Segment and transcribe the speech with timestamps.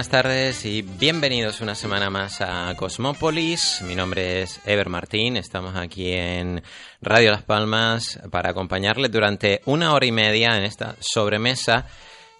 [0.00, 3.82] Buenas tardes y bienvenidos una semana más a Cosmópolis.
[3.86, 5.36] Mi nombre es Ever Martín.
[5.36, 6.62] Estamos aquí en
[7.02, 11.86] Radio Las Palmas para acompañarles durante una hora y media en esta sobremesa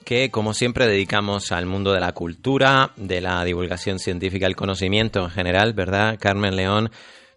[0.07, 5.21] que, como siempre, dedicamos al mundo de la cultura, de la divulgación científica, el conocimiento
[5.23, 6.17] en general, ¿verdad?
[6.19, 6.91] Carmen León,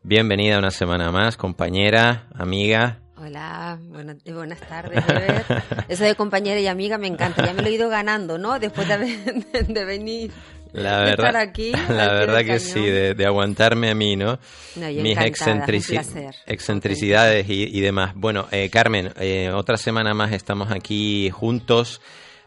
[0.04, 3.03] bienvenida una semana más, compañera, amiga.
[3.16, 5.04] Hola, buenas, buenas tardes.
[5.88, 7.46] Eso de compañera y amiga me encanta.
[7.46, 8.60] Ya me lo he ido ganando, ¿no?
[8.60, 10.32] Después de, venir.
[10.72, 14.40] La verdad, estar aquí, la verdad que sí, de, aguantarme a mí, ¿no?
[14.76, 15.20] Mis
[16.48, 18.14] excentricidades y, demás.
[18.16, 22.02] Bueno, eh, Carmen, eh, otra semana más estamos aquí juntos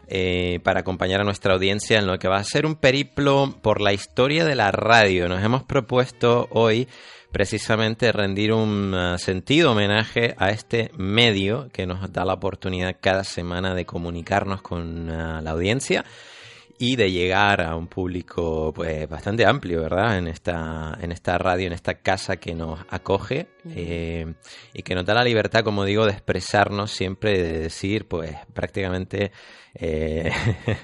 [0.09, 3.79] eh, para acompañar a nuestra audiencia en lo que va a ser un periplo por
[3.79, 5.29] la historia de la radio.
[5.29, 6.89] Nos hemos propuesto hoy
[7.31, 13.23] precisamente rendir un uh, sentido homenaje a este medio que nos da la oportunidad cada
[13.23, 16.05] semana de comunicarnos con uh, la audiencia
[16.79, 20.17] y de llegar a un público pues bastante amplio, ¿verdad?
[20.17, 24.33] En esta, en esta radio, en esta casa que nos acoge eh,
[24.73, 29.31] y que nos da la libertad, como digo, de expresarnos siempre, de decir pues prácticamente
[29.79, 30.31] eh,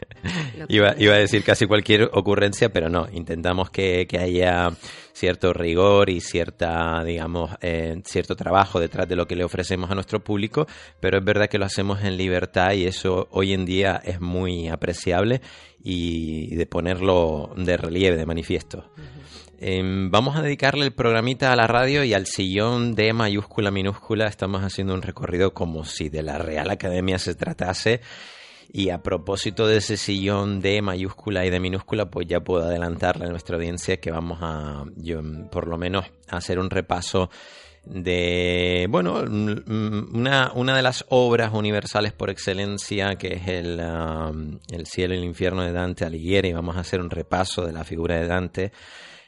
[0.69, 4.71] iba, iba, a decir casi cualquier ocurrencia, pero no, intentamos que, que haya
[5.13, 9.95] cierto rigor y cierta, digamos, eh, cierto trabajo detrás de lo que le ofrecemos a
[9.95, 10.67] nuestro público,
[10.99, 14.67] pero es verdad que lo hacemos en libertad y eso hoy en día es muy
[14.67, 15.41] apreciable
[15.83, 18.91] y de ponerlo de relieve, de manifiesto.
[19.59, 24.25] Em, vamos a dedicarle el programita a la radio y al sillón de mayúscula minúscula.
[24.25, 28.01] Estamos haciendo un recorrido como si de la Real Academia se tratase
[28.75, 33.27] y a propósito de ese sillón de mayúscula y de minúscula, pues ya puedo adelantarle
[33.27, 37.29] a nuestra audiencia que vamos a, yo, por lo menos, a hacer un repaso
[37.85, 44.87] de, bueno, una, una de las obras universales por excelencia, que es el, um, el
[44.87, 46.51] cielo y el infierno de Dante Alighieri.
[46.51, 48.71] Vamos a hacer un repaso de la figura de Dante.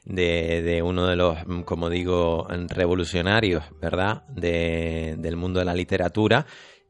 [0.07, 1.35] De, de, uno de los,
[1.65, 6.45] como digo, revolucionarios, ¿verdad?, de, del mundo de la literatura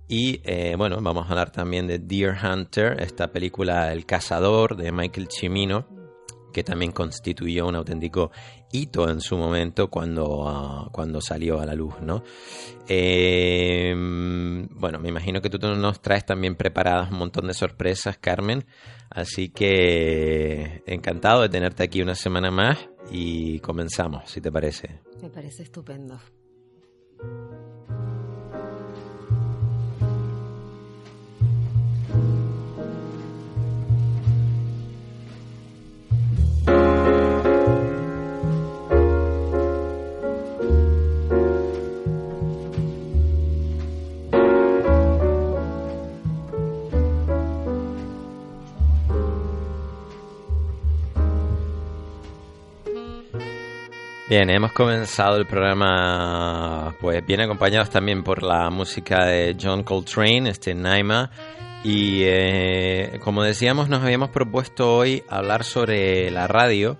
[0.07, 4.91] y eh, bueno, vamos a hablar también de Deer Hunter, esta película El Cazador de
[4.91, 5.87] Michael Cimino,
[6.53, 8.31] que también constituyó un auténtico
[8.71, 12.23] hito en su momento cuando, ah, cuando salió a la luz, ¿no?
[12.87, 18.65] Em, bueno, me imagino que tú nos traes también preparadas un montón de sorpresas, Carmen.
[19.09, 22.77] Así que encantado de tenerte aquí una semana más
[23.11, 25.01] y comenzamos, si te parece.
[25.21, 26.19] Me parece estupendo.
[54.35, 60.49] Bien, hemos comenzado el programa, pues bien acompañados también por la música de John Coltrane,
[60.49, 61.31] este Naima,
[61.85, 66.97] y eh, como decíamos, nos habíamos propuesto hoy hablar sobre la radio,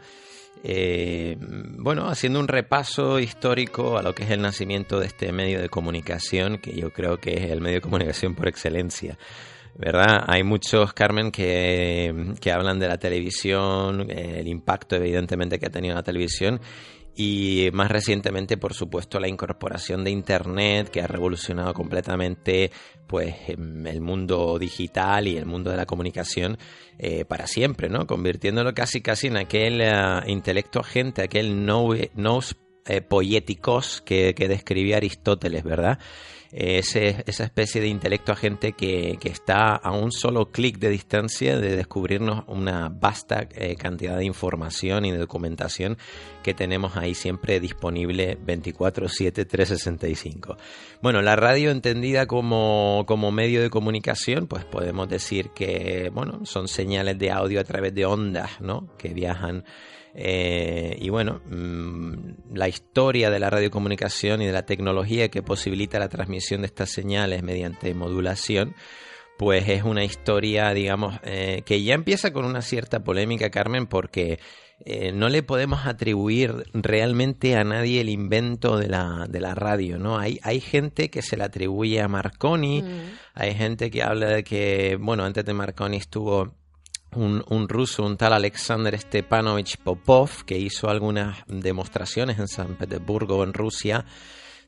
[0.64, 5.60] eh, bueno, haciendo un repaso histórico a lo que es el nacimiento de este medio
[5.60, 9.18] de comunicación, que yo creo que es el medio de comunicación por excelencia.
[9.78, 10.24] ¿verdad?
[10.28, 15.96] Hay muchos, Carmen, que, que, hablan de la televisión, el impacto evidentemente que ha tenido
[15.96, 16.62] la televisión
[17.16, 22.72] y más recientemente, por supuesto, la incorporación de Internet que ha revolucionado completamente
[23.08, 26.58] pues em, el mundo digital y el mundo de la comunicación
[27.00, 28.06] eh, para siempre, ¿no?
[28.06, 32.56] Convirtiéndolo casi casi en aquel uh, intelecto agente, aquel nous
[32.88, 36.00] eh, poéticos que, que describía Aristóteles, ¿verdad?
[36.58, 41.76] Esa especie de intelecto agente que, que está a un solo clic de distancia de
[41.76, 45.98] descubrirnos una vasta eh, cantidad de información y de documentación
[46.44, 50.58] que tenemos ahí siempre disponible 24/7 365.
[51.02, 56.70] Bueno, la radio entendida como, como medio de comunicación, pues podemos decir que bueno, son
[56.70, 58.96] señales de audio a través de ondas, ¿no?
[58.98, 59.66] que viajan
[60.18, 66.00] eh, y bueno, mm, la historia de la radiocomunicación y de la tecnología que posibilita
[66.00, 68.76] la transmisión de estas señales mediante modulación,
[69.38, 74.40] pues es una historia, digamos, eh, que ya empieza con una cierta polémica, Carmen, porque
[74.86, 79.98] eh, no le podemos atribuir realmente a nadie el invento de la, de la radio,
[79.98, 80.18] ¿no?
[80.18, 83.18] Hay, hay gente que se le atribuye a Marconi, mm.
[83.34, 86.56] hay gente que habla de que, bueno, antes de Marconi estuvo
[87.16, 93.54] un, ruso, un tal Alexander Stepanovich Popov, que hizo algunas demostraciones en San Petersburgo, en
[93.54, 94.06] Rusia,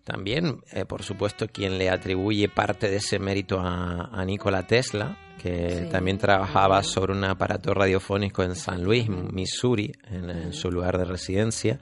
[0.04, 5.88] También, eh, por supuesto, quien le atribuye parte de ese mérito a, Nikola Tesla, que
[5.92, 11.80] también trabajaba sobre un aparato radiofónico en San Luis, Missouri, en, su lugar de residencia.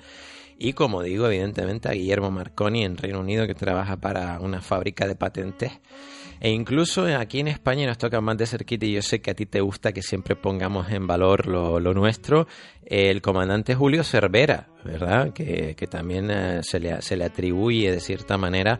[0.58, 5.08] Y como digo, evidentemente a Guillermo Marconi en Reino Unido, que trabaja para una fábrica
[5.08, 5.72] de patentes.
[6.46, 9.34] E incluso aquí en España nos toca más de cerquita y yo sé que a
[9.34, 12.48] ti te gusta que siempre pongamos en valor lo, nuestro,
[12.86, 15.34] el comandante Julio Cervera, ¿verdad?
[15.34, 18.80] Que, también eh, se, le, se le atribuye de cierta manera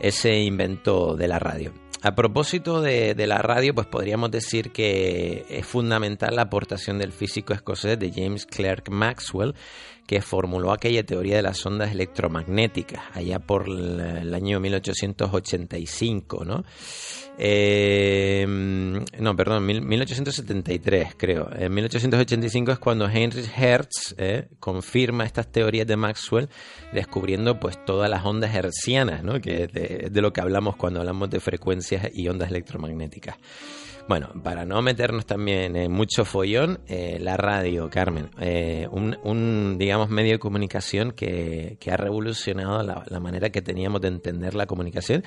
[0.00, 1.72] ese invento de la radio.
[2.02, 7.10] A propósito de, de, la radio, pues podríamos decir que es fundamental la aportación del
[7.10, 9.54] físico escocés de James Clerk Maxwell,
[10.06, 16.64] que formuló aquella teoría de las ondas electromagnéticas allá por el año 1885, ¿no?
[17.38, 21.50] Eh, no, perdón, 1873 creo.
[21.52, 23.08] En 1885 es cuando
[23.56, 26.48] Hertz eh, confirma estas teorías de Maxwell,
[26.92, 29.40] descubriendo pues todas las ondas hertzianas, ¿no?
[29.40, 33.36] que es de lo que hablamos cuando hablamos de frecuencias y ondas electromagnéticas.
[34.08, 40.10] Bueno, para no meternos también en mucho follón, eh, la radio, Carmen, eh, un, digamos,
[40.10, 45.24] medio de comunicación que, ha revolucionado la, manera que teníamos de entender la comunicación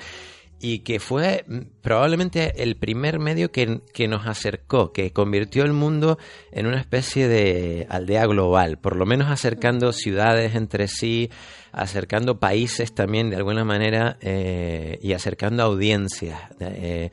[0.60, 5.72] y que fue mm, probablemente el primer medio que, que, nos acercó, que convirtió el
[5.72, 6.18] mundo
[6.52, 11.30] en una especie de aldea global, por lo menos acercando ciudades entre sí,
[11.72, 16.40] acercando países también de alguna manera eh, y acercando audiencias.
[16.60, 17.10] Eh,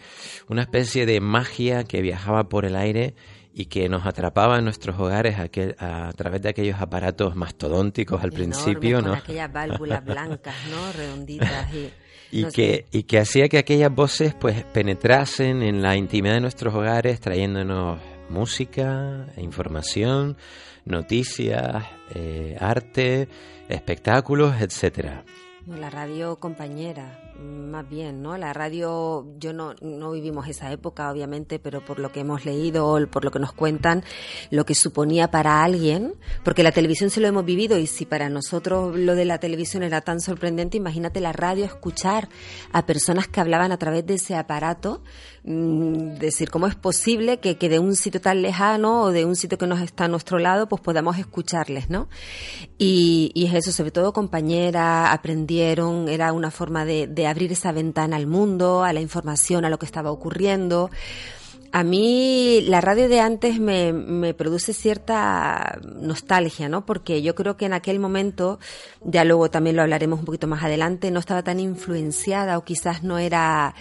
[0.49, 3.15] una especie de magia que viajaba por el aire
[3.53, 9.01] y que nos atrapaba en nuestros hogares a, través de aquellos aparatos mastodónticos al principio,
[9.01, 9.13] ¿no?
[9.13, 10.91] aquellas válvulas blancas, ¿no?
[10.97, 11.89] Redonditas y...
[12.31, 17.19] que, y que hacía que aquellas voces pues penetrasen en la intimidad de nuestros hogares
[17.19, 20.37] trayéndonos música, información,
[20.85, 23.27] noticias, eh, arte,
[23.69, 25.23] espectáculos, etcétera.
[25.67, 28.37] La radio compañera, más bien, ¿no?
[28.37, 32.97] La radio, yo no, no vivimos esa época, obviamente, pero por lo que hemos leído,
[33.11, 34.03] por lo que nos cuentan,
[34.49, 36.13] lo que suponía para alguien,
[36.43, 39.83] porque la televisión sí lo hemos vivido y si para nosotros lo de la televisión
[39.83, 42.29] era tan sorprendente, imagínate la radio escuchar
[42.71, 45.03] a personas que hablaban a través de ese aparato,
[45.43, 49.35] mm, decir, ¿cómo es posible que, que de un sitio tan lejano o de un
[49.35, 52.07] sitio que nos está a nuestro lado, pues podamos escucharles, ¿no?
[52.77, 58.27] Y, es eso, sobre todo compañera, aprendieron, era una forma de abrir esa ventana al
[58.27, 60.89] mundo, a la información, a lo que estaba ocurriendo.
[61.71, 66.85] A mí la radio de antes me, produce cierta nostalgia, ¿no?
[66.85, 68.59] Porque yo creo que en aquel momento,
[69.03, 73.03] ya luego también lo hablaremos un poquito más adelante, no estaba tan influenciada o quizás
[73.03, 73.75] no era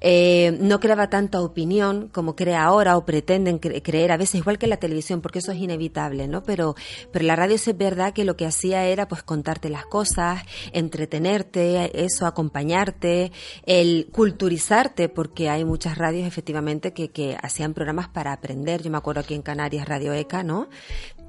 [0.00, 4.66] eh, no creaba tanta opinión como crea ahora o pretenden creer a veces, igual que
[4.66, 6.42] la televisión, porque eso es inevitable, ¿no?
[6.42, 6.74] Pero,
[7.12, 12.04] pero la radio es verdad que lo que hacía era pues contarte las cosas, entretenerte,
[12.04, 13.32] eso, acompañarte,
[13.64, 18.82] el culturizarte, porque hay muchas radios efectivamente que, que hacían programas para aprender.
[18.82, 20.68] Yo me acuerdo aquí en Canarias, Radio ECA, ¿no?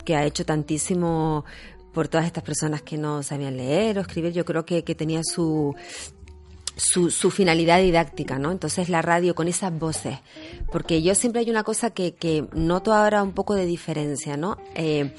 [0.05, 1.45] Que ha hecho tantísimo
[1.93, 5.21] por todas estas personas que no sabían leer o escribir, yo creo que, que tenía
[5.23, 5.75] su,
[6.77, 8.51] su, su, finalidad didáctica, ¿no?
[8.51, 10.19] Entonces la radio con esas voces,
[10.71, 14.57] porque yo siempre hay una cosa que, que noto ahora un poco de diferencia, ¿no?
[14.75, 15.13] Eh,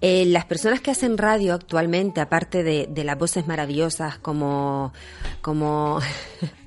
[0.00, 4.92] eh, las personas que hacen radio actualmente, aparte de, de las voces maravillosas como,
[5.40, 5.98] como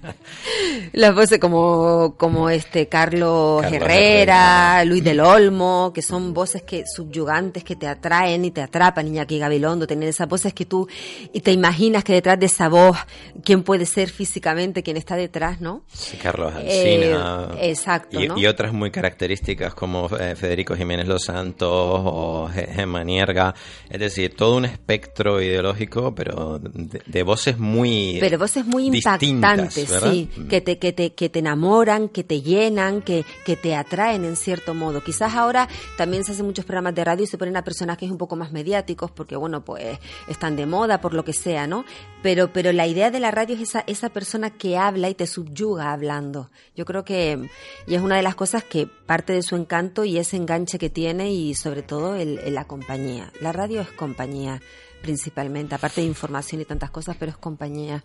[0.93, 7.63] las voces como, como este Carlos, Herrera, Luis del Olmo, que son voces que subyugantes
[7.63, 10.87] que te atraen y te atrapan, Iñaki Gabilondo, tener esas voces que tú
[11.33, 12.97] y te imaginas que detrás de esa voz,
[13.43, 15.83] quién puede ser físicamente, quién está detrás, ¿no?
[15.91, 16.53] Sí, Carlos.
[16.61, 17.15] Eh,
[17.61, 18.19] exacto.
[18.19, 23.53] Y, y, otras muy características como eh, Federico Jiménez Los Santos o Gemma Nierga,
[23.89, 30.29] es decir, todo un espectro ideológico, pero de, voces muy Pero voces muy impactantes, Sí,
[30.35, 30.47] mm.
[30.47, 34.35] que te, que te, que te enamoran, que te llenan, que, que te atraen en
[34.35, 35.03] cierto modo.
[35.03, 38.17] Quizás ahora también se hacen muchos programas de radio y se ponen a personajes un
[38.17, 41.85] poco más mediáticos porque, bueno, pues están de moda por lo que sea, ¿no?
[42.21, 45.27] Pero, pero la idea de la radio es esa, esa persona que habla y te
[45.27, 46.49] subyuga hablando.
[46.75, 47.49] Yo creo que,
[47.87, 50.89] y es una de las cosas que parte de su encanto y ese enganche que
[50.89, 53.31] tiene y sobre todo el, la compañía.
[53.41, 54.61] La radio es compañía
[55.01, 58.03] principalmente, aparte de información y tantas cosas, pero es compañía.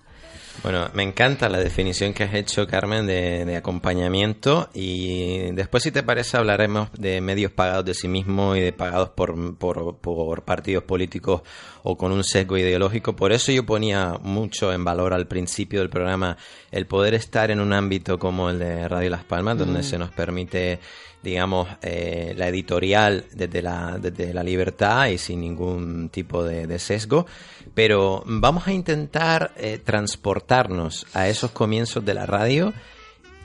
[0.63, 6.03] Bueno, me encanta la definición que has hecho, Carmen, de, acompañamiento y después, si te
[6.03, 10.85] parece, hablaremos de medios pagados de sí mismos y de pagados por, por, por, partidos
[10.85, 11.43] políticos
[11.83, 13.17] o con un sesgo ideológico.
[13.17, 16.37] Por eso yo ponía mucho en valor al principio del programa
[16.71, 19.85] el poder estar en un ámbito como el de Radio Las Palmas, donde mm.
[19.85, 20.81] se nos permite
[21.23, 27.27] digamos, eh, la editorial desde la, desde la libertad y sin ningún tipo de, sesgo,
[27.75, 32.73] pero vamos a intentar eh, transportarnos a esos comienzos de la radio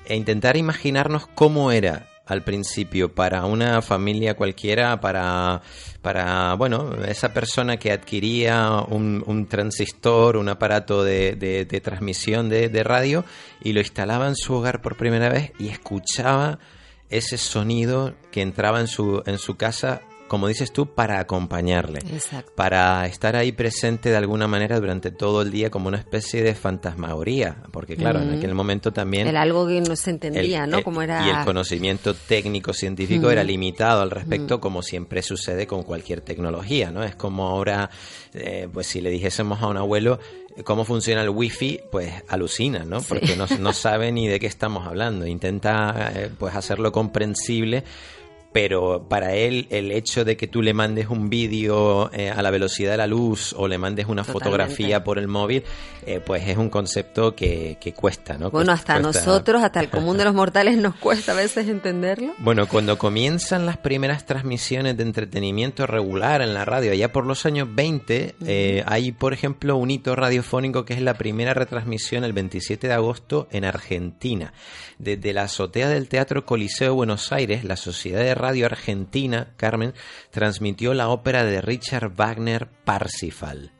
[0.05, 5.61] e intentar imaginarnos cómo era al principio para una familia cualquiera, para,
[6.01, 12.69] para bueno, esa persona que adquiría un, transistor, un aparato de, de, de transmisión de,
[12.69, 13.23] de, radio
[13.61, 16.59] y lo instalaba en su hogar por primera vez y escuchaba
[17.09, 21.99] ese sonido que entraba en su, en su casa como dices tú, para acompañarle,
[22.55, 26.55] para estar ahí presente de alguna manera durante todo el día como una especie de
[26.55, 29.27] fantasmagoría, porque claro, en aquel momento también...
[29.27, 30.83] Era algo que no se entendía, ¿no?
[30.83, 31.25] Como era...
[31.25, 36.91] Y el conocimiento técnico científico era limitado al respecto, como siempre sucede con cualquier tecnología,
[36.91, 37.03] ¿no?
[37.03, 37.89] Es como ahora,
[38.33, 40.19] eh, pues si le dijésemos a un abuelo
[40.63, 43.01] cómo funciona el wifi, pues alucina, ¿no?
[43.01, 45.25] Porque no, no, sabe ni de qué estamos hablando.
[45.25, 47.83] Intenta eh, pues hacerlo comprensible
[48.57, 52.49] pero para él el hecho de que tú le mandes un vídeo eh, a la
[52.49, 55.63] velocidad de la luz o le mandes una fotografía por el móvil,
[56.07, 58.49] eh, pues es un concepto que, cuesta, ¿no?
[58.49, 62.33] Bueno, hasta nosotros, hasta el común de los mortales nos cuesta a veces entenderlo.
[62.39, 67.45] Bueno, cuando comienzan las primeras transmisiones de entretenimiento regular en la radio, allá por los
[67.45, 72.33] años 20, eh, hay, por ejemplo, un hito radiofónico que es la primera retransmisión el
[72.33, 74.51] 27 de agosto en Argentina.
[74.97, 79.93] Desde la azotea del Teatro Coliseo Buenos Aires, la Sociedad de Radio Argentina, Carmen,
[80.31, 83.71] transmitió la ópera de Richard Wagner Parsifal.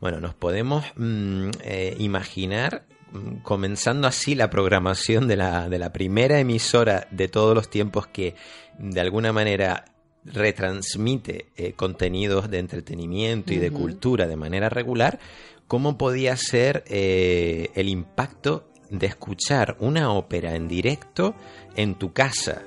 [0.00, 5.92] Bueno, nos podemos mm, eh, imaginar mm, comenzando así la programación de la, de la
[5.92, 8.34] primera emisora de todos los tiempos que
[8.78, 9.84] de alguna manera
[10.24, 15.18] retransmite eh, contenidos de entretenimiento y de cultura de manera regular,
[15.66, 21.34] cómo podía ser eh, el impacto de escuchar una ópera en directo
[21.74, 22.62] en tu casa,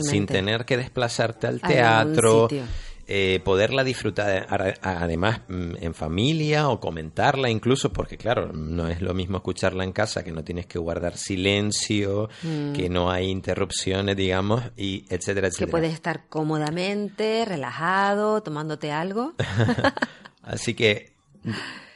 [0.00, 2.48] sin, tener que desplazarte al teatro,
[3.06, 9.12] eh, poderla disfrutar además mm, en familia o comentarla incluso, porque claro, no es lo
[9.12, 12.72] mismo escucharla en casa, que no tienes que guardar silencio, mm.
[12.72, 15.66] que no hay interrupciones, digamos, y etcétera, etcétera.
[15.66, 19.34] Que puedes estar cómodamente, relajado, tomándote algo.
[20.42, 21.12] Así que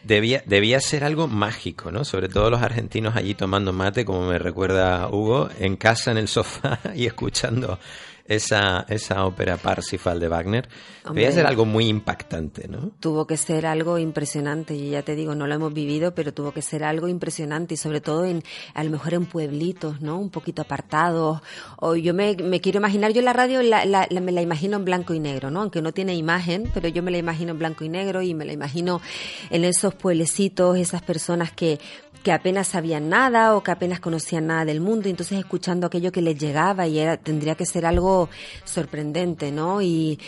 [0.09, 2.03] Debía, debía ser algo mágico, ¿no?
[2.03, 6.29] Sobre todo los argentinos allí tomando mate, como me recuerda Hugo, en casa en el
[6.29, 7.79] sofá y escuchando
[8.29, 10.69] esa, esa ópera Parsifal de Wagner.
[11.09, 12.91] Debía ser algo muy impactante, ¿no?
[13.01, 16.53] Tuvo que ser algo impresionante, y ya te digo, no lo hemos vivido, pero tuvo
[16.53, 18.43] que ser algo impresionante y sobre todo en,
[18.75, 20.19] a lo mejor en pueblitos, ¿no?
[20.19, 21.41] Un poquito apartados.
[21.79, 24.85] O yo me, me quiero imaginar, yo la radio la, la, me la imagino en
[24.85, 25.63] blanco y negro, ¿no?
[25.63, 28.45] Aunque no tiene imagen, pero yo me la imagino en blanco y negro y me
[28.45, 29.01] la imagino
[29.49, 31.81] en esos pueblecitos, esas personas que
[32.23, 36.13] que apenas sabían nada o que apenas conocían nada del mundo, y entonces escuchando aquello
[36.13, 38.29] que les llegaba y era, tendría que ser algo
[38.65, 39.83] sorprendente, ¿no?
[39.83, 40.19] Y,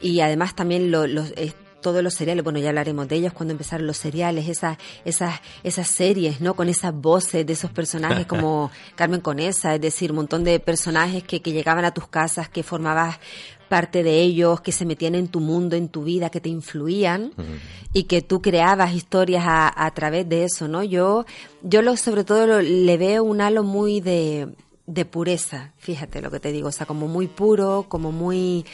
[0.00, 1.32] y además también los
[1.86, 5.86] todos los seriales, bueno, ya hablaremos de ellos cuando empezaron los seriales, esas, esas, esas
[5.86, 6.54] series, ¿no?
[6.54, 11.22] Con esas voces de esos personajes como Carmen Conesa, es decir, un montón de personajes
[11.22, 13.20] que, que llegaban a tus casas, que formabas
[13.68, 17.32] parte de ellos, que se metían en tu mundo, en tu vida, que te influían
[17.92, 20.82] y que tú creabas historias a, a, través de eso, ¿no?
[20.82, 21.24] Yo,
[21.62, 24.48] yo lo, sobre todo le veo un halo muy de,
[24.86, 28.64] de pureza, fíjate lo que te digo, o sea, como muy puro, como muy...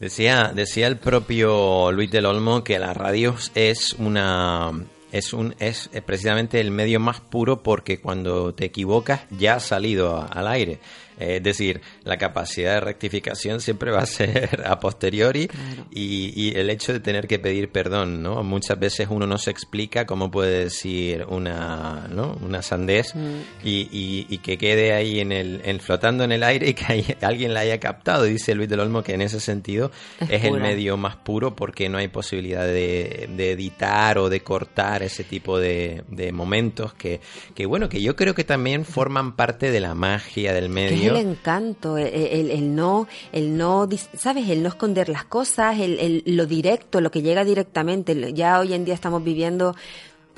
[0.00, 4.70] Decía, decía el propio Luis del Olmo que la radio es una
[5.10, 10.24] es un es precisamente el medio más puro porque cuando te equivocas ya ha salido
[10.30, 10.78] al aire.
[11.18, 15.48] Es decir, la capacidad de rectificación siempre va a ser a posteriori
[15.90, 18.42] y, el hecho de tener que pedir perdón, ¿no?
[18.42, 22.38] Muchas veces uno no se explica cómo puede decir una, ¿no?
[22.40, 23.40] Una sandez mm.
[23.64, 27.80] y, que quede ahí en el, flotando en el aire y que alguien la haya
[27.80, 28.24] captado.
[28.24, 29.90] Dice Luis del Olmo que en ese sentido
[30.28, 35.24] es, el medio más puro porque no hay posibilidad de, editar o de cortar ese
[35.24, 37.20] tipo de, momentos que,
[37.54, 41.16] que, bueno, que yo creo que también forman parte de la magia del medio el
[41.16, 44.48] encanto, el, no, el no, ¿sabes?
[44.48, 48.32] El no esconder las cosas, el, lo directo, lo que llega directamente.
[48.32, 49.74] Ya hoy en día estamos viviendo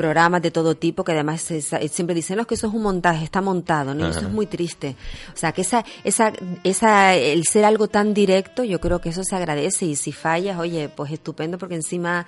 [0.00, 3.94] programas de todo tipo que además siempre dicen que eso es un montaje, está montado,
[3.94, 4.08] ¿no?
[4.08, 4.96] eso es muy triste.
[5.34, 6.32] O sea, que esa, esa,
[6.64, 10.58] esa, el ser algo tan directo, yo creo que eso se agradece y si fallas,
[10.58, 12.26] oye, pues estupendo porque encima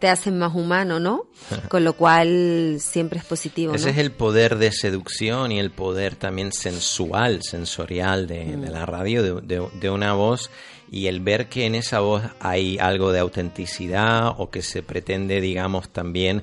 [0.00, 1.26] te hacen más humano, ¿no?
[1.68, 3.72] Con lo cual siempre es positivo.
[3.72, 8.64] Ese es el poder de seducción y el poder también sensual, sensorial de, mm.
[8.64, 10.50] la radio, de, de una voz
[10.92, 15.40] y el ver que en esa voz hay algo de autenticidad o que se pretende,
[15.40, 16.42] digamos, también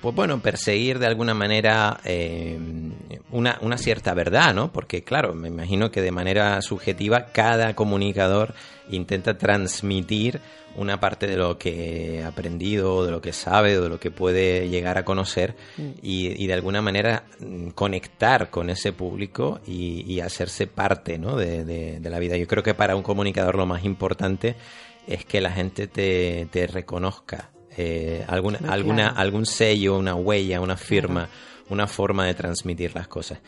[0.00, 2.58] pues bueno, perseguir de alguna manera eh,
[3.30, 4.72] una, una cierta verdad, ¿no?
[4.72, 8.54] Porque claro, me imagino que de manera subjetiva cada comunicador
[8.88, 10.40] intenta transmitir
[10.76, 14.10] una parte de lo que ha aprendido, de lo que sabe, o de lo que
[14.10, 15.90] puede llegar a conocer mm.
[16.02, 21.36] y, de alguna manera mm, conectar con ese público y, hacerse parte ¿no?
[21.36, 22.36] de, la vida.
[22.36, 24.56] Yo creo que para un comunicador lo más importante
[25.06, 27.50] es que la gente te, te reconozca.
[27.76, 31.28] Eh, alguna, alguna, algún sello, una huella, una firma
[31.68, 33.38] una forma de transmitir las cosas.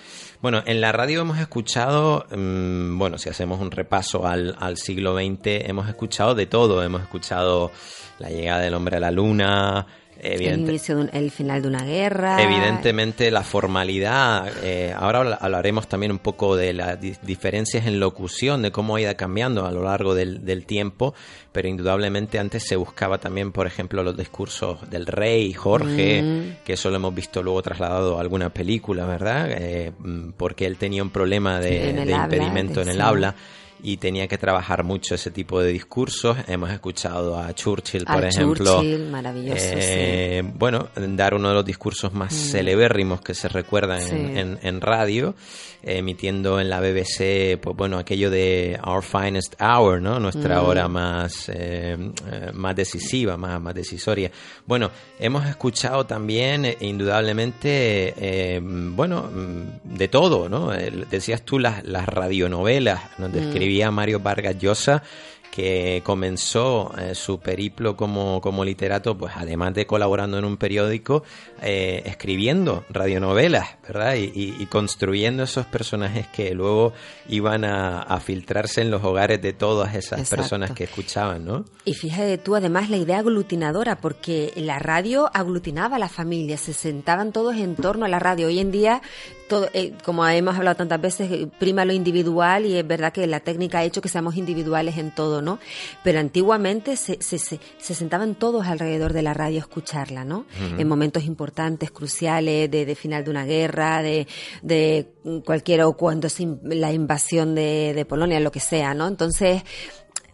[0.42, 5.16] Bueno, en la radio hemos escuchado, mm, bueno, si hacemos un repaso al, al siglo
[5.16, 6.82] XX, hemos escuchado de todo.
[6.82, 7.70] Hemos escuchado
[8.18, 9.86] la llegada del hombre a la luna,
[10.20, 12.42] el inicio, el final de una guerra.
[12.42, 18.72] Evidentemente la formalidad, eh, ahora hablaremos también un poco de las diferencias en locución, de
[18.72, 21.14] cómo ha ido cambiando a lo largo del, tiempo,
[21.52, 26.64] pero indudablemente antes se buscaba también, por ejemplo, los discursos del rey Jorge, mm.
[26.64, 29.48] que eso lo hemos visto luego trasladado a alguna película, ¿verdad?
[29.50, 33.34] Eh, mm, porque él tenía un problema de, impedimento en el habla
[33.82, 36.36] y tenía que trabajar mucho ese tipo de discursos.
[36.48, 38.82] Hemos escuchado a Churchill, por ejemplo.
[38.82, 39.12] Churchill.
[39.36, 42.36] Eh, bueno, dar uno de los discursos más mm.
[42.36, 45.34] celebérrimos que se recuerdan en, en, radio,
[45.82, 50.18] emitiendo en la BBC, pues bueno, aquello de Our Finest Hour, ¿no?
[50.18, 50.66] Nuestra mm.
[50.66, 51.96] hora más, eh,
[52.30, 54.30] eh, más decisiva, más, más decisoria.
[54.66, 60.68] Bueno, hemos escuchado también, indudablemente, bueno, mm, de todo, ¿no?
[61.10, 63.32] decías tú las, las radionovelas, nos
[63.68, 65.02] describían Mario Vargas Llosa
[65.50, 71.24] que comenzó eh, su periplo como, como, literato, pues además de colaborando en un periódico,
[71.62, 74.14] eh, escribiendo radionovelas, ¿verdad?
[74.16, 76.92] Y, construyendo esos personajes que luego
[77.28, 81.64] iban a, filtrarse en los hogares de todas esas personas que escuchaban, ¿no?
[81.84, 86.72] Y fíjate tú, además, la idea aglutinadora, porque la radio aglutinaba a la familia, se
[86.72, 88.48] sentaban todos en torno a la radio.
[88.48, 89.02] Hoy en día
[89.48, 93.40] todo, eh, como hemos hablado tantas veces, prima lo individual y es verdad que la
[93.40, 95.58] técnica ha hecho que seamos individuales en todo, ¿no?
[96.04, 97.58] Pero antiguamente se, se, se,
[97.94, 100.46] sentaban todos alrededor de la radio a escucharla, ¿no?
[100.78, 104.26] En momentos importantes, cruciales, de, de, final de una guerra, de,
[104.62, 105.08] de
[105.44, 106.28] cualquier o cuando
[106.62, 109.08] la invasión de, de Polonia, lo que sea, ¿no?
[109.08, 109.62] Entonces,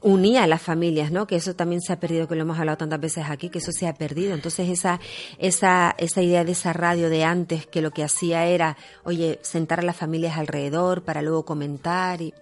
[0.05, 1.27] unía a las familias, ¿no?
[1.27, 3.73] Que eso también se ha perdido, que lo hemos hablado tantas veces aquí, que eso
[3.73, 4.35] se ha perdido.
[4.35, 5.01] Entonces esa,
[5.39, 9.81] esa, esa idea de esa radio de antes, que lo que hacía era, oye, sentar
[9.81, 12.35] a las familias alrededor para luego comentar y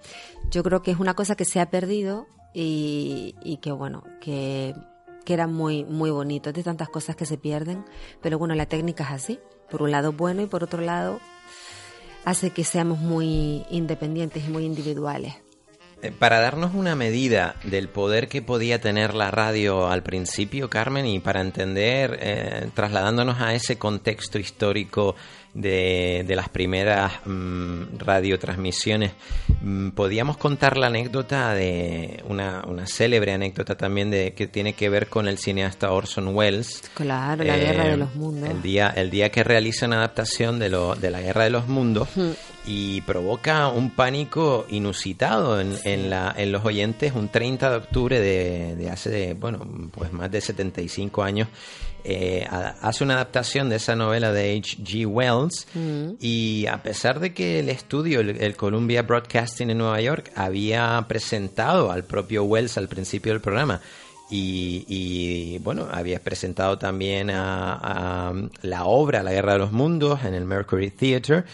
[0.51, 4.75] yo creo que es una cosa que se ha perdido y, y que bueno, que,
[5.25, 7.85] que era muy, muy bonito, de tantas cosas que se pierden,
[8.21, 9.39] pero bueno, la técnica es así,
[9.71, 11.21] por un lado bueno y por otro lado
[12.25, 15.35] hace que seamos muy independientes y muy individuales.
[16.03, 21.07] Eh, para darnos una medida del poder que podía tener la radio al principio, Carmen,
[21.07, 25.15] y para entender, eh, trasladándonos a ese contexto histórico
[25.55, 29.13] de, las primeras mm, radiotransmisiones,
[29.61, 34.89] mm, podíamos contar la anécdota de una, una, célebre anécdota también de que tiene que
[34.89, 36.83] ver con el cineasta Orson Welles.
[36.95, 38.51] Claro, la Guerra de eh, los Mundos.
[38.51, 41.69] El día, el día que realiza una adaptación de, lo, de la Guerra de los
[41.69, 42.09] Mundos
[42.67, 48.21] y provoca un pánico inusitado en, en, la, en los oyentes un 30 de octubre
[48.21, 51.49] de, de hace, bueno, pues más de 75 años
[52.05, 55.07] eh, hace una adaptación de esa novela de H.G.
[55.07, 56.15] Wells mm.
[56.21, 61.93] y a pesar de que el estudio, el, Columbia Broadcasting en Nueva York, había presentado
[61.93, 63.81] al propio Wells al principio del programa
[64.35, 70.47] y, bueno, había presentado también a, la obra La Guerra de los Mundos en el
[70.47, 71.45] Mercury Theatre,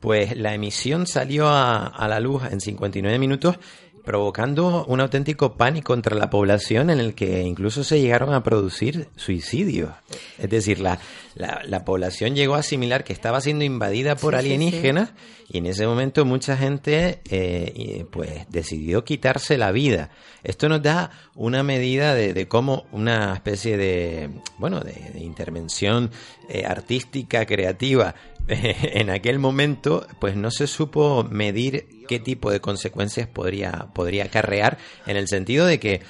[0.00, 3.58] pues la emisión salió a, a la luz en 59 minutos
[4.04, 9.08] provocando un auténtico pánico contra la población en el que incluso se llegaron a producir
[9.16, 9.90] suicidios.
[10.38, 10.98] Es decir, la,
[11.34, 15.12] la, población llegó a asimilar que estaba siendo invadida por alienígenas
[15.48, 20.10] y en ese momento mucha gente eh, pues decidió quitarse la vida.
[20.42, 26.10] Esto nos da una medida de, cómo una especie de, bueno, de, intervención
[26.48, 28.14] eh, artística, creativa,
[28.48, 34.78] en aquel momento pues no se supo medir qué tipo de consecuencias podría, podría acarrear
[35.06, 36.02] en el sentido de que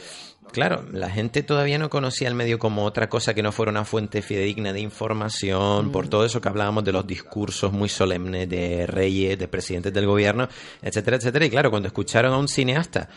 [0.52, 3.86] Claro, la gente todavía no conocía el medio como otra cosa que no fuera una
[3.86, 6.10] fuente fidedigna de información, por mm.
[6.10, 10.48] todo eso que hablábamos de los discursos muy solemnes de reyes, de presidentes del gobierno,
[10.82, 11.46] etcétera, etcétera.
[11.46, 13.08] Y claro, cuando escucharon a un cineasta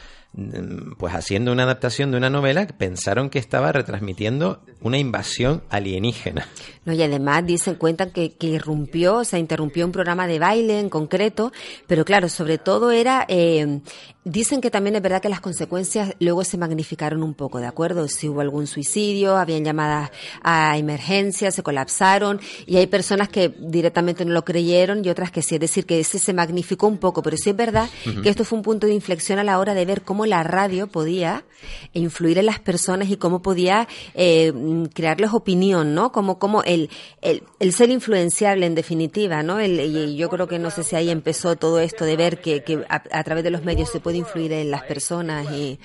[0.97, 6.47] pues haciendo una adaptación de una novela, pensaron que estaba retransmitiendo una invasión alienígena.
[6.83, 10.79] No, y además dicen, cuentan que, que irrumpió, o sea, interrumpió un programa de baile
[10.79, 11.51] en concreto,
[11.87, 13.79] pero claro, sobre todo era, eh,
[14.25, 18.07] dicen que también es verdad que las consecuencias luego se magnificaron un poco, ¿de acuerdo?
[18.07, 20.11] Si hubo algún suicidio, habían llamadas
[20.43, 25.41] a emergencia, se colapsaron, y hay personas que directamente no lo creyeron y otras que
[25.41, 27.89] sí, es decir, que ese se magnificó un poco, pero sí es verdad
[28.21, 30.87] que esto fue un punto de inflexión a la hora de ver cómo la radio
[30.87, 31.45] podía
[31.93, 34.53] influir en las personas y cómo podía eh,
[34.93, 36.11] crearles opinión, ¿no?
[36.11, 36.89] Como, como el,
[37.21, 39.59] el, el ser influenciable en definitiva, ¿no?
[39.59, 42.63] El, y yo creo que no sé si ahí empezó todo esto de ver que,
[42.63, 45.79] que a, a través de los medios se puede influir en las personas y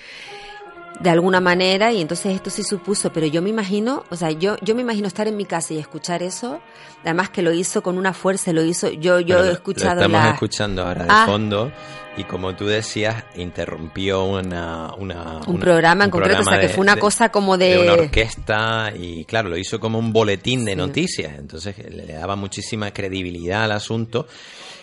[1.00, 4.56] de alguna manera y entonces esto sí supuso, pero yo me imagino, o sea, yo
[4.60, 6.60] yo me imagino estar en mi casa y escuchar eso,
[7.02, 10.22] además que lo hizo con una fuerza, lo hizo, yo yo he escuchado Lo estamos
[10.24, 11.24] la escuchando ahora de Ah.
[11.26, 11.72] fondo
[12.18, 14.92] y como tú decías, interrumpió una...
[14.98, 17.56] una Un una- programa en un concreto, o sea, programa que fue una cosa como
[17.56, 20.76] de- una orquesta y claro, lo hizo como un boletín de Sí.
[20.76, 24.26] noticias, entonces le daba muchísima credibilidad al asunto.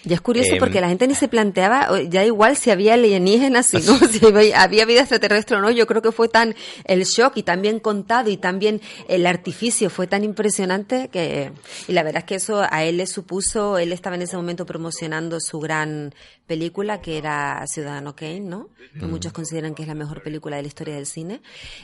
[0.08, 3.66] Y es curioso Em, porque la gente ni se planteaba, ya igual si había alienígenas,
[3.72, 4.22] si no, si
[4.54, 7.80] había vida extraterrestre o no, yo creo que fue tan el shock y tan bien
[7.80, 11.52] contado y también el artificio fue tan impresionante que,
[11.88, 14.66] y la verdad es que eso a él le supuso, él estaba en ese momento
[14.66, 16.14] promocionando su gran
[16.46, 18.70] película que era Ciudadano Kane, ¿no?
[19.00, 19.10] Que Mm.
[19.10, 21.42] muchos consideran que es la mejor película de la historia del cine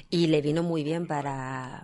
[0.09, 1.83] y le vino muy bien para,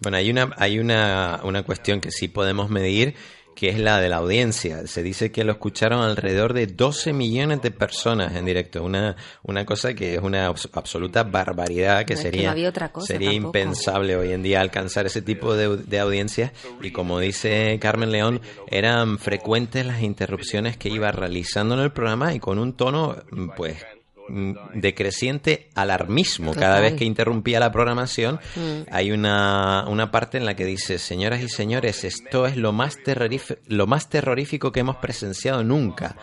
[0.00, 3.14] Bueno, hay una, hay una, una cuestión que sí podemos medir,
[3.54, 4.86] que es la de la audiencia.
[4.86, 8.82] Se dice que lo escucharon alrededor de 12 millones de personas en directo.
[8.82, 12.52] Una, una cosa que es una abs- absoluta barbaridad, que No, es que sería, no
[12.52, 13.58] había otra cosa sería tampoco.
[13.58, 16.52] impensable hoy en día alcanzar ese tipo de, de audiencias.
[16.80, 22.34] Y como dice Carmen León, eran frecuentes las interrupciones que iba realizando en el programa
[22.34, 23.16] y con un tono,
[23.56, 23.76] pues,
[24.30, 26.54] mm, de creciente alarmismo.
[26.54, 28.82] Cada vez que interrumpía la programación Mm.
[28.90, 33.02] hay una, una parte en la que dice señoras y señores esto es lo más
[33.02, 36.16] terrorífico, lo más terrorífico que hemos presenciado nunca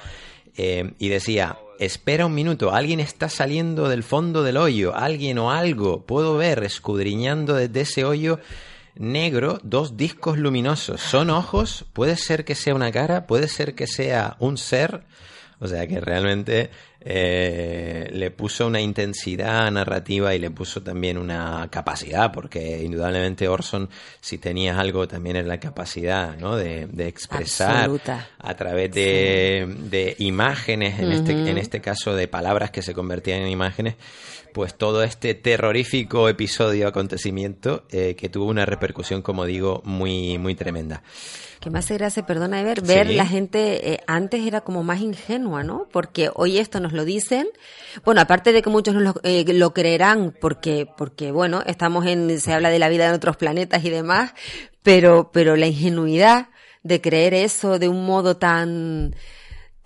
[0.60, 5.52] Eh, y decía espera un minuto alguien está saliendo del fondo del hoyo alguien o
[5.52, 8.40] algo puedo ver escudriñando desde ese hoyo
[8.96, 11.00] negro dos discos luminosos.
[11.00, 15.04] Son ojos puede ser que sea una cara puede ser que sea un ser
[15.60, 16.72] o sea que realmente
[17.10, 23.90] eh, le puso una intensidad narrativa y le puso también una capacidad, porque indudablemente Orson,
[24.20, 26.58] si tenías algo, también es la capacidad ¿no?
[26.58, 28.28] de, de expresar Absoluta.
[28.38, 33.42] a través de, de imágenes, en, este, en este caso de palabras que se convertían
[33.42, 33.96] en imágenes,
[34.54, 40.56] pues todo este terrorífico episodio, acontecimiento, eh, que tuvo una repercusión, como digo, muy, muy
[40.56, 41.04] tremenda.
[41.60, 43.16] Que me hace gracia, perdona, ver, ver Sí.
[43.16, 45.88] la gente, eh, antes era como más ingenua, ¿no?
[45.92, 47.48] Porque hoy esto nos lo dicen,
[48.04, 52.38] bueno, aparte de que muchos nos lo, eh, lo creerán, porque, porque bueno, estamos en,
[52.42, 54.34] se habla de la vida en otros planetas y demás,
[54.84, 56.50] pero, pero la ingenuidad
[56.84, 59.16] de creer eso de un modo tan,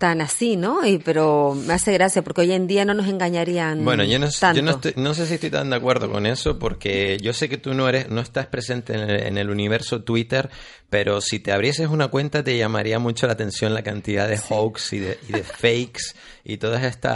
[0.01, 0.83] tan así, ¿no?
[0.85, 4.27] Y, pero me hace gracia porque hoy en día no nos engañarían Bueno, yo no,
[4.31, 4.59] tanto.
[4.59, 7.47] yo no, estoy- no sé si estoy tan de acuerdo con eso porque yo sé
[7.49, 10.49] que tú no eres, no estás presente en el, en el universo Twitter,
[10.89, 14.93] pero si te abrieses una cuenta te llamaría mucho la atención la cantidad de hoax
[14.93, 17.11] y de, y de fakes y todos estos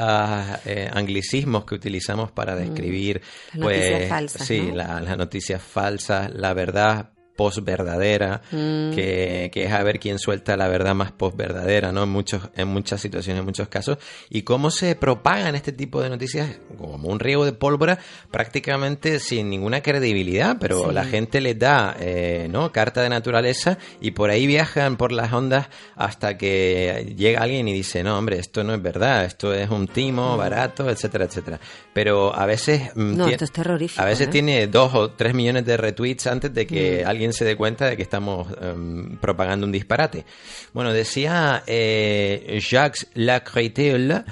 [0.66, 3.22] eh, anglicismos que utilizamos para describir,
[3.54, 3.58] Mm.
[3.60, 4.76] Las pues, noticias falsas, sí, ¿no?
[4.76, 8.92] la- las noticias falsas, la verdad posverdadera, Mm.
[8.94, 12.04] que, que es a ver quién suelta la verdad más posverdadera, ¿no?
[12.04, 13.98] En muchos, en muchas situaciones, en muchos casos,
[14.30, 18.00] y cómo se propagan este tipo de noticias como un riego de pólvora,
[18.32, 20.94] prácticamente sin ninguna credibilidad, pero Sí.
[20.94, 22.72] la gente les da, eh, ¿no?
[22.72, 27.74] Carta de naturaleza y por ahí viajan por las ondas hasta que llega alguien y
[27.74, 31.60] dice, no, hombre, esto no es verdad, esto es un timo barato, etcétera, etcétera.
[31.94, 32.92] Pero a veces...
[32.96, 34.32] mm, No, tie- esto es terrorífico, A veces ¿eh?
[34.32, 37.08] tiene dos o tres millones de retweets antes de que Mm.
[37.08, 40.26] alguien se dé cuenta de que estamos em, propagando un disparate.
[40.74, 44.24] Bueno, decía eh, Jacques Lacretelle,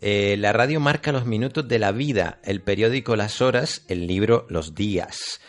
[0.00, 4.46] eh, la radio marca los minutos de la vida, el periódico las horas, el libro
[4.48, 5.40] los días.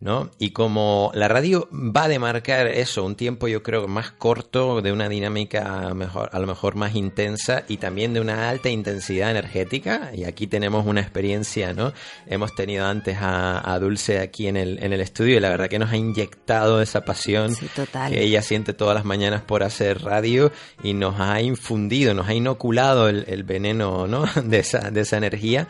[0.00, 0.30] ¿No?
[0.38, 4.92] Y como la radio va a demarcar eso, un tiempo yo creo más corto, de
[4.92, 10.12] una dinámica mejor, a lo mejor más intensa y también de una alta intensidad energética,
[10.14, 11.92] y aquí tenemos una experiencia, ¿no?
[12.28, 15.68] Hemos tenido antes a, a Dulce aquí en el, en el estudio y la verdad
[15.68, 18.12] que nos ha inyectado esa pasión Sí, total.
[18.12, 22.34] que ella siente todas las mañanas por hacer radio y nos ha infundido, nos ha
[22.34, 24.26] inoculado el, el veneno, ¿no?
[24.44, 25.66] De esa, de esa energía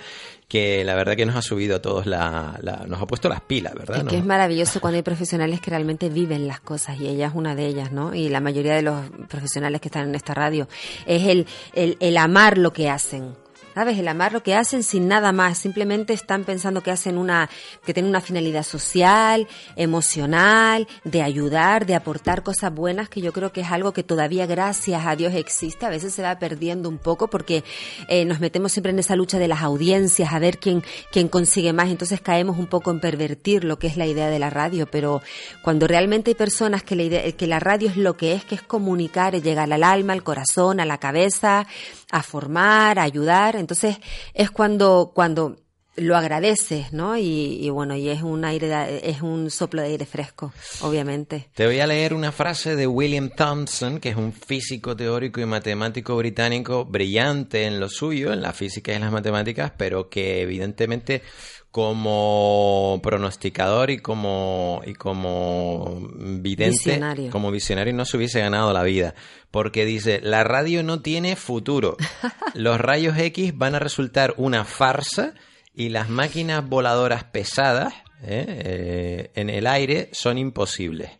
[0.48, 3.42] que la verdad que nos ha subido a todos la, la- nos ha puesto las
[3.42, 3.98] pilas, ¿verdad?
[3.98, 7.34] Es que es maravilloso cuando hay profesionales que realmente viven las cosas y ella es
[7.34, 8.14] una de ellas, ¿no?
[8.14, 10.66] Y la mayoría de los profesionales que están en esta radio
[11.06, 13.34] es el, el, el amar lo que hacen.
[13.78, 13.96] ¿Sabes?
[13.96, 17.48] El amar lo que hacen sin nada más, simplemente están pensando que hacen una,
[17.86, 23.52] que tienen una finalidad social, emocional, de ayudar, de aportar cosas buenas, que yo creo
[23.52, 26.98] que es algo que todavía gracias a Dios existe, a veces se va perdiendo un
[26.98, 27.62] poco porque
[28.08, 31.72] eh, nos metemos siempre en esa lucha de las audiencias, a ver quién, quién consigue
[31.72, 34.88] más, entonces caemos un poco en pervertir lo que es la idea de la radio,
[34.90, 35.22] pero
[35.62, 38.56] cuando realmente hay personas que la, idea, que la radio es lo que es, que
[38.56, 41.68] es comunicar, es llegar al alma, al corazón, a la cabeza,
[42.10, 43.56] a formar, a ayudar.
[43.68, 43.98] Entonces
[44.32, 45.56] es cuando, cuando
[45.98, 47.18] lo agradeces, ¿no?
[47.18, 51.48] Y, bueno, y es un aire, es un soplo de aire fresco, obviamente.
[51.54, 55.44] Te voy a leer una frase de William Thompson, que es un físico teórico y
[55.44, 60.40] matemático británico brillante en lo suyo, en la física y en las matemáticas, pero que
[60.40, 61.22] evidentemente
[61.70, 67.00] como pronosticador y como y como vidente,
[67.30, 69.14] como visionario no se hubiese ganado la vida,
[69.50, 71.96] porque dice, la radio no tiene futuro.
[72.54, 75.34] Los rayos X van a resultar una farsa
[75.74, 78.44] y las máquinas voladoras pesadas ¿eh?
[78.48, 81.10] Eh, en el aire son imposibles.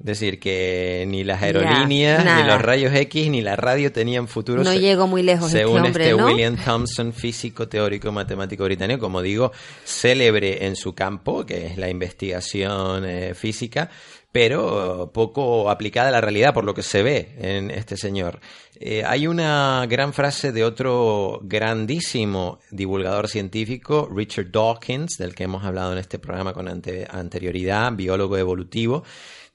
[0.00, 4.62] Es decir, que ni las aerolíneas, ni los rayos X, ni la radio tenían futuro.
[4.62, 9.50] No llegó muy lejos este según este, William Thompson, físico, teórico, matemático británico, como digo,
[9.84, 13.90] célebre en su campo, que es la investigación eh, física,
[14.30, 18.38] pero poco aplicada a la realidad por lo que se ve en este señor.
[18.78, 25.64] Eh, hay una gran frase de otro grandísimo divulgador científico, Richard Dawkins, del que hemos
[25.64, 29.02] hablado en este programa con anterioridad, biólogo evolutivo,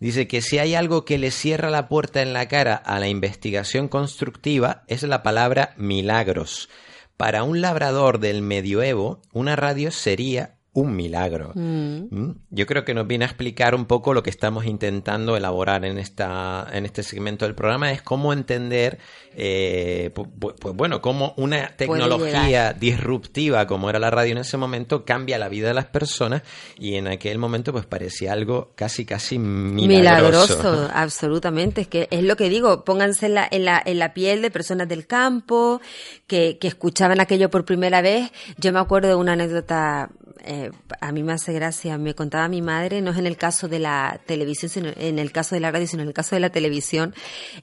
[0.04, 3.08] Dice que si hay algo que le cierra la puerta en la cara a la
[3.08, 6.68] investigación constructiva es la palabra milagros.
[7.16, 11.52] Para un labrador del medioevo, una radio sería un milagro.
[11.54, 12.08] Mm.
[12.10, 12.36] ¿Mm?
[12.50, 16.00] Yo creo que nos viene a explicar un poco lo que estamos intentando elaborar en,
[16.00, 18.98] esta, en este segmento del programa, es cómo entender,
[19.36, 25.38] eh, pues, bueno, cómo una tecnología disruptiva como era la radio en ese momento cambia
[25.38, 26.42] la vida de las personas
[26.80, 30.58] y en aquel momento pues parecía algo casi, casi milagroso.
[30.58, 31.82] Milagroso, absolutamente.
[31.82, 34.50] Es que es lo que digo, pónganse en la, en la, en la piel de
[34.50, 35.82] personas del campo
[36.26, 38.32] que, que escuchaban aquello por primera vez.
[38.58, 40.10] Yo me acuerdo de una anécdota
[40.46, 40.62] eh,
[41.02, 43.80] a mí me hace gracia, me contaba mi madre, no es en el caso de
[43.80, 46.49] la televisión, sino en el caso de la radio, sino en el caso de la
[46.49, 47.13] televisión,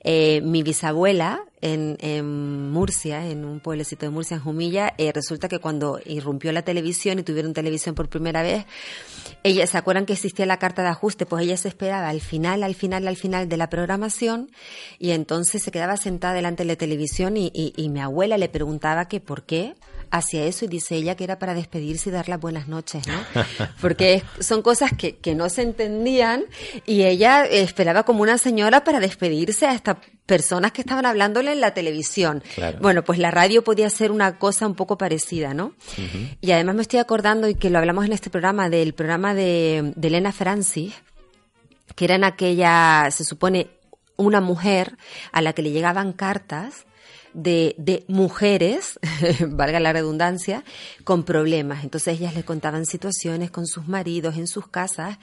[0.05, 5.49] eh, mi bisabuela en, en, Murcia, en un pueblecito de Murcia, en Jumilla, eh, resulta
[5.49, 8.65] que cuando irrumpió la televisión y tuvieron televisión por primera vez,
[9.43, 11.27] ella, ¿se acuerdan que existía la carta de ajuste?
[11.27, 14.51] Pues ella se esperaba al final, al final, al final de la programación
[14.99, 18.49] y entonces se quedaba sentada delante de la televisión y, y, y mi abuela le
[18.49, 19.75] preguntaba que por qué
[20.11, 23.45] hacia eso y dice ella que era para despedirse y dar las buenas noches, ¿no?
[23.81, 26.45] Porque son cosas que, que no se entendían
[26.87, 31.61] y ella esperaba como una señora para despedirse a estas personas que estaban hablándole en
[31.61, 32.43] la televisión.
[32.81, 35.75] Bueno, pues la radio podía ser una cosa un poco parecida, ¿no?
[36.41, 39.93] Y además me estoy acordando, y que lo hablamos en este programa, del programa de,
[39.97, 40.95] de Elena Francis,
[41.97, 43.71] que era en aquella, se supone,
[44.17, 44.97] una mujer
[45.33, 46.87] a la que le llegaban cartas
[47.35, 48.99] de, de mujeres,
[49.49, 50.65] valga la redundancia,
[51.05, 51.85] con problemas.
[51.85, 55.19] Entonces ellas le contaban situaciones con sus maridos en sus casas.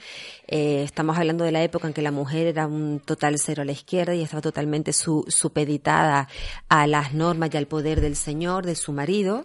[0.46, 3.64] Eh, estamos hablando de la época en que la mujer era un total cero a
[3.64, 6.28] la izquierda y estaba totalmente su, supeditada
[6.68, 9.44] a las normas y al poder del señor, de su marido.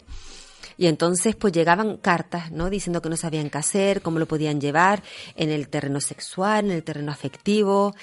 [0.77, 2.69] Y entonces pues llegaban cartas, ¿no?
[2.69, 5.03] Diciendo que no sabían qué hacer, cómo lo podían llevar
[5.35, 7.95] en el terreno sexual, en el terreno afectivo.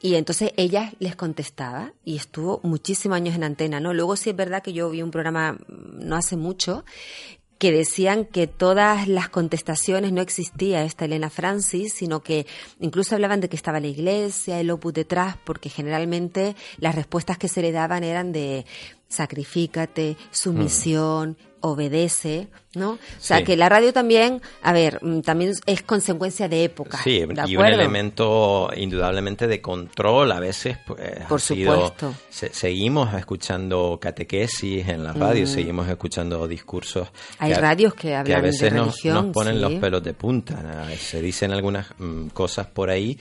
[0.00, 3.94] Y entonces ella les contestaba y estuvo muchísimos años en antena, ¿no?
[3.94, 6.84] Luego sí es verdad que yo vi un programa mm, no hace mucho
[7.58, 12.46] que decían que todas las contestaciones no existía esta Elena Francis, sino que
[12.80, 17.48] incluso hablaban de que estaba la iglesia, el opus detrás, porque generalmente las respuestas que
[17.48, 18.66] se le daban eran de
[19.08, 22.90] sacrifícate, sumisión, obedece, ¿no?
[22.90, 27.00] O sea, que la radio también, a ver, mm, también es consecuencia de época.
[27.02, 32.14] Sí, y un elemento indudablemente de control, a veces, pues, Por supuesto.
[32.28, 35.48] seguimos escuchando catequesis en la radio, mm.
[35.48, 37.08] seguimos escuchando discursos.
[37.38, 40.12] Hay radios que hablan que a veces de religión, nos, nos ponen los pelos de
[40.12, 43.18] punta, se dicen algunas mm, cosas por ahí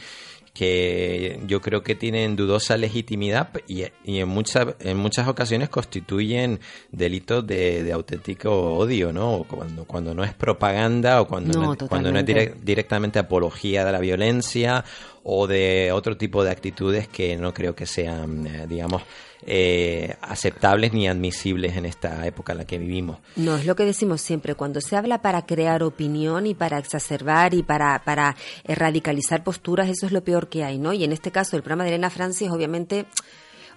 [0.54, 6.60] que yo creo que tienen dudosa legitimidad y, en, muchas en muchas ocasiones constituyen
[6.92, 9.46] delitos de, auténtico odio, ¿no?
[9.50, 12.26] Cuando, cuando no es propaganda o cuando no, cuando no es
[12.64, 14.86] directamente apología de la violencia
[15.24, 19.02] o de otro tipo de actitudes que no creo que sean, eh, digamos,
[19.46, 23.20] eh, aceptables ni admisibles en esta época en la que vivimos.
[23.36, 27.54] No, es lo que decimos siempre, cuando se habla para crear opinión y para exacerbar
[27.54, 30.94] y para, para radicalizar posturas, eso es lo peor que hay, ¿no?
[30.94, 33.06] Y en este caso, el programa de Elena Francis, obviamente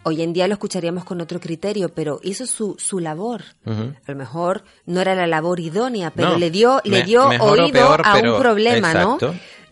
[0.09, 3.43] Hoy en día lo escucharíamos con otro criterio, pero hizo su, su labor.
[3.65, 8.15] A lo mejor no era la labor idónea, pero le dio, le dio oído a
[8.19, 9.19] un problema, ¿no?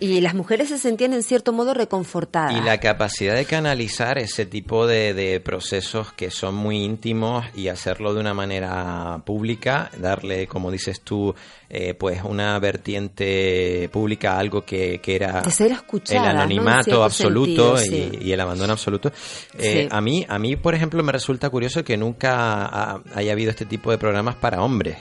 [0.00, 2.52] Y las mujeres se sentían en cierto modo reconfortadas.
[2.56, 7.68] Y la capacidad de canalizar ese tipo de, de, procesos que son muy íntimos y
[7.68, 11.34] hacerlo de una manera pública, darle, como dices tú,
[11.70, 18.74] eh, pues una vertiente pública, algo que, que era el anonimato absoluto y, el abandono
[18.74, 19.12] absoluto.
[19.58, 23.64] Eh, a mí, a mí, por ejemplo, me resulta curioso que nunca haya habido este
[23.64, 24.98] tipo de programas para hombres.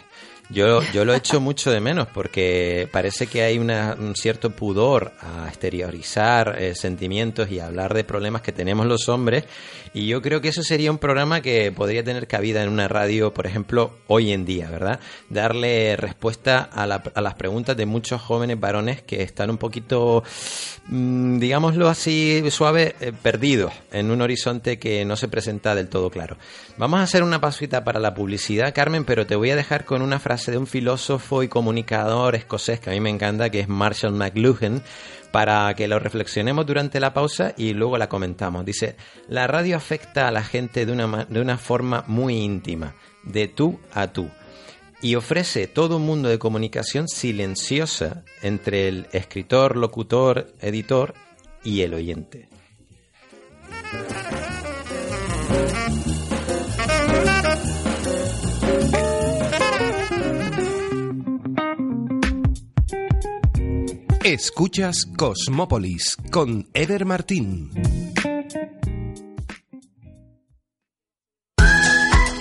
[0.49, 5.47] Yo, yo lo echo mucho de menos porque parece que hay un cierto pudor a
[5.47, 9.45] exteriorizar eh, sentimientos y hablar de problemas que tenemos los hombres
[9.93, 13.33] y yo creo que eso sería un programa que podría tener cabida en una radio,
[13.33, 14.99] por ejemplo, hoy en día, ¿verdad?
[15.29, 20.23] Darle respuesta a, a las preguntas de muchos jóvenes varones que están un poquito,
[20.87, 26.09] mm, digámoslo así, suave, eh, perdidos en un horizonte que no se presenta del todo
[26.09, 26.37] claro.
[26.77, 30.01] Vamos a hacer una pasita para la publicidad, Carmen, pero te voy a dejar con
[30.01, 33.69] una frase de un filósofo y comunicador escocés que a mí me encanta, que es
[33.69, 34.81] Marshall McLuhan,
[35.31, 38.65] para que lo reflexionemos durante la pausa y luego la comentamos.
[38.65, 38.95] Dice,
[39.29, 43.79] la radio afecta a la gente de una, de una forma muy íntima, de tú
[43.93, 44.29] a tú,
[45.01, 51.13] y ofrece todo un mundo de comunicación silenciosa entre el escritor, locutor, editor
[51.63, 52.49] y el oyente.
[64.23, 67.69] Escuchas Cosmópolis con Eder Martín.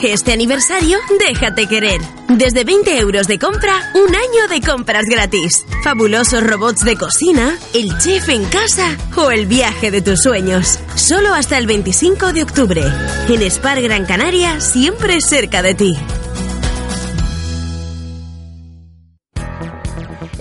[0.01, 2.01] Este aniversario, déjate querer.
[2.29, 5.67] Desde 20 euros de compra, un año de compras gratis.
[5.83, 10.79] Fabulosos robots de cocina, el chef en casa o el viaje de tus sueños.
[10.95, 12.85] Solo hasta el 25 de octubre.
[13.29, 15.97] En Spar Gran Canaria, siempre cerca de ti.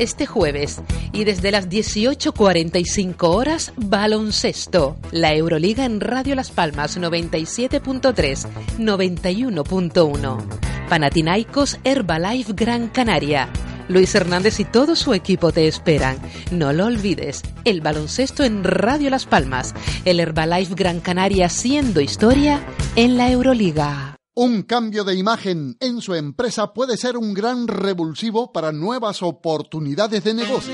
[0.02, 0.82] Este jueves
[1.14, 4.98] y desde las 18.45 horas baloncesto.
[5.12, 8.48] La Euroliga en Radio Las Palmas 97.3,
[8.80, 10.44] 91.1.
[10.90, 13.50] Panathinaikos Herbalife Gran Canaria.
[13.88, 16.18] Luis Hernández y todo su equipo te esperan.
[16.50, 22.62] No lo olvides, el baloncesto en Radio Las Palmas, el Herbalife Gran Canaria siendo historia
[22.96, 24.21] en la Euroliga.
[24.34, 30.24] Un cambio de imagen en su empresa puede ser un gran revulsivo para nuevas oportunidades
[30.24, 30.74] de negocio.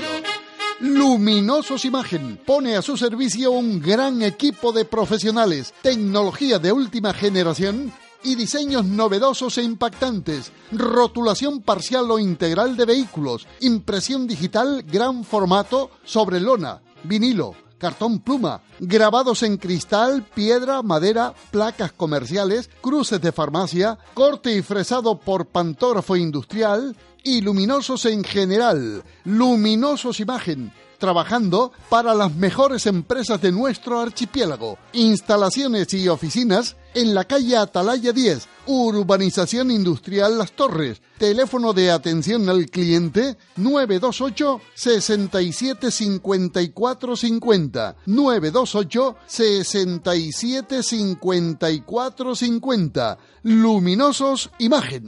[0.78, 7.92] Luminosos Imagen pone a su servicio un gran equipo de profesionales, tecnología de última generación
[8.22, 15.90] y diseños novedosos e impactantes, rotulación parcial o integral de vehículos, impresión digital gran formato
[16.04, 23.98] sobre lona, vinilo cartón pluma, grabados en cristal, piedra, madera, placas comerciales, cruces de farmacia,
[24.14, 29.04] corte y fresado por pantógrafo industrial y luminosos en general.
[29.24, 34.78] Luminosos Imagen trabajando para las mejores empresas de nuestro archipiélago.
[34.92, 41.00] Instalaciones y oficinas en la calle Atalaya 10, Urbanización Industrial Las Torres.
[41.18, 47.96] Teléfono de atención al cliente 928 67 54 50.
[48.06, 53.18] 928 67 54 50.
[53.42, 55.04] Luminosos Imagen.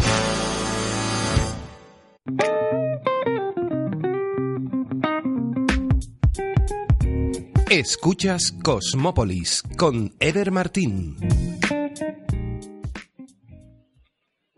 [7.70, 11.14] Escuchas Cosmópolis con Eder Martín.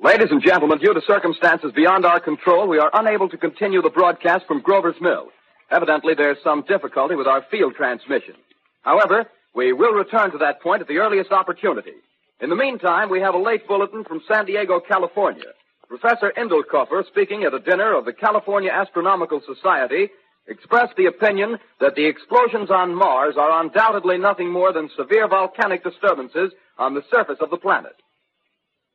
[0.02, 3.90] Ladies and gentlemen, due to circumstances beyond our control, we are unable to continue the
[3.90, 5.26] broadcast from Grover's Mill.
[5.70, 8.34] Evidently, there's some difficulty with our field transmission.
[8.80, 11.92] However, we will return to that point at the earliest opportunity.
[12.40, 15.52] In the meantime, we have a late bulletin from San Diego, California.
[15.86, 20.08] Professor Indelkoffer, speaking at a dinner of the California Astronomical Society,
[20.46, 25.84] expressed the opinion that the explosions on Mars are undoubtedly nothing more than severe volcanic
[25.84, 27.96] disturbances on the surface of the planet.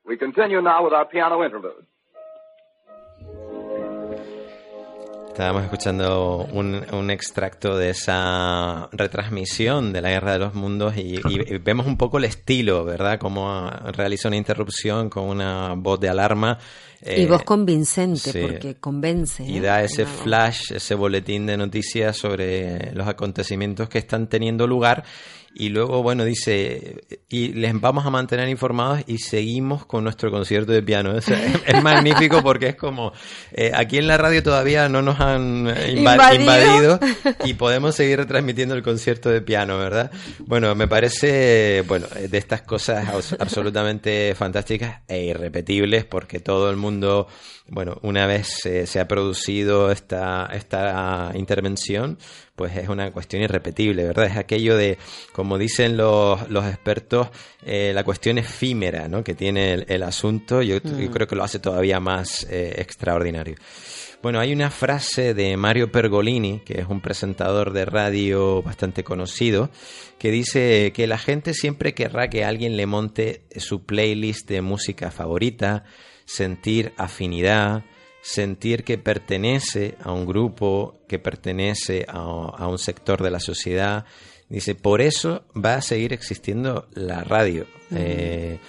[0.05, 1.85] We continue now with our piano interlude.
[5.37, 11.19] Estábamos escuchando un, un, extracto de esa retransmisión de la Guerra de los Mundos y,
[11.29, 13.19] y, vemos un poco el estilo, ¿verdad?
[13.19, 16.57] Cómo realiza una interrupción con una voz de alarma.
[17.05, 19.43] y voz convincente, porque convence.
[19.43, 25.03] Y da ese flash, ese boletín de noticias sobre los acontecimientos que están teniendo lugar
[25.59, 30.71] Y luego, bueno, dice, y les vamos a mantener informados y seguimos con nuestro concierto
[30.71, 31.13] de piano.
[31.17, 33.11] Es, es magnífico porque es como,
[33.51, 36.41] eh, aquí en la radio todavía no nos han inva- Invadido.
[36.41, 36.99] invadido
[37.45, 40.11] y podemos seguir retransmitiendo el concierto de piano, ¿verdad?
[40.39, 46.69] Bueno, me parece, bueno, eh, de estas cosas abs- absolutamente fantásticas e irrepetibles porque todo
[46.69, 47.27] el mundo,
[47.67, 52.19] bueno, una vez eh, se ha producido esta, esta intervención,
[52.57, 54.25] pues es una cuestión irrepetible, ¿verdad?
[54.25, 54.97] Es aquello de,
[55.31, 57.27] como dicen los, los expertos,
[57.63, 59.23] eh, la cuestión efímera, ¿no?
[59.23, 63.55] Que tiene el, el asunto, yo, yo creo que lo hace todavía más eh, extraordinario.
[64.23, 69.69] Bueno, hay una frase de Mario Pergolini, que es un presentador de radio bastante conocido,
[70.17, 75.11] que dice que la gente siempre querrá que alguien le monte su playlist de música
[75.11, 75.83] favorita,
[76.25, 77.83] sentir afinidad,
[78.29, 84.05] sentir que pertenece a un grupo, que pertenece a, a un sector de la sociedad.
[84.49, 87.65] Dice, por eso va a seguir existiendo la radio.
[87.95, 88.59] Eh,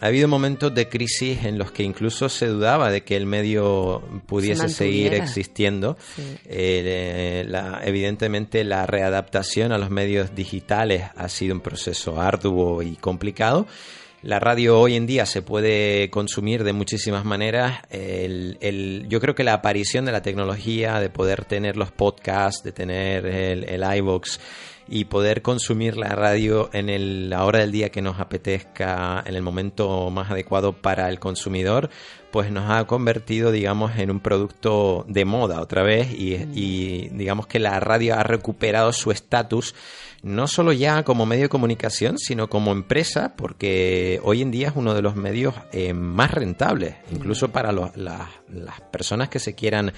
[0.00, 4.00] ha habido momentos de crisis en los que incluso se dudaba de que el medio
[4.26, 5.96] pudiese seguir existiendo.
[6.16, 6.22] Sí.
[6.46, 12.94] Eh, la- evidentemente la readaptación a los medios digitales ha sido un proceso arduo y
[12.96, 13.66] complicado.
[14.22, 17.80] La radio hoy en día se puede consumir de muchísimas maneras.
[17.90, 22.64] El- el- yo creo que la aparición de la tecnología, de poder tener los podcasts,
[22.64, 24.38] de tener el, el iVoox
[24.88, 29.36] y poder consumir la radio en el- la hora del día que nos apetezca, en
[29.36, 31.88] el momento más adecuado para el consumidor,
[32.32, 37.46] pues nos ha convertido, digamos, en un producto de moda otra vez y, y digamos
[37.46, 39.74] que la radio ha recuperado su estatus
[40.22, 44.72] no solo ya como medio de comunicación, sino como empresa, porque hoy en día es
[44.76, 49.54] uno de los medios eh, más rentables, incluso para los- las- las personas que se
[49.54, 49.92] quieran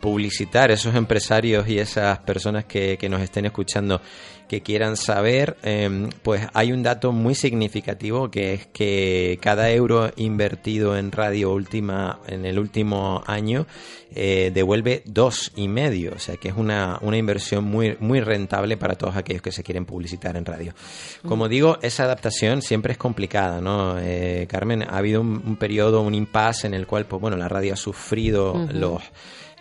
[0.00, 4.00] publicitar, esos empresarios y esas personas que, que nos estén escuchando
[4.48, 10.10] que quieran saber, eh, pues hay un dato muy significativo que es que cada euro
[10.16, 13.66] invertido en radio última en el último año
[14.14, 18.76] eh, devuelve dos y medio, o sea que es una, una inversión muy muy rentable
[18.76, 20.74] para todos aquellos que se quieren publicitar en radio.
[21.26, 23.98] Como digo, esa adaptación siempre es complicada, ¿no?
[23.98, 27.48] Eh, Carmen, ha habido un, un periodo, un impasse en el cual, pues bueno, la
[27.48, 29.02] radio ha sufrido los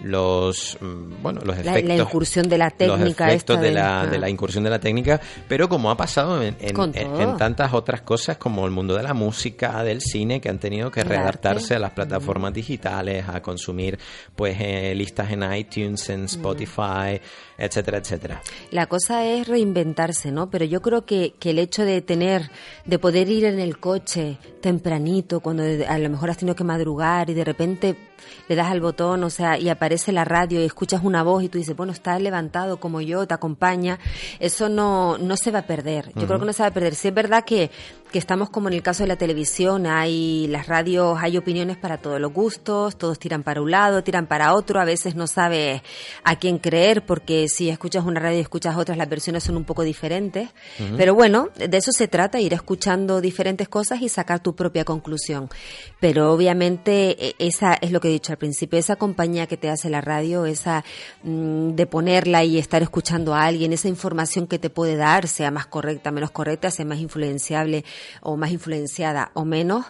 [0.02, 3.74] los mm, bueno los La- la efectos incursión de la técnica los efectos de de-
[3.74, 4.08] la, ah.
[4.08, 8.38] de la incursión de la técnica pero como ha pasado en, en- tantas otras cosas
[8.38, 11.91] como el mundo de la música del cine que han tenido que readaptarse a las
[11.91, 13.98] plataformas digitales a consumir
[14.36, 17.22] pues eh, listas en iTunes en Spotify
[17.58, 18.41] etcétera etcétera
[18.72, 20.49] La cosa es reinventarse, ¿no?
[20.49, 22.51] Pero yo creo que, que el hecho de tener,
[22.86, 27.30] de poder ir en el coche tempranito, cuando a lo mejor has tenido que madrugar
[27.30, 27.95] y de repente
[28.47, 31.49] le das al botón, o sea, y aparece la radio y escuchas una voz y
[31.49, 33.99] tú dices, bueno, estás levantado como yo, te acompaña,
[34.39, 36.12] eso no, no se va a perder.
[36.16, 36.95] Yo creo que no se va a perder.
[36.95, 37.72] Sí es verdad que,
[38.16, 41.97] que estamos como en el caso de la televisión, hay las radios, hay opiniones para
[41.97, 45.82] todos los gustos, todos tiran para un lado, tiran para otro, a veces no sabes
[46.24, 49.66] a quién creer porque si escuchas una radio y escuchas otras, las versiones son un
[49.66, 50.47] poco diferentes.
[50.95, 55.49] Pero bueno, de eso se trata, ir escuchando diferentes cosas y sacar tu propia conclusión.
[55.99, 59.70] Pero obviamente e- esa es lo que he dicho al principio, esa compañía que te
[59.70, 60.86] hace la radio, esa
[61.24, 65.51] mm, de ponerla y estar escuchando a alguien, esa información que te puede dar, sea
[65.51, 67.84] más correcta, menos correcta, sea más influenciable
[68.22, 69.86] o más influenciada o menos,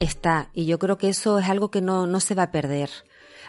[0.00, 0.48] está.
[0.54, 2.90] Y yo creo que eso es algo que no, no se va a perder.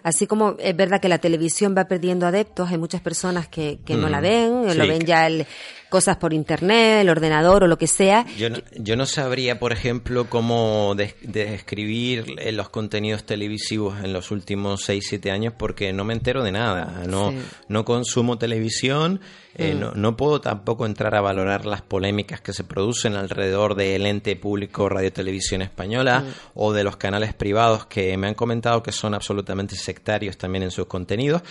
[0.03, 3.95] Así como es verdad que la televisión va perdiendo adeptos, hay muchas personas que, que
[3.95, 4.77] no la ven, sí.
[4.77, 5.47] lo ven ya el-
[5.89, 8.23] cosas por internet, el ordenador o lo que sea.
[8.37, 14.13] Yo no, yo no sabría, por ejemplo, cómo des- describir eh, los contenidos televisivos en
[14.13, 17.03] los últimos 6-7 años porque no me entero de nada.
[17.07, 17.37] No, Sí.
[17.69, 19.21] no consumo televisión,
[19.55, 24.05] eh, no, no puedo tampoco entrar a valorar las polémicas que se producen alrededor del
[24.05, 28.91] ente público Radio Televisión Española o de los canales privados que me han comentado que
[28.91, 31.41] son absolutamente sectarios también en sus contenidos,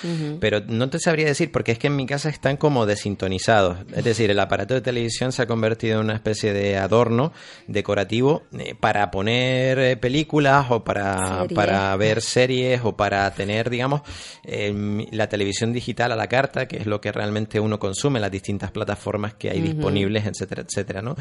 [0.41, 3.79] pero no te sabría decir porque es que en mi casa están como desintonizados.
[3.95, 7.33] Es decir, el aparato de televisión se ha convertido en una especie de adorno
[7.67, 11.55] decorativo eh, para poner eh, películas o para, Series.
[11.55, 14.03] para ver series o para tener, digamos,
[14.43, 18.31] em, la televisión digital a la carta, que es lo que realmente uno consume, las
[18.31, 21.17] distintas plataformas que hay disponibles, etcétera, etcétera, ¿no?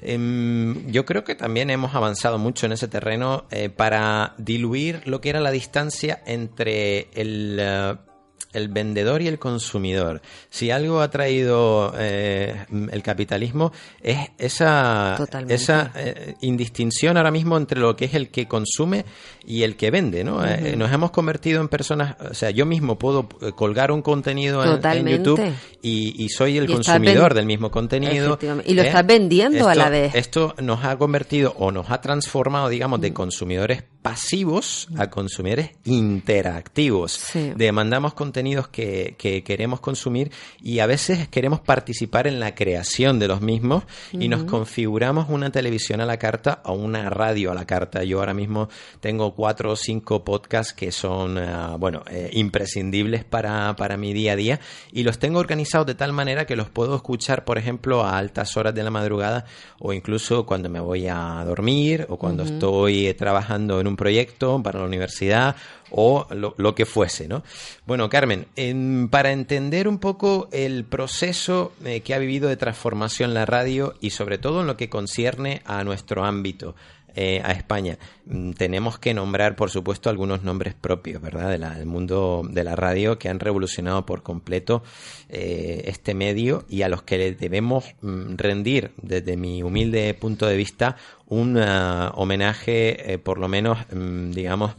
[0.00, 5.20] Em, yo creo que también hemos avanzado mucho en ese terreno eh, para diluir lo
[5.20, 7.60] que era la distancia entre el...
[8.54, 10.22] eh, el vendedor y el consumidor.
[10.50, 17.80] Si algo ha traído eh, el capitalismo es esa, esa eh, indistinción ahora mismo entre
[17.80, 19.04] lo que es el que consume
[19.46, 20.44] y el que vende, ¿no?
[20.44, 25.06] Eh, nos hemos convertido en personas, o sea, yo mismo puedo colgar un contenido en,
[25.06, 25.40] YouTube
[25.82, 28.38] y, soy el consumidor del mismo contenido.
[28.64, 30.14] Y lo estás vendiendo a la vez.
[30.14, 37.24] Esto nos ha convertido o nos ha transformado, digamos, de consumidores pasivos a consumidores interactivos.
[37.56, 40.30] Demandamos contenidos que, queremos consumir
[40.62, 45.50] y a veces queremos participar en la creación de los mismos y nos configuramos una
[45.50, 48.04] televisión a la carta o una radio a la carta.
[48.04, 48.68] Yo ahora mismo
[49.00, 54.32] tengo cuatro o cinco podcasts que son, eh, bueno, eh, imprescindibles para, para mi día
[54.32, 54.60] a día
[54.92, 58.54] y los tengo organizados de tal manera que los puedo escuchar, por ejemplo, a altas
[58.58, 59.46] horas de la madrugada
[59.78, 64.80] o incluso cuando me voy a dormir o cuando estoy trabajando en un proyecto para
[64.80, 65.56] la universidad
[65.90, 67.44] o lo, que fuese, ¿no?
[67.86, 68.46] Bueno, Carmen,
[69.10, 74.10] para entender un poco el proceso eh, que ha vivido de transformación la radio y
[74.10, 76.74] sobre todo en lo que concierne a nuestro ámbito,
[77.14, 77.98] eh, a España.
[78.26, 83.18] Mm, tenemos que nombrar, por supuesto, algunos nombres propios, ¿verdad?, del mundo de la radio
[83.18, 84.82] que han revolucionado por completo
[85.28, 90.46] eh, este medio y a los que le debemos mm, rendir, desde mi humilde punto
[90.46, 90.96] de vista,
[91.26, 94.74] un ah, homenaje, por lo menos, mm, digamos,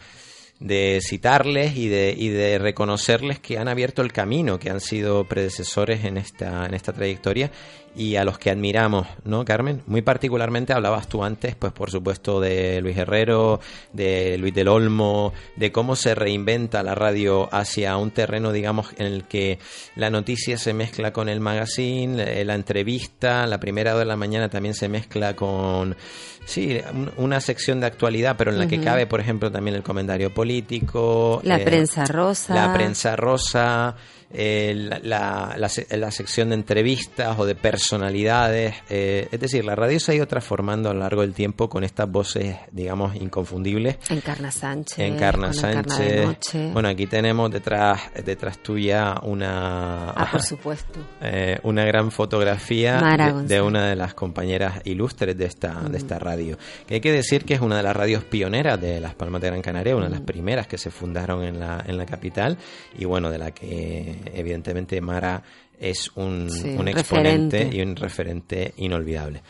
[0.60, 5.26] de citarles y de, y de reconocerles que han abierto el camino, que han sido
[5.26, 7.52] predecesores en esta, en esta trayectoria
[7.96, 9.82] y a los que admiramos, ¿no, Carmen?
[9.88, 13.60] Muy particularmente hablabas tú antes, pues por supuesto, de Luis Herrero,
[13.94, 19.08] de Luis del Olmo, de cómo se reinventa la radio hacia un terreno, digamos, en
[19.08, 19.60] el que
[19.96, 24.50] la noticia se mezcla con el magazine, la entrevista, la primera hora de la mañana
[24.50, 25.96] también se mezcla con,
[26.46, 26.80] sí,
[27.18, 31.40] una sección de actualidad, pero en la que cabe, por ejemplo, también el comentario político.
[31.44, 32.54] La eh, prensa rosa.
[32.54, 33.96] La prensa rosa
[34.32, 34.74] eh,
[35.04, 38.76] la, la, sección de entrevistas o de personalidades.
[38.90, 41.84] Eh, es decir, la radio se ha ido transformando a lo largo del tiempo con
[41.84, 43.98] estas voces, digamos, inconfundibles.
[44.10, 45.00] Encarna Sánchez.
[45.00, 46.74] Encarna Sánchez.
[46.74, 50.10] Bueno, aquí tenemos detrás, detrás tuya una...
[50.10, 51.00] Ah, por supuesto.
[51.22, 53.00] Eh, una gran fotografía
[53.48, 56.58] de, una de las compañeras ilustres de esta, de esta radio.
[56.86, 59.48] Que hay que decir que es una de las radios pioneras de Las Palmas de
[59.48, 62.58] Gran Canaria, una de las primeras que se fundaron en la, en la capital
[62.98, 65.44] y bueno, de la que evidentemente Mara
[65.80, 66.50] es un,
[66.88, 69.42] exponente y un referente inolvidable.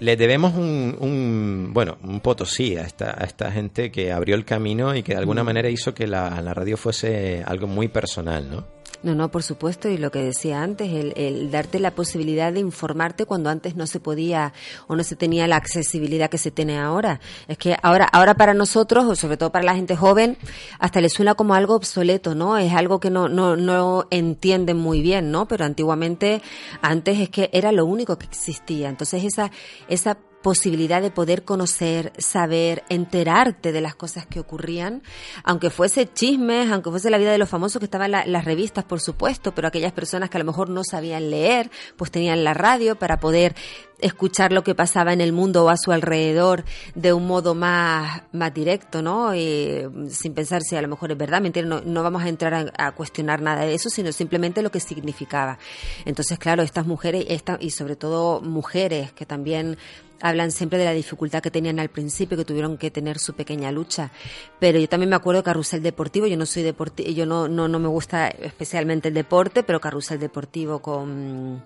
[0.00, 4.94] Le debemos un, bueno, un potosí a esta, a esta gente que abrió el camino
[4.94, 5.46] y que de alguna mm.
[5.46, 8.73] manera hizo que la, la radio fuese algo muy personal, ¿no?
[9.04, 13.26] No, no, por supuesto, y lo que decía antes, el, darte la posibilidad de informarte
[13.26, 14.54] cuando antes no se podía
[14.86, 17.20] o no se tenía la accesibilidad que se tiene ahora.
[17.46, 20.38] Es que ahora, ahora para nosotros, o sobre todo para la gente joven,
[20.78, 22.56] hasta le suena como algo obsoleto, ¿no?
[22.56, 25.46] Es algo que no, no, no entienden muy bien, ¿no?
[25.48, 26.40] Pero antiguamente,
[26.80, 28.88] antes es que era lo único que existía.
[28.88, 29.50] Entonces esa,
[29.86, 35.02] esa posibilidad de poder conocer, saber, enterarte de las cosas que ocurrían,
[35.42, 38.84] aunque fuese chismes, aunque fuese la vida de los famosos que estaban en las revistas,
[38.84, 42.52] por supuesto, pero aquellas personas que a lo mejor no sabían leer, pues tenían la
[42.52, 43.54] radio para poder
[44.00, 46.64] escuchar lo que pasaba en el mundo o a su alrededor
[46.94, 49.32] de un modo más, más directo, ¿no?
[49.32, 52.92] sin pensar si a lo mejor es verdad, mentira, no, no vamos a entrar a,
[52.92, 55.58] cuestionar nada de eso, sino simplemente lo que significaba.
[56.04, 59.78] Entonces, claro, estas mujeres, esta, y sobre todo mujeres que también
[60.24, 63.70] hablan siempre de la dificultad que tenían al principio, que tuvieron que tener su pequeña
[63.70, 64.10] lucha.
[64.58, 67.68] Pero yo también me acuerdo de Carrusel Deportivo, yo no soy deportivo, yo no, no,
[67.68, 71.62] no me gusta especialmente el deporte, pero Carrusel Deportivo con,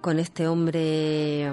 [0.00, 1.48] con este hombre...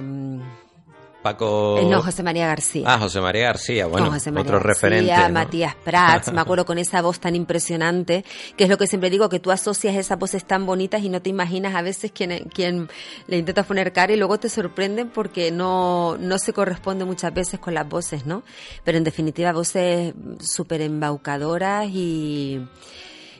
[1.21, 1.77] Paco.
[1.79, 2.83] Eh, no, José María García.
[2.87, 5.29] Ah, José María García, bueno, otro referente.
[5.29, 8.25] Matías Prats, me acuerdo con esa voz tan impresionante,
[8.57, 11.21] que es lo que siempre digo, que tú asocias esas voces tan bonitas y no
[11.21, 12.89] te imaginas a veces quién, quién
[13.27, 17.59] le intenta poner cara y luego te sorprenden porque no, no se corresponde muchas veces
[17.59, 18.43] con las voces, ¿no?
[18.83, 22.61] Pero en definitiva, voces súper embaucadoras y.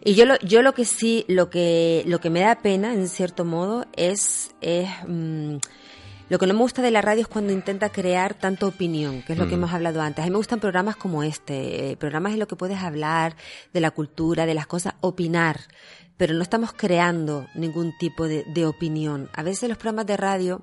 [0.03, 3.07] Y yo lo, yo lo que sí, lo que, lo que me da pena, en
[3.07, 5.57] cierto modo, es, es mm,
[6.31, 9.33] lo que no me gusta de la radio es cuando intenta crear tanta opinión, que
[9.33, 9.59] es lo que mm.
[9.59, 10.23] hemos hablado antes.
[10.23, 13.35] A mí me gustan programas como este, eh, programas en los que puedes hablar
[13.73, 15.59] de la cultura, de las cosas, opinar,
[16.15, 19.29] pero no estamos creando ningún tipo de, opinión.
[19.33, 20.61] A veces los programas de radio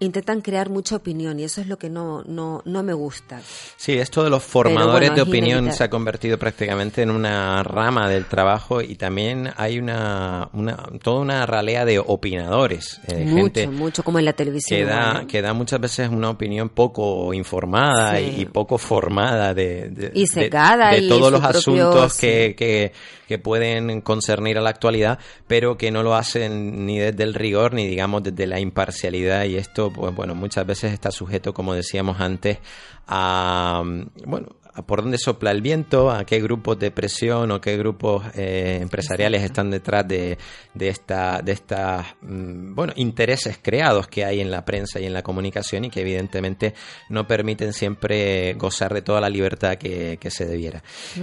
[0.00, 3.40] intentan crear mucha opinión y eso es lo que no, no, no me gusta.
[3.76, 8.24] Sí, esto de los formadores de opinión se ha convertido prácticamente en una rama del
[8.24, 13.00] trabajo y también hay una, una toda una ralea de opinadores.
[13.08, 14.80] Eh, mucho, mucho como en la televisión.
[14.80, 20.12] Que da, que da muchas veces una opinión poco informada y, poco formada de, de,
[20.14, 22.92] y secada de, todos los asuntos que, que,
[23.28, 27.74] que pueden concernir a la actualidad, pero que no lo hacen ni desde el rigor
[27.74, 32.20] ni digamos desde la imparcialidad y esto pues bueno, muchas veces está sujeto, como decíamos
[32.20, 32.58] antes,
[33.06, 33.82] a,
[34.24, 34.48] bueno,
[34.86, 39.42] por dónde sopla el viento, a qué grupos de presión o qué grupos eh, empresariales
[39.42, 40.38] están detrás de,
[40.74, 45.12] de esta, de estas, mm, bueno, intereses creados que hay en la prensa y en
[45.12, 46.74] la comunicación y que evidentemente
[47.08, 50.80] no permiten siempre gozar de toda la libertad que, se debiera.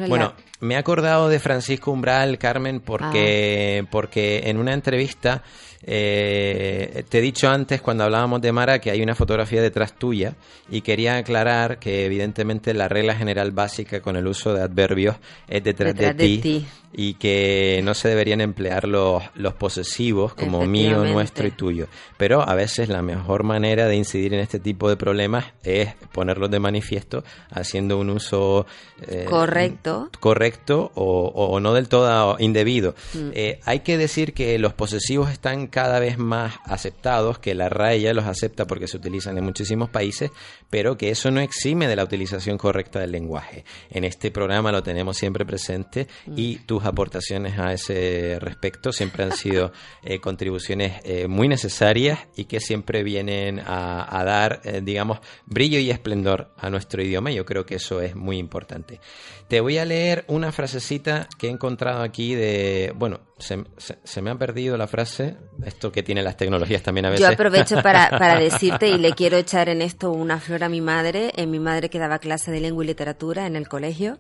[0.10, 3.88] Bueno, me he acordado de Francisco Umbral, Carmen, porque, ah.
[3.90, 5.44] porque en una entrevista
[5.84, 10.36] eh, te he dicho antes, cuando hablábamos de Mara, que hay una fotografía detrás tuya
[10.70, 15.16] y quería aclarar que evidentemente la regla general básica con el uso de adverbios
[15.48, 21.06] es detrás, de, ti, y que no se deberían emplear los, los posesivos como mío,
[21.06, 21.88] nuestro y tuyo.
[22.18, 26.50] Pero a veces la mejor manera de incidir en este tipo de problemas es ponerlos
[26.50, 28.66] de manifiesto haciendo un uso
[29.08, 32.96] eh, correcto, correcto o, no del todo indebido.
[33.14, 33.30] Mm.
[33.34, 38.02] Eh, hay que decir que los posesivos están cada vez más aceptados, que la RAE
[38.02, 40.32] ya los acepta porque se utilizan en muchísimos países,
[40.70, 43.66] pero que eso no exime de la utilización correcta del lenguaje.
[43.90, 49.32] En este programa lo tenemos siempre presente y tus aportaciones a ese respecto siempre han
[49.32, 49.72] sido
[50.04, 55.90] eh, contribuciones eh, muy necesarias y que siempre vienen a, dar, eh, digamos, brillo y
[55.90, 57.32] esplendor a nuestro idioma.
[57.32, 59.00] Yo creo que eso es muy importante.
[59.48, 64.32] Te voy a leer una frasecita que he encontrado aquí de, bueno, se, se, me
[64.32, 67.26] ha perdido la frase, esto que tienen las tecnologías también a veces.
[67.26, 70.82] Yo aprovecho para, para decirte y le quiero echar en esto una flor a mi
[70.82, 74.18] madre, en mi madre que daba clase de lengua y literatura en el colegio.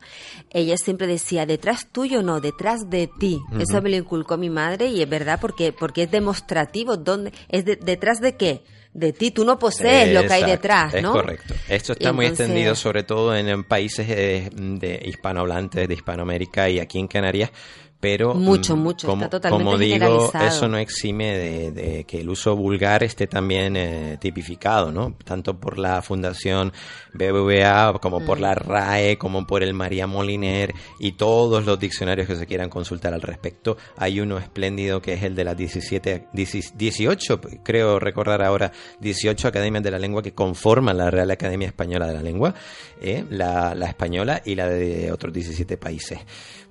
[0.51, 3.39] Ella siempre decía, detrás tuyo no, detrás de ti.
[3.59, 6.97] Eso me lo inculcó mi madre y es verdad porque, porque es demostrativo.
[6.97, 8.63] ¿Dónde, ¿Es detrás de qué?
[8.97, 11.15] de ti, tú no posees lo que hay detrás, ¿no?
[11.15, 11.53] Es correcto.
[11.69, 16.97] Esto está muy extendido sobre todo en, países de, de hispanohablantes, de Hispanoamérica y aquí
[16.97, 17.51] en Canarias,
[17.99, 21.37] pero mucho, mm, mucho, como, está totalmente como digo, eso no exime
[21.71, 25.15] de, que el uso vulgar esté también eh, tipificado, ¿no?
[25.23, 26.73] Tanto por la Fundación
[27.13, 28.57] BBVA como por la mm.
[28.59, 33.21] RAE, como por el María Moliner y todos los diccionarios que se quieran consultar al
[33.21, 33.77] respecto.
[33.97, 39.83] Hay uno espléndido que es el de las 17, 18, creo recordar ahora, 18 academias
[39.83, 42.53] de la lengua que conforman la Real Academia Española de la Lengua,
[43.01, 43.25] ¿eh?
[43.29, 46.19] la, la española y la de otros 17 países.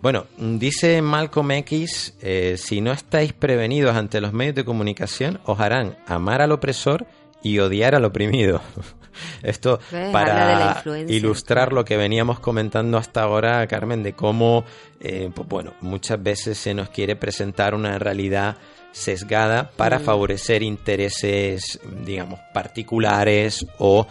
[0.03, 5.59] Bueno, dice Malcolm X, eh, si no estáis prevenidos ante los medios de comunicación, os
[5.59, 7.07] harán amar al opresor
[7.43, 8.61] y odiar al oprimido.
[9.43, 9.81] Esto
[10.13, 14.65] para ilustrar lo que veníamos comentando hasta ahora, Carmen, de cómo,
[15.01, 18.59] eh, pues bueno, muchas veces se nos quiere presentar una realidad
[18.93, 20.03] sesgada para mm.
[20.03, 24.07] favorecer intereses, digamos, particulares o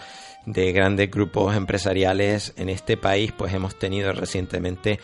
[0.45, 4.99] de grandes grupos empresariales en este país, pues hemos tenido recientemente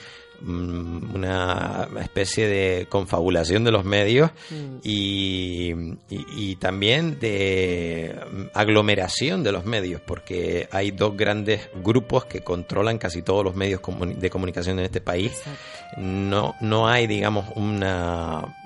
[0.46, 4.78] una especie de confabulación de los medios mm.
[4.84, 8.16] y, también de
[8.54, 13.82] aglomeración de los medios, porque hay dos grandes grupos que controlan casi todos los medios
[14.18, 15.42] de comunicación en este país.
[15.98, 18.61] No, no hay, digamos, una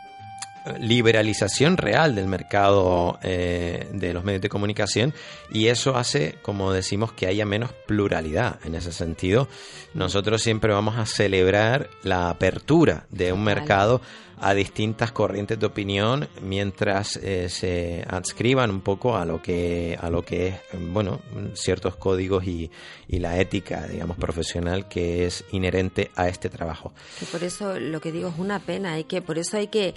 [0.79, 5.13] liberalización real del mercado eh, de los medios de comunicación
[5.51, 8.59] y eso hace, como decimos, que haya menos pluralidad.
[8.63, 9.47] En ese sentido,
[9.93, 14.01] nosotros siempre vamos a celebrar la apertura de un mercado
[14.37, 20.09] a distintas corrientes de opinión mientras eh, se adscriban un poco a lo que a
[20.09, 20.55] lo que es
[20.91, 21.21] bueno
[21.53, 22.69] ciertos códigos y,
[23.07, 28.01] y la ética digamos profesional que es inherente a este trabajo que por eso lo
[28.01, 29.95] que digo es una pena hay que por eso hay que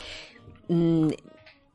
[0.69, 1.09] Mm,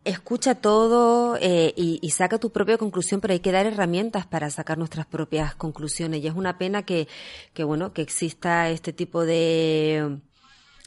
[0.05, 4.77] escucha todo eh, y, saca tu propia conclusión, pero hay que dar herramientas para sacar
[4.77, 6.21] nuestras propias conclusiones.
[6.21, 7.07] Y es una pena que,
[7.53, 10.19] que bueno, que exista este tipo de...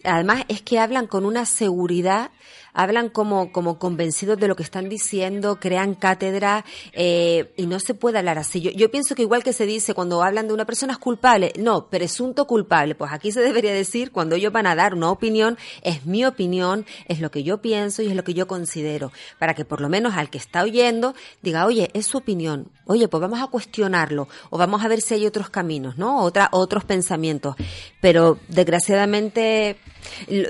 [0.05, 2.31] Además, es que hablan con una seguridad
[2.77, 7.95] hablan como, como convencidos de lo que están diciendo, crean cátedra eh, y no se
[7.95, 8.61] puede hablar así.
[8.61, 11.53] Yo, yo pienso que igual que se dice cuando hablan de una persona es culpable,
[11.59, 15.57] no, presunto culpable, pues aquí se debería decir cuando ellos van a dar una opinión,
[15.83, 19.55] es mi opinión, es lo que yo pienso y es lo que yo considero, para
[19.55, 23.23] que por lo menos al que está oyendo diga, oye, es su opinión, oye, pues
[23.23, 26.23] vamos a cuestionarlo o vamos a ver si hay otros caminos, ¿no?
[26.23, 27.57] Otra, otros pensamientos.
[28.03, 29.79] Pero desgraciadamente,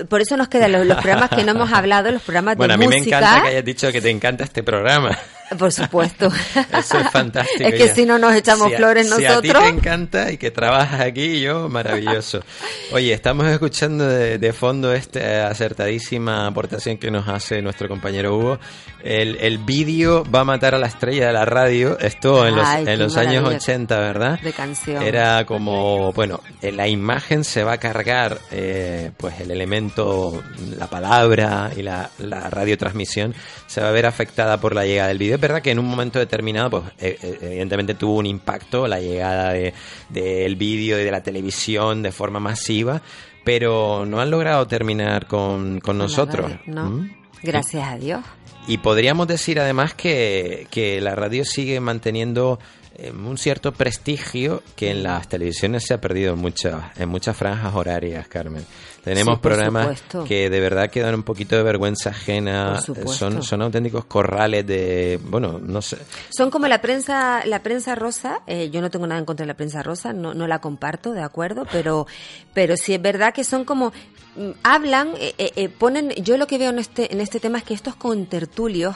[0.09, 2.85] por eso nos quedan los, los programas que no hemos hablado, los programas bueno, de
[2.85, 2.91] música.
[2.95, 5.17] Bueno, a mí me encanta que hayas dicho que te encanta este programa.
[5.57, 6.27] Por supuesto.
[6.77, 7.63] Eso es fantástico.
[7.69, 9.41] es que si no nos echamos flores nosotros.
[9.41, 12.41] Si a ti te encanta y que trabajas aquí, yo, maravilloso.
[12.91, 18.59] Oye, estamos escuchando de, fondo esta acertadísima aportación que nos hace nuestro compañero Hugo.
[19.03, 21.97] El, el vídeo va a matar a la estrella de la radio.
[21.99, 24.39] Esto en los, en los años 80, ¿verdad?
[24.41, 25.01] De canción.
[25.03, 30.43] Era como, bueno, la imagen se va a cargar, eh, pues el elemento,
[30.77, 33.35] la palabra y la, la radiotransmisión
[33.67, 35.35] se va a ver afectada por la llegada del vídeo.
[35.35, 38.99] Es verdad que en un momento determinado, pues eh, eh, evidentemente tuvo un impacto la
[38.99, 39.73] llegada del
[40.09, 43.01] de, vídeo y de la televisión de forma masiva,
[43.43, 46.51] pero no han logrado terminar con, nosotros.
[46.65, 46.89] no.
[46.89, 47.11] ¿Mm?
[47.43, 48.23] Gracias a Dios.
[48.67, 52.59] Y podríamos decir además que, que la radio sigue manteniendo
[52.99, 57.37] eh, un cierto prestigio que en las televisiones se ha perdido en muchas, en muchas
[57.37, 58.65] franjas horarias, Carmen.
[59.07, 64.67] Tenemos programas que de verdad quedan un poquito de vergüenza ajena, son, son auténticos corrales
[64.67, 65.97] de, bueno, no sé.
[66.29, 69.47] Son como la prensa, la prensa rosa, eh, yo no tengo nada en contra de
[69.47, 72.07] la prensa rosa, no, no la comparto, de acuerdo, pero,
[72.53, 73.93] pero sí es verdad que son como,
[74.35, 77.73] mm, hablan, eh, ponen, yo lo que veo en este, en este tema es que
[77.73, 78.95] estos contertulios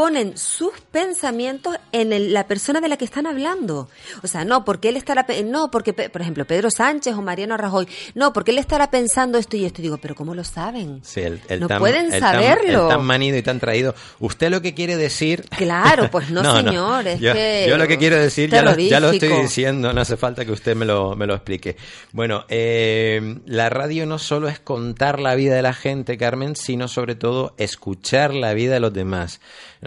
[0.00, 3.90] ponen sus pensamientos en la persona de la que están hablando.
[4.22, 7.86] O sea, no, porque él estará, no, porque, por ejemplo, Pedro Sánchez o Mariano Rajoy,
[8.14, 9.82] no, porque él estará pensando esto y esto.
[9.82, 11.00] Y digo, pero ¿cómo lo saben?
[11.04, 12.88] Sí, el, no pueden saberlo.
[12.88, 13.94] Tan, tan, manido y tan traído.
[14.20, 15.44] Usted lo que quiere decir.
[15.60, 17.06] Claro, pues no, señor.
[17.06, 20.00] Es yo, que yo, lo que quiero decir ya lo, ya lo, estoy diciendo, no
[20.00, 21.76] hace falta que usted me lo, me lo explique.
[22.12, 26.88] Bueno, eh, la radio no solo es contar la vida de la gente, Carmen, sino
[26.88, 29.40] sobre todo escuchar la vida de los demás.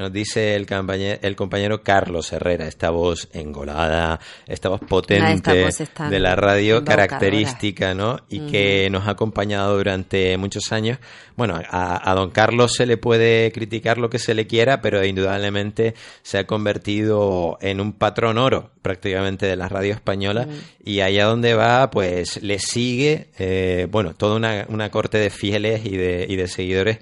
[0.03, 5.65] Nos dice el compañero, el compañero Carlos Herrera, esta voz engolada, esta voz potente
[6.09, 8.19] de la radio, característica, ¿no?
[8.27, 10.97] Y que nos ha acompañado durante muchos años.
[11.37, 15.93] Bueno, a, don Carlos se le puede criticar lo que se le quiera, pero indudablemente
[16.21, 20.49] se ha convertido en un patrón oro prácticamente de la radio española
[20.83, 25.85] y allá donde va, pues le sigue, eh, bueno, toda una, una corte de fieles
[25.85, 26.99] y de, y de seguidores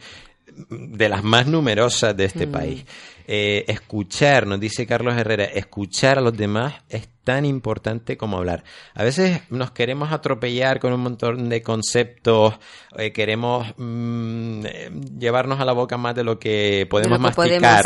[0.69, 2.51] de las más numerosas de este mm.
[2.51, 2.85] país.
[3.27, 8.63] Eh, escuchar, nos dice Carlos Herrera, escuchar a los demás es tan importante como hablar.
[8.95, 12.55] A veces nos queremos atropellar con un montón de conceptos,
[12.97, 14.65] eh, queremos mm,
[15.19, 17.85] llevarnos a la boca más de lo que podemos masticar.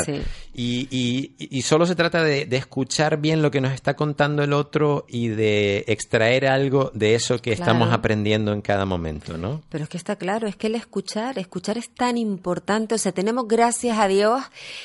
[0.54, 4.54] y, y, y, solo se trata de, escuchar bien lo que nos está contando el
[4.54, 9.62] otro y de extraer algo de eso que estamos aprendiendo en cada momento, ¿no?
[9.70, 12.96] Pero es que está claro, es que el escuchar, escuchar es tan importante.
[12.96, 14.42] O sea, tenemos, gracias a Dios,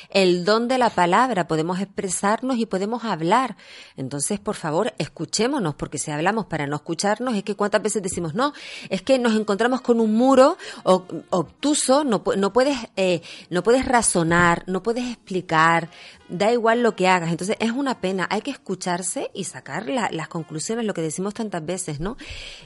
[0.09, 3.55] el don de la palabra, podemos expresarnos y podemos hablar.
[3.95, 8.35] Entonces, por favor, escuchémonos, porque si hablamos para no escucharnos, es que cuántas veces decimos,
[8.35, 8.53] no,
[8.89, 14.83] es que nos encontramos con un muro obtuso, no, puedes, eh, no puedes razonar, no
[14.83, 15.89] puedes explicar,
[16.29, 17.29] da igual lo que hagas.
[17.31, 21.65] Entonces, es una pena, hay que escucharse y sacar las conclusiones, lo que decimos tantas
[21.65, 22.17] veces, ¿no?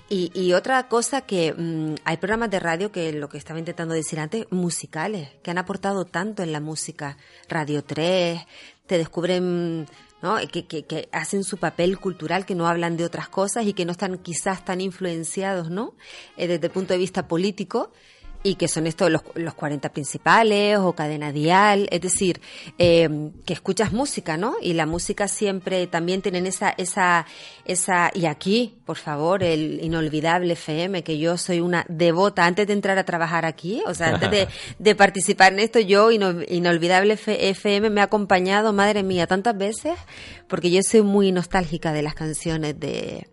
[0.10, 4.20] Y, otra cosa que mm, hay programas de radio que lo que estaba intentando decir
[4.20, 7.18] antes, musicales, que han aportado tanto en la música.
[7.50, 8.40] Radio 3,
[8.86, 9.88] te descubren
[10.52, 13.92] que, que, hacen su papel cultural, que no hablan de otras cosas y que no
[13.92, 15.94] están quizás tan influenciados ¿no?
[16.38, 17.92] Eh, desde el punto de vista político
[18.46, 22.40] y que son estos los, los 40 principales o cadena dial, es decir,
[22.78, 24.54] eh, que escuchas música, ¿no?
[24.62, 27.26] Y la música siempre también tienen esa, esa,
[27.66, 32.74] esa, y aquí, por favor, el inolvidable FM, que yo soy una devota antes de
[32.74, 37.90] entrar a trabajar aquí, o sea, antes de, de participar en esto, yo, inolvidable FM,
[37.90, 39.98] me ha acompañado, madre mía, tantas veces,
[40.48, 43.28] porque yo soy muy nostálgica de las canciones de,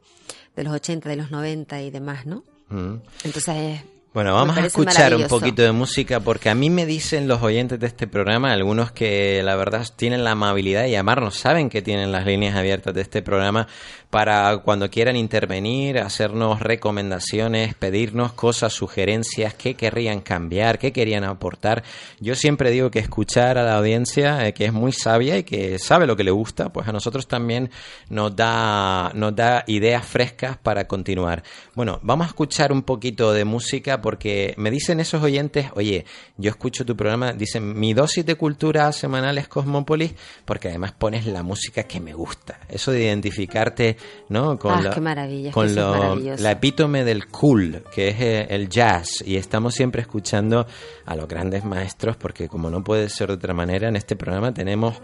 [0.56, 2.44] de los 80, de los 90 y demás, ¿no?
[2.70, 3.02] Mm.
[3.24, 3.82] Entonces,
[4.14, 7.80] bueno, vamos a escuchar un poquito de música porque a mí me dicen los oyentes
[7.80, 12.12] de este programa, algunos que la verdad tienen la amabilidad de llamarnos, saben que tienen
[12.12, 13.68] las líneas abiertas de este programa
[14.12, 21.82] para cuando quieran intervenir, hacernos recomendaciones, pedirnos cosas, sugerencias, qué querrían cambiar, qué querían aportar.
[22.20, 25.78] Yo siempre digo que escuchar a la audiencia, eh, que es muy sabia y que
[25.78, 27.70] sabe lo que le gusta, pues a nosotros también
[28.10, 31.42] nos da, nos da ideas frescas para continuar.
[31.74, 36.04] Bueno, vamos a escuchar un poquito de música porque me dicen esos oyentes, oye,
[36.36, 41.26] yo escucho tu programa, dicen, mi dosis de cultura semanal es Cosmópolis, porque además pones
[41.26, 42.60] la música que me gusta.
[42.68, 43.96] Eso de identificarte
[44.28, 44.58] ¿no?
[44.58, 49.74] Con, ah, la, con la epítome del cool, que es eh, el jazz, y estamos
[49.74, 50.66] siempre escuchando
[51.04, 54.52] a los grandes maestros, porque como no puede ser de otra manera, en este programa
[54.52, 55.00] tenemos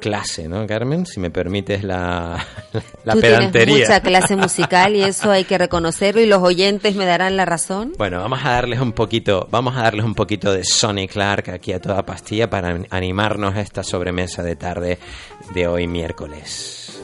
[0.00, 1.06] clase, ¿no, Carmen?
[1.06, 2.44] Si me permites la,
[3.04, 3.74] la Tú pedantería.
[3.74, 7.44] Tienes mucha clase musical y eso hay que reconocerlo y los oyentes me darán la
[7.44, 7.92] razón.
[7.98, 11.72] Bueno, vamos a darles un poquito, vamos a darles un poquito de Sonny Clark aquí
[11.72, 14.98] a toda pastilla para animarnos a esta sobremesa de tarde
[15.54, 17.00] de hoy miércoles.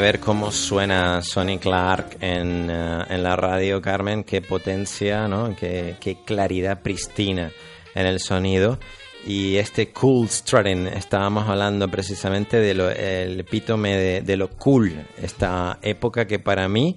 [0.00, 5.54] Ver cómo suena Sonny Clark en, eh, en la radio, Carmen, qué potencia, ¿no?
[5.56, 7.50] Qué, qué claridad pristina
[7.94, 8.78] en el sonido.
[9.26, 16.26] Y este cool strutting, estábamos hablando precisamente del epítome de, de lo cool, esta época
[16.26, 16.96] que para mí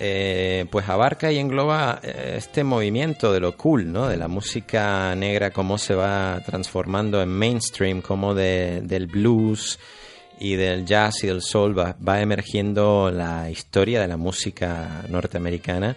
[0.00, 4.06] eh, pues abarca y engloba eh, este movimiento de lo cool, ¿no?
[4.06, 9.78] De la música negra, cómo se va transformando en mainstream, cómo de, del blues
[10.40, 15.96] y del jazz y del soul va, va emergiendo la historia de la música norteamericana,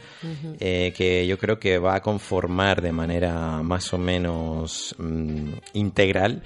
[0.59, 6.43] eh, que yo creo que va a conformar de manera más o menos mm, integral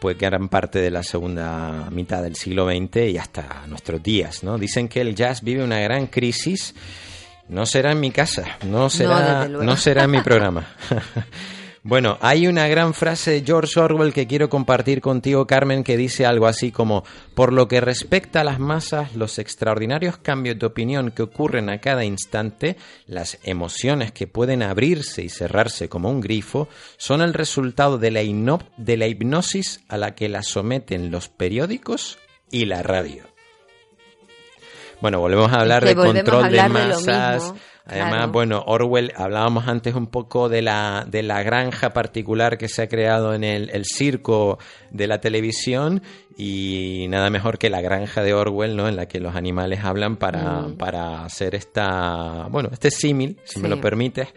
[0.00, 4.58] pues gran parte de la segunda mitad del siglo XX y hasta nuestros días, ¿no?
[4.58, 6.74] Dicen que el jazz vive una gran crisis.
[7.48, 9.62] No será en mi casa, no será, luego.
[9.62, 10.66] no será en mi programa.
[11.84, 16.24] Bueno, hay una gran frase de George Orwell que quiero compartir contigo, Carmen, que dice
[16.24, 17.02] algo así como,
[17.34, 21.78] por lo que respecta a las masas, los extraordinarios cambios de opinión que ocurren a
[21.78, 22.76] cada instante,
[23.08, 26.68] las emociones que pueden abrirse y cerrarse como un grifo,
[26.98, 28.20] son el resultado de la,
[28.76, 32.16] de la hipnosis a la que las someten los periódicos
[32.52, 33.24] y la radio.
[35.00, 37.42] Bueno, volvemos a hablar de volvemos control de hablar de lo masas.
[37.42, 38.32] mismo, Además, claro.
[38.32, 42.88] bueno, Orwell, hablábamos antes un poco de la, de la granja particular que se ha
[42.88, 44.58] creado en el, el circo
[44.90, 46.02] de la televisión
[46.36, 48.88] y nada mejor que la granja de Orwell, ¿no?
[48.88, 53.68] En la que los animales hablan para, para hacer esta, bueno, este símil, si me
[53.68, 54.28] lo permites,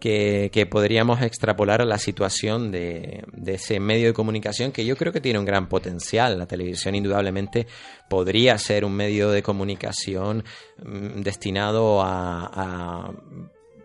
[0.00, 4.96] que, que podríamos extrapolar a la situación de, de ese medio de comunicación que yo
[4.96, 6.38] creo que tiene un gran potencial.
[6.38, 7.66] La televisión indudablemente
[8.08, 10.42] podría ser un medio de comunicación
[10.82, 13.12] mm, destinado a, a,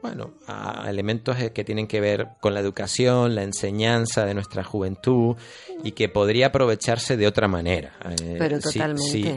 [0.02, 5.36] bueno, a elementos que tienen que ver con la educación, la enseñanza de nuestra juventud
[5.84, 7.94] y que podría aprovecharse de otra manera.
[8.22, 9.02] Eh, Pero totalmente.
[9.04, 9.36] si- si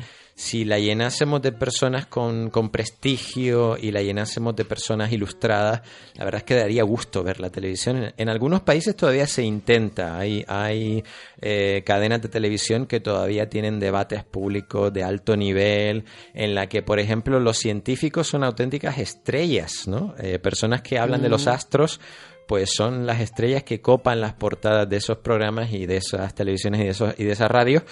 [0.65, 5.83] la llenásemos de personas con, con prestigio y la llenásemos de personas ilustradas,
[6.15, 7.97] la verdad es que daría gusto ver la televisión.
[7.97, 10.17] En, en algunos países todavía se intenta.
[10.17, 11.03] Hay, hay
[11.41, 16.83] eh, cadenas de televisión que todavía tienen debates públicos de alto nivel, en la que,
[16.83, 20.15] por ejemplo, los científicos son auténticas estrellas, ¿no?
[20.19, 22.01] Eh, personas que hablan de los astros
[22.49, 26.81] pues son las estrellas que copan las portadas de esos programas y de esas televisiones
[26.81, 27.83] y de, esos, y de esas radios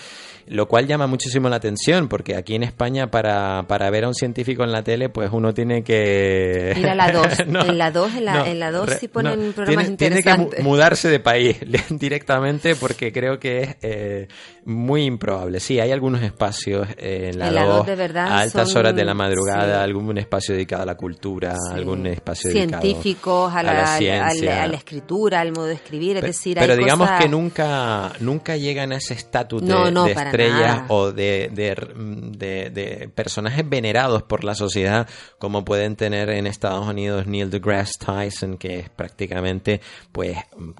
[0.48, 4.14] lo cual llama muchísimo la atención, porque aquí en España para, para ver a un
[4.14, 6.74] científico en la tele, pues uno tiene que...
[6.76, 9.86] Ir a la 2, en la 2, en la, en la 2 sí ponen programas
[9.86, 10.50] tiene, interesantes.
[10.50, 11.58] Tiene que mudarse de país
[11.90, 14.28] directamente porque creo que es eh,
[14.64, 15.58] muy improbable.
[15.58, 20.54] Sí, hay algunos espacios en la, 2, a altas horas de la madrugada, algún espacio
[20.54, 24.45] dedicado a la cultura, algún espacio Científicos, dedicado a la, ciencia.
[24.50, 28.92] A, la, escritura, al modo de escribir, es decir, Pero digamos que nunca, nunca llegan
[28.92, 34.54] a ese estatus de, no, de estrellas o de, de, de, personajes venerados por la
[34.54, 39.80] sociedad como pueden tener en Estados Unidos Neil deGrasse Tyson, que es prácticamente,
[40.12, 40.36] pues,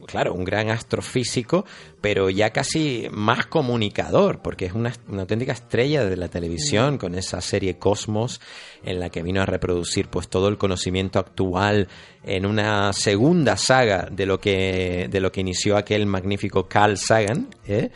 [0.07, 1.65] claro, un gran astrofísico,
[2.01, 6.99] pero ya casi más comunicador, porque es una, una auténtica estrella de la televisión mm.
[6.99, 8.41] con esa serie Cosmos
[8.83, 11.89] en la que vino a reproducir pues todo el conocimiento actual
[12.27, 17.49] en una segunda saga de lo que de lo que inició aquel magnífico Carl Sagan,
[17.67, 17.91] ¿eh?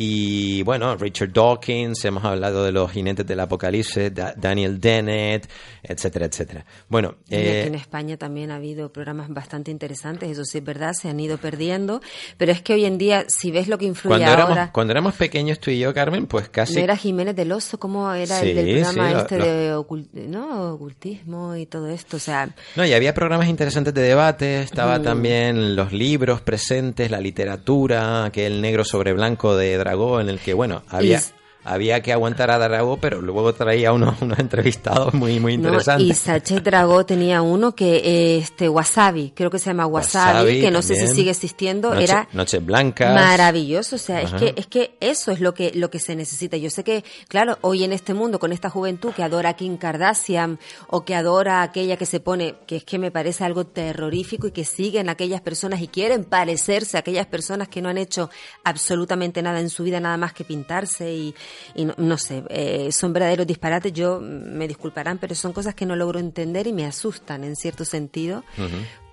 [0.00, 5.50] Y bueno, Richard Dawkins, hemos hablado de los jinetes del apocalipsis, Daniel Dennett,
[5.82, 6.64] etcétera, etcétera.
[6.88, 11.08] Bueno, eh, en España también ha habido programas bastante interesantes, eso sí es verdad, se
[11.08, 12.00] han ido perdiendo,
[12.36, 14.52] pero es que hoy en día, si ves lo que influye cuando ahora...
[14.52, 16.76] Éramos, cuando éramos pequeños tú y yo, Carmen, pues casi...
[16.76, 17.80] ¿No era Jiménez del Oso?
[17.80, 22.18] ¿Cómo era el del programa este de ocultismo y todo esto?
[22.18, 22.48] O sea...
[22.76, 28.60] No, y había programas interesantes de debate, estaba también los libros presentes, la literatura, aquel
[28.60, 29.87] negro sobre blanco de
[30.20, 31.20] en el que, bueno, había
[31.64, 36.06] había que aguantar a Dragó, pero luego traía unos, unos entrevistados muy, muy interesantes.
[36.06, 40.82] y Sachet Dragó tenía uno que, este, Wasabi, creo que se llama Wasabi, que no
[40.82, 42.28] sé si sigue existiendo, era...
[42.32, 43.14] Noches Blancas.
[43.14, 46.56] Maravilloso, o sea, es que, es que eso es lo que, lo que se necesita.
[46.56, 49.76] Yo sé que, claro, hoy en este mundo, con esta juventud que adora a Kim
[49.76, 53.66] Kardashian, o que adora a aquella que se pone, que es que me parece algo
[53.66, 57.88] terrorífico y que siguen a aquellas personas y quieren parecerse a aquellas personas que no
[57.88, 58.30] han hecho
[58.64, 61.34] absolutamente nada en su vida, nada más que pintarse y,
[61.74, 65.96] y no, sé, eh, son verdaderos disparates, yo me disculparán, pero son cosas que no
[65.96, 68.44] logro entender y me asustan en cierto sentido,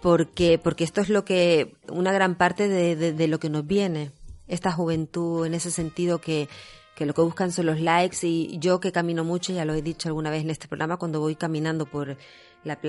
[0.02, 4.12] porque, porque esto es lo que, una gran parte de, de, lo que nos viene,
[4.48, 6.48] esta juventud en ese sentido que,
[6.96, 9.82] que lo que buscan son los likes y yo que camino mucho, ya lo he
[9.82, 12.18] dicho alguna vez en este programa, cuando voy caminando por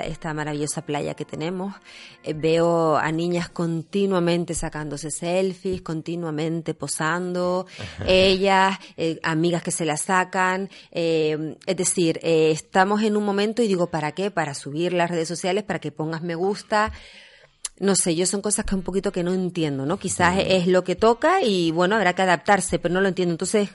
[0.05, 1.74] esta maravillosa playa que tenemos.
[2.22, 7.66] Eh, veo a niñas continuamente sacándose selfies, continuamente posando,
[8.07, 10.70] ellas, eh, amigas que se las sacan.
[10.91, 14.31] Eh, es decir, estamos en un momento y digo, ¿para qué?
[14.31, 16.93] Para subir las redes sociales, para que pongas me gusta
[17.79, 19.99] no sé, yo son cosas que un poquito que no entiendo, ¿no?
[19.99, 23.33] Quizás es lo que toca y bueno, habrá que adaptarse, pero no lo entiendo.
[23.35, 23.68] Entonces,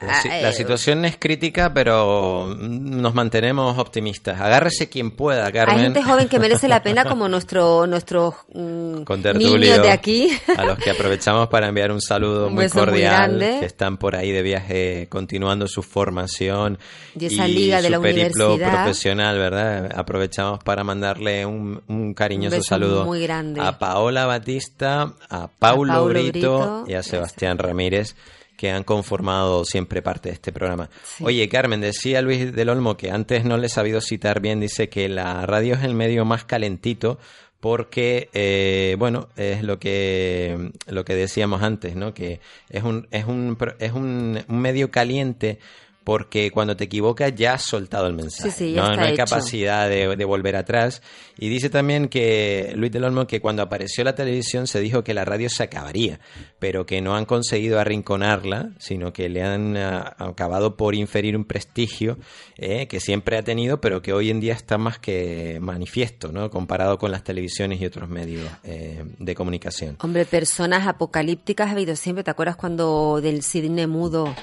[0.00, 4.40] la, ah, eh, situación es crítica, pero nos mantenemos optimistas.
[4.40, 5.76] Agárrese quien pueda, Carmen.
[5.76, 9.02] Hay gente joven que merece la pena, como nuestro, nuestros mm,
[9.34, 10.30] niños de aquí.
[10.56, 14.40] A los que aprovechamos para enviar un saludo muy cordial, que están por ahí de
[14.40, 16.78] viaje continuando su formación
[17.18, 19.90] y, esa liga de la periplo profesional, ¿verdad?
[19.94, 23.60] Aprovechamos para mandarle un, cariñoso saludo muy grande.
[23.60, 28.16] a Paola Batista, a Paulo, Brito, y a Sebastián Ramírez
[28.60, 30.90] que han conformado siempre parte de este programa.
[31.20, 34.90] Oye, Carmen, decía Luis del Olmo que antes no le he sabido citar bien, dice
[34.90, 37.18] que la radio es el medio más calentito
[37.58, 42.12] porque, eh, bueno, es lo que, lo que decíamos antes, ¿no?
[42.12, 45.58] Que es un, es un, es un, un medio caliente
[46.04, 48.72] porque cuando te equivocas ya has soltado el mensaje.
[48.72, 51.02] no, hay capacidad de, volver atrás.
[51.38, 55.14] Y dice también que Luis del Olmo que cuando apareció la televisión se dijo que
[55.14, 56.20] la radio se acabaría,
[56.58, 61.44] pero que no han conseguido arrinconarla, sino que le han ah, acabado por inferir un
[61.44, 62.18] prestigio
[62.56, 66.50] eh, que siempre ha tenido, pero que hoy en día está más que manifiesto, ¿no?
[66.50, 69.96] Comparado con las televisiones y otros medios eh, de comunicación.
[70.00, 72.24] Hombre, personas apocalípticas ha habido siempre.
[72.24, 74.34] ¿Te acuerdas cuando del cine mudo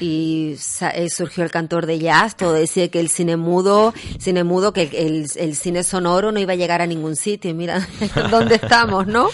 [0.00, 0.56] y
[0.94, 4.82] eh, surgió el cantor de jazz, todo decía que el cine mudo, cine mudo, que
[4.82, 7.54] el, el, cine sonoro no iba a llegar a ningún sitio.
[7.54, 7.86] Mira
[8.30, 9.28] dónde estamos, ¿no?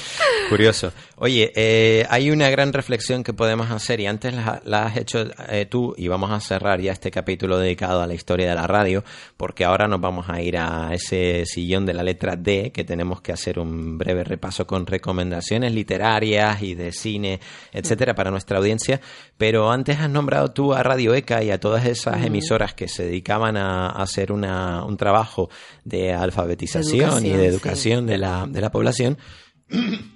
[0.49, 0.93] Curioso.
[1.23, 4.35] Oye, eh, hay una gran reflexión que podemos hacer y antes
[4.65, 8.15] la, has hecho eh, tú y vamos a cerrar ya este capítulo dedicado a la
[8.15, 9.05] historia de la radio
[9.37, 13.21] porque ahora nos vamos a ir a ese sillón de la letra D que tenemos
[13.21, 17.39] que hacer un breve repaso con recomendaciones literarias y de cine,
[17.71, 19.03] etcétera, para nuestra audiencia.
[19.37, 23.05] Pero antes has nombrado tú a Radio ECA y a todas esas emisoras que se
[23.05, 25.49] dedicaban a, hacer una, un trabajo
[25.85, 29.19] de alfabetización y de educación de, la, de la población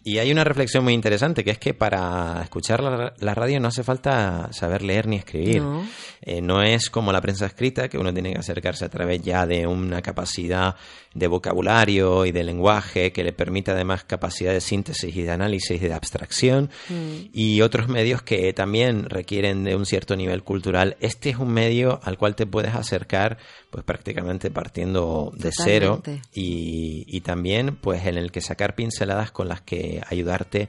[0.04, 3.68] Y hay una reflexión muy interesante, que es que para escuchar la, la radio no
[3.68, 5.62] hace falta saber leer ni escribir.
[5.62, 5.86] No.
[6.20, 9.46] Eh, no es como la prensa escrita, que uno tiene que acercarse a través ya
[9.46, 10.74] de una capacidad
[11.14, 15.80] de vocabulario y de lenguaje que le permite además capacidad de síntesis y de análisis
[15.80, 16.70] y de abstracción.
[17.32, 20.96] Y otros medios que también requieren de un cierto nivel cultural.
[21.00, 23.38] Este es un medio al cual te puedes acercar
[23.70, 26.02] pues prácticamente partiendo de cero
[26.32, 30.68] y, y también pues en el que sacar pinceladas con las que ayudarte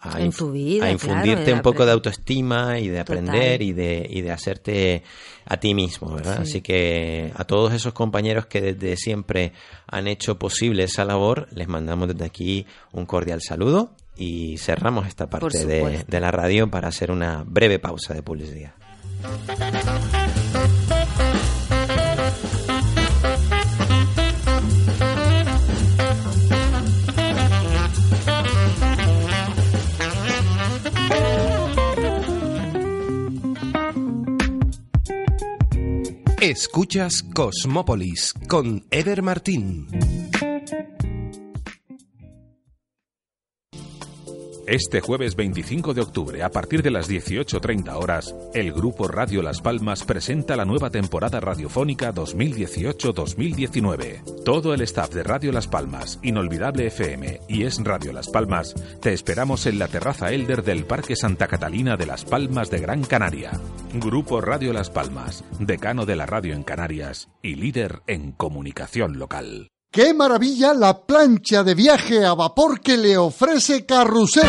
[0.00, 3.18] a, vida, infundirte un poco de autoestima y de Total.
[3.18, 5.02] aprender y de, y de hacerte
[5.44, 6.36] a ti mismo, ¿verdad?
[6.36, 6.42] Sí.
[6.42, 9.52] Así que a todos esos compañeros que desde siempre
[9.86, 15.28] han hecho posible esa labor, les mandamos desde aquí un cordial saludo y cerramos esta
[15.28, 18.72] parte de, de la radio para hacer una breve pausa de publicidad.
[36.40, 39.86] Escuchas Cosmópolis con Eder Martín.
[44.70, 49.60] Este jueves 25 de octubre, a partir de las 18.30 horas, el Grupo Radio Las
[49.60, 54.44] Palmas presenta la nueva temporada radiofónica 2018-2019.
[54.44, 59.12] Todo el staff de Radio Las Palmas, Inolvidable FM y Es Radio Las Palmas, te
[59.12, 63.50] esperamos en la terraza Elder del Parque Santa Catalina de Las Palmas de Gran Canaria.
[63.94, 69.66] Grupo Radio Las Palmas, decano de la radio en Canarias y líder en comunicación local.
[69.92, 74.46] ¡Qué maravilla la plancha de viaje a vapor que le ofrece Carrusel!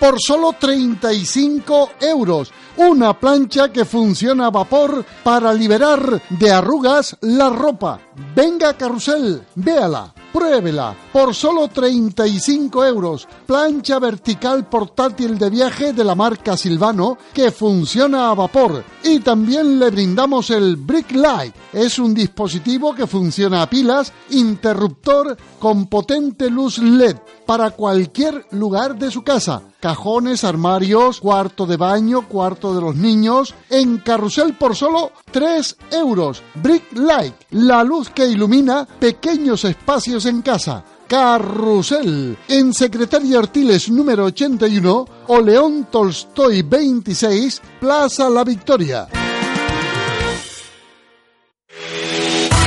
[0.00, 2.50] Por solo 35 euros.
[2.76, 8.00] Una plancha que funciona a vapor para liberar de arrugas la ropa.
[8.34, 10.94] Venga Carrusel, véala, pruébela.
[11.12, 13.28] Por solo 35 euros.
[13.46, 18.84] Plancha vertical portátil de viaje de la marca Silvano que funciona a vapor.
[19.04, 21.54] Y también le brindamos el Brick Light.
[21.72, 27.16] Es un dispositivo que funciona a pilas, interruptor con potente luz LED
[27.50, 29.62] para cualquier lugar de su casa.
[29.80, 33.56] Cajones, armarios, cuarto de baño, cuarto de los niños.
[33.68, 36.44] En carrusel por solo 3 euros.
[36.54, 40.84] Brick Light, la luz que ilumina pequeños espacios en casa.
[41.08, 49.08] Carrusel, en Secretaria Artiles número 81 o León Tolstoy 26, Plaza La Victoria.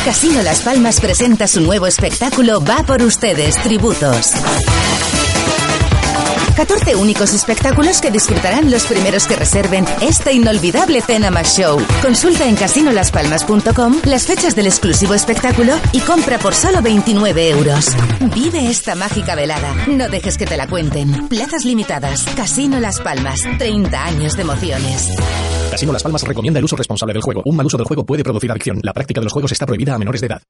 [0.03, 4.33] Casino Las Palmas presenta su nuevo espectáculo Va por ustedes, Tributos.
[6.55, 11.79] 14 únicos espectáculos que disfrutarán los primeros que reserven esta inolvidable cena más show.
[12.01, 17.87] Consulta en casinolaspalmas.com las fechas del exclusivo espectáculo y compra por solo 29 euros.
[18.33, 19.73] Vive esta mágica velada.
[19.87, 21.27] No dejes que te la cuenten.
[21.27, 22.25] Plazas limitadas.
[22.35, 23.39] Casino Las Palmas.
[23.57, 25.09] 30 años de emociones.
[25.71, 27.41] Casino Las Palmas recomienda el uso responsable del juego.
[27.45, 28.79] Un mal uso del juego puede producir adicción.
[28.83, 30.41] La práctica de los juegos está prohibida a menores de edad.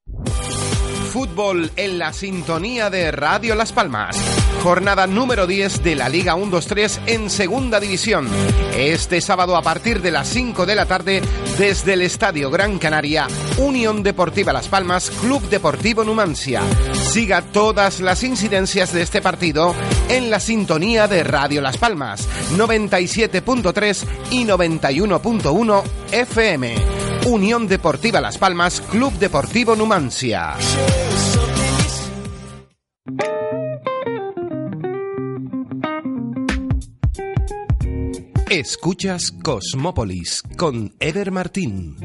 [1.14, 4.18] Fútbol en la sintonía de Radio Las Palmas.
[4.64, 8.28] Jornada número 10 de la Liga 1-2-3 en Segunda División.
[8.76, 11.22] Este sábado a partir de las 5 de la tarde
[11.60, 13.28] desde el Estadio Gran Canaria,
[13.60, 16.64] Unión Deportiva Las Palmas, Club Deportivo Numancia.
[16.94, 19.76] Siga todas las incidencias de este partido
[20.10, 27.03] en la sintonía de Radio Las Palmas, 97.3 y 91.1 FM.
[27.26, 30.56] Unión Deportiva Las Palmas, Club Deportivo Numancia.
[38.50, 41.96] Escuchas Cosmópolis con Eder Martín.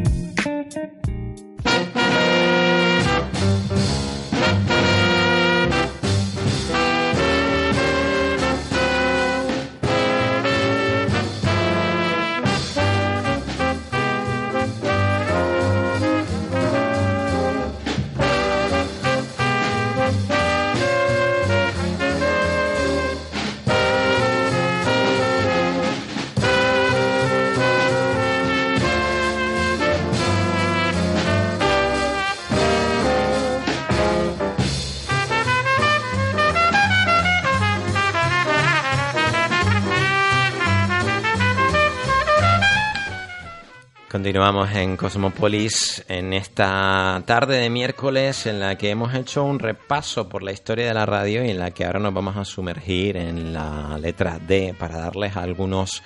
[44.28, 50.28] Continuamos en Cosmopolis en esta tarde de miércoles en la que hemos hecho un repaso
[50.28, 53.16] por la historia de la radio y en la que ahora nos vamos a sumergir
[53.16, 56.02] en la letra D para darles algunos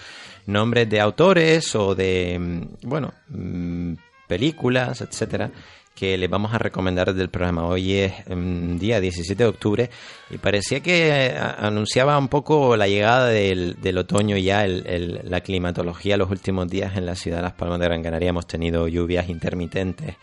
[0.46, 3.94] nombres de autores o de, mm, bueno, mm,
[4.28, 5.50] películas, etcétera,
[5.94, 7.66] que les vamos a recomendar del programa.
[7.66, 9.90] Hoy es um, día 17 de octubre
[10.30, 15.20] y parecía que eh, anunciaba un poco la llegada del, del otoño ya, el, el,
[15.24, 18.30] la climatología los últimos días en la ciudad de Las Palmas de Gran Canaria.
[18.30, 20.16] Hemos tenido lluvias intermitentes.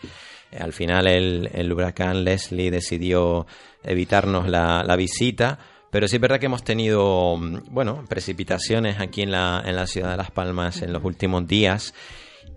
[0.58, 3.46] Al final el, el huracán Leslie decidió
[3.84, 5.58] evitarnos la, la visita
[5.90, 7.36] pero sí es verdad que hemos tenido,
[7.68, 11.94] bueno, precipitaciones aquí en la, en la ciudad de Las Palmas en los últimos días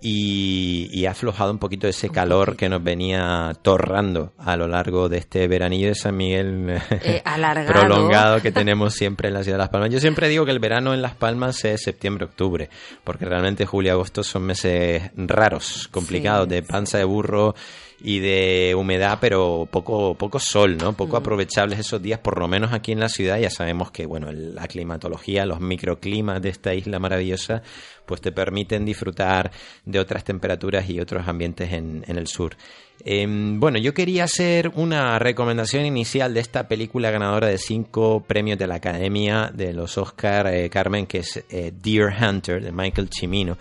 [0.05, 5.17] y, ha aflojado un poquito ese calor que nos venía torrando a lo largo de
[5.17, 7.23] este veranillo de San Miguel eh,
[7.67, 9.91] prolongado que tenemos siempre en la ciudad de Las Palmas.
[9.91, 12.69] Yo siempre digo que el verano en Las Palmas es septiembre-octubre,
[13.05, 17.55] porque realmente julio y agosto son meses raros, complicados, de panza de burro
[18.03, 20.91] y de humedad, pero poco, poco sol, ¿no?
[20.91, 23.39] Poco aprovechables esos días, por lo menos aquí en la ciudad.
[23.39, 27.63] Ya sabemos que, bueno, la climatología, los microclimas de esta isla maravillosa,
[28.05, 29.51] pues te permiten disfrutar
[29.85, 32.57] de otras temperaturas y otros ambientes en, en el sur.
[33.05, 38.57] Em, bueno, yo quería hacer una recomendación inicial de esta película ganadora de cinco premios
[38.57, 43.09] de la Academia de los Oscar, eh, Carmen, que es eh, Deer Hunter, de Michael
[43.11, 43.57] Cimino.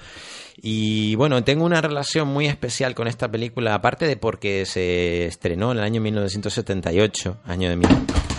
[0.56, 5.72] Y bueno, tengo una relación muy especial con esta película, aparte de porque se estrenó
[5.72, 7.86] en el año 1978, año de mi...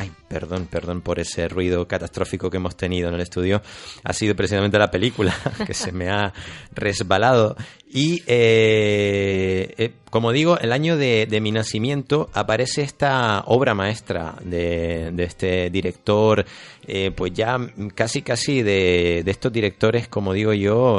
[0.03, 3.61] Ay, perdón, perdón por ese ruido catastrófico que hemos tenido en el estudio.
[4.03, 5.34] Ha sido precisamente la película
[5.65, 6.34] que se me ha
[6.73, 7.55] resbalado.
[7.89, 15.13] Y eh, eh, como digo, el año de, mi nacimiento aparece esta obra maestra de,
[15.19, 16.43] este director,
[16.85, 17.57] eh, pues ya
[17.95, 20.97] casi casi de, estos directores, como digo yo,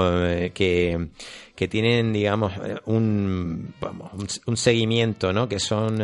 [0.55, 1.09] que,
[1.55, 2.55] que tienen, digamos,
[2.86, 5.47] un, vamos, un, seguimiento, ¿no?
[5.47, 6.01] Que son...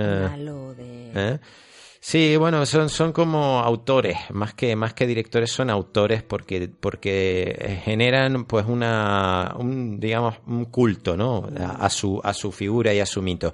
[2.03, 7.81] Sí, bueno, son, son como autores, más que, más que directores, son autores porque, porque
[7.85, 11.47] generan pues una, un, digamos, un culto, ¿no?
[11.59, 13.53] A, su, a su figura y a su mito.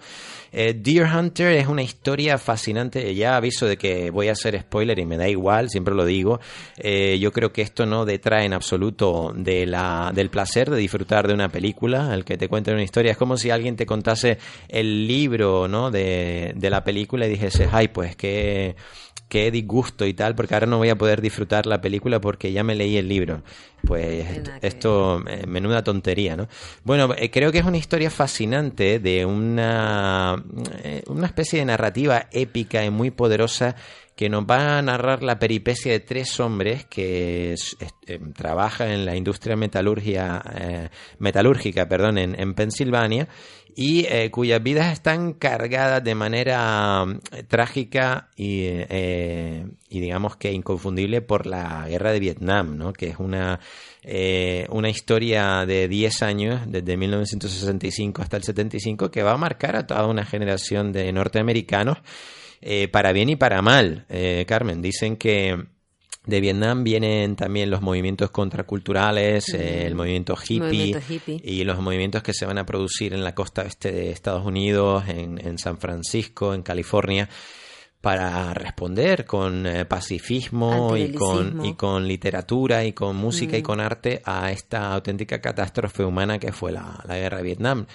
[0.59, 4.99] Eh, Deer Hunter es una historia fascinante, ya aviso de que voy a hacer spoiler
[4.99, 6.41] y me da igual, siempre lo digo.
[6.79, 11.29] Eh, yo creo que esto no detrae en absoluto de la, del placer de disfrutar
[11.29, 13.13] de una película, el que te cuente una historia.
[13.13, 15.91] Es como si alguien te contase el libro, ¿no?
[15.91, 18.77] De, de la película y dijese, ay, pues que
[19.29, 22.65] qué, disgusto y tal, porque ahora no voy a poder disfrutar la película porque ya
[22.65, 23.43] me leí el libro.
[23.85, 24.27] Pues
[24.63, 26.49] esto, eh, menuda tontería, ¿no?
[26.85, 30.43] Bueno, eh, creo que es una historia fascinante de una,
[30.83, 33.77] eh, una especie de narrativa épica y muy poderosa
[34.17, 37.55] que nos va a narrar la peripecia de tres hombres que
[38.35, 40.43] trabajan en la industria metalurgia,
[41.19, 43.29] metalúrgica perdón, en, en Pensilvania
[43.79, 50.51] y eh, cuyas vidas están cargadas de manera eh, trágica y, eh, y, digamos que
[50.51, 52.95] inconfundible por la guerra de Vietnam, ¿no?
[52.95, 53.61] que es una,
[54.71, 59.87] una historia de 10 años, desde 1965 hasta el 75, que va a marcar a
[59.87, 61.99] toda una generación de norteamericanos
[62.91, 64.07] para bien y para mal.
[64.47, 65.67] Carmen, dicen que
[66.27, 71.01] de Vietnam vienen también los movimientos contraculturales, eh, el movimiento hippie,
[71.43, 75.05] y los movimientos que se van a producir en la costa este de Estados Unidos,
[75.09, 77.29] en, en San Francisco, en California
[78.07, 83.65] para responder con eh, pacifismo y con, y con literatura y con música y mm.
[83.65, 87.87] con arte a esta auténtica catástrofe humana que fue la, guerra de Vietnam.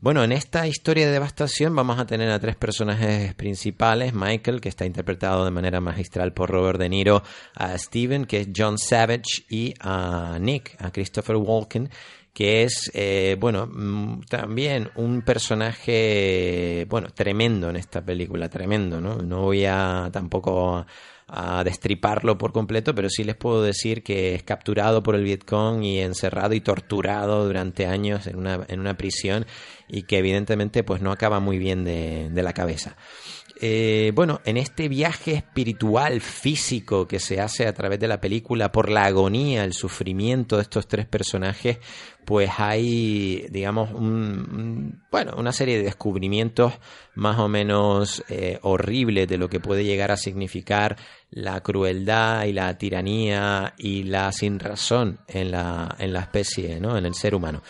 [0.00, 4.70] Bueno, en esta historia de devastación vamos a tener a tres personajes principales, Michael, que
[4.70, 7.22] está interpretado de manera magistral por Robert De Niro,
[7.54, 11.90] a Steven, que es John Savage, y a Nick, a Christopher Walken,
[12.32, 19.16] que es, eh, bueno, mm, también un personaje, bueno, tremendo en esta película, tremendo, ¿no?
[19.16, 20.86] No voy a tampoco
[21.32, 25.84] a destriparlo por completo, pero sí les puedo decir que es capturado por el Vietcong
[25.84, 29.46] y encerrado y torturado durante años en una, en una prisión
[29.88, 32.96] y que evidentemente pues no acaba muy bien de, de la cabeza.
[33.62, 38.72] Eh, bueno, en este viaje espiritual, físico que se hace a través de la película
[38.72, 41.78] por la agonía, el sufrimiento de estos tres personajes,
[42.24, 46.74] pues hay, digamos, un, bueno, una serie de descubrimientos
[47.14, 50.96] más o menos eh, horribles de lo que puede llegar a significar
[51.30, 56.96] la crueldad y la tiranía y la sinrazón en la, en la especie, ¿no?
[56.96, 57.62] en el ser humano.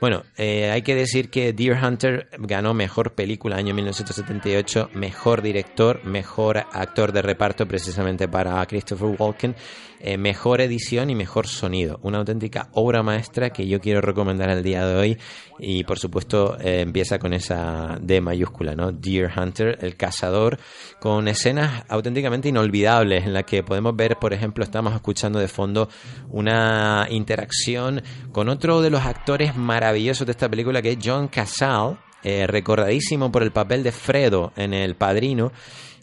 [0.00, 6.04] Bueno, eh, hay que decir que Deer Hunter ganó mejor película año 1978, mejor director,
[6.04, 9.56] mejor actor de reparto precisamente para Christopher Walken
[10.00, 11.98] eh, mejor edición y mejor sonido.
[12.02, 15.18] Una auténtica obra maestra que yo quiero recomendar al día de hoy
[15.58, 18.92] y por supuesto eh, empieza con esa D mayúscula, ¿no?
[18.92, 20.58] Deer Hunter, el cazador,
[21.00, 25.88] con escenas auténticamente inolvidables en las que podemos ver, por ejemplo, estamos escuchando de fondo
[26.30, 28.02] una interacción
[28.32, 33.30] con otro de los actores maravillosos de esta película que es John Casal eh, recordadísimo
[33.30, 35.52] por el papel de Fredo en El Padrino,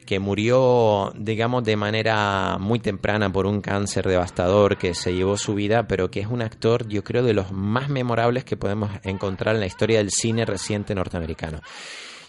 [0.06, 5.56] que murió, digamos, de manera muy temprana por un cáncer devastador que se llevó su
[5.56, 9.56] vida, pero que es un actor, yo creo, de los más memorables que podemos encontrar
[9.56, 11.62] en la historia del cine reciente norteamericano.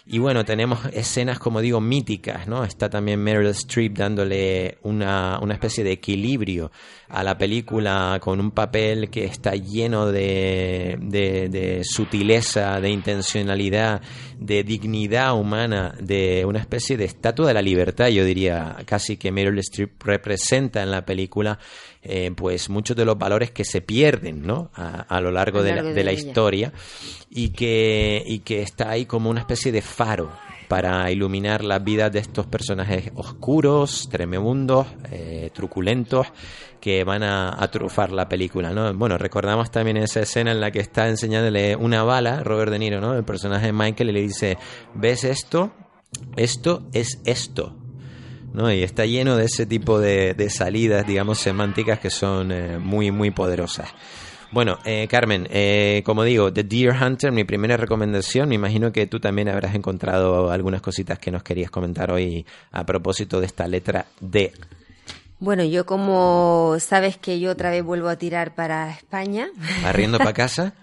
[0.09, 2.63] Y bueno, tenemos escenas, como digo, míticas, ¿no?
[2.63, 6.71] Está también Meryl Streep dándole una, una especie de equilibrio
[7.09, 14.01] a la película con un papel que está lleno de, de, de sutileza, de intencionalidad,
[14.39, 19.33] de dignidad humana, de una especie de estatua de la libertad, yo diría casi que
[19.33, 21.59] Meryl Streep representa en la película
[22.01, 24.71] eh, pues muchos de los valores que se pierden ¿no?
[24.73, 26.71] a, a lo largo, de la, de la historia
[27.29, 30.31] y que, y que está ahí como una especie de faro
[30.67, 36.27] para iluminar las vidas de estos personajes oscuros, tremendos, eh, truculentos,
[36.81, 38.93] que van a, a, trufar la película, ¿no?
[38.93, 43.01] Bueno, recordamos también esa escena en la que está enseñándole una bala, Robert De Niro,
[43.01, 43.15] ¿no?
[43.15, 44.57] El personaje de Michael, y le dice,
[44.93, 45.71] ¿ves esto?
[46.35, 47.86] Esto es esto.
[48.53, 48.71] ¿No?
[48.71, 53.11] Y está lleno de ese tipo de, de salidas, digamos, semánticas que son eh, muy,
[53.11, 53.93] muy poderosas.
[54.51, 58.49] Bueno, eh, Carmen, eh, como digo, The Deer Hunter, mi primera recomendación.
[58.49, 62.85] Me imagino que tú también habrás encontrado algunas cositas que nos querías comentar hoy a
[62.85, 64.53] propósito de esta letra D.
[65.39, 69.49] Bueno, yo como sabes que yo otra vez vuelvo a tirar para España.
[69.83, 70.73] ¿Barriendo para casa?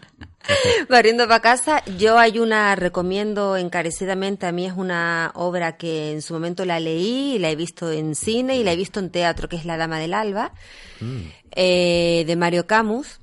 [0.88, 6.22] Barriendo para casa, yo hay una, recomiendo encarecidamente, a mí es una obra que en
[6.22, 9.48] su momento la leí, la he visto en cine y la he visto en teatro,
[9.48, 10.52] que es La Dama del Alba,
[11.00, 11.20] mm.
[11.52, 13.18] eh, de Mario Camus.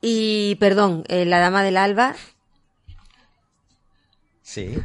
[0.00, 2.16] Y, perdón, eh, La Dama del Alba.
[4.42, 4.76] Sí.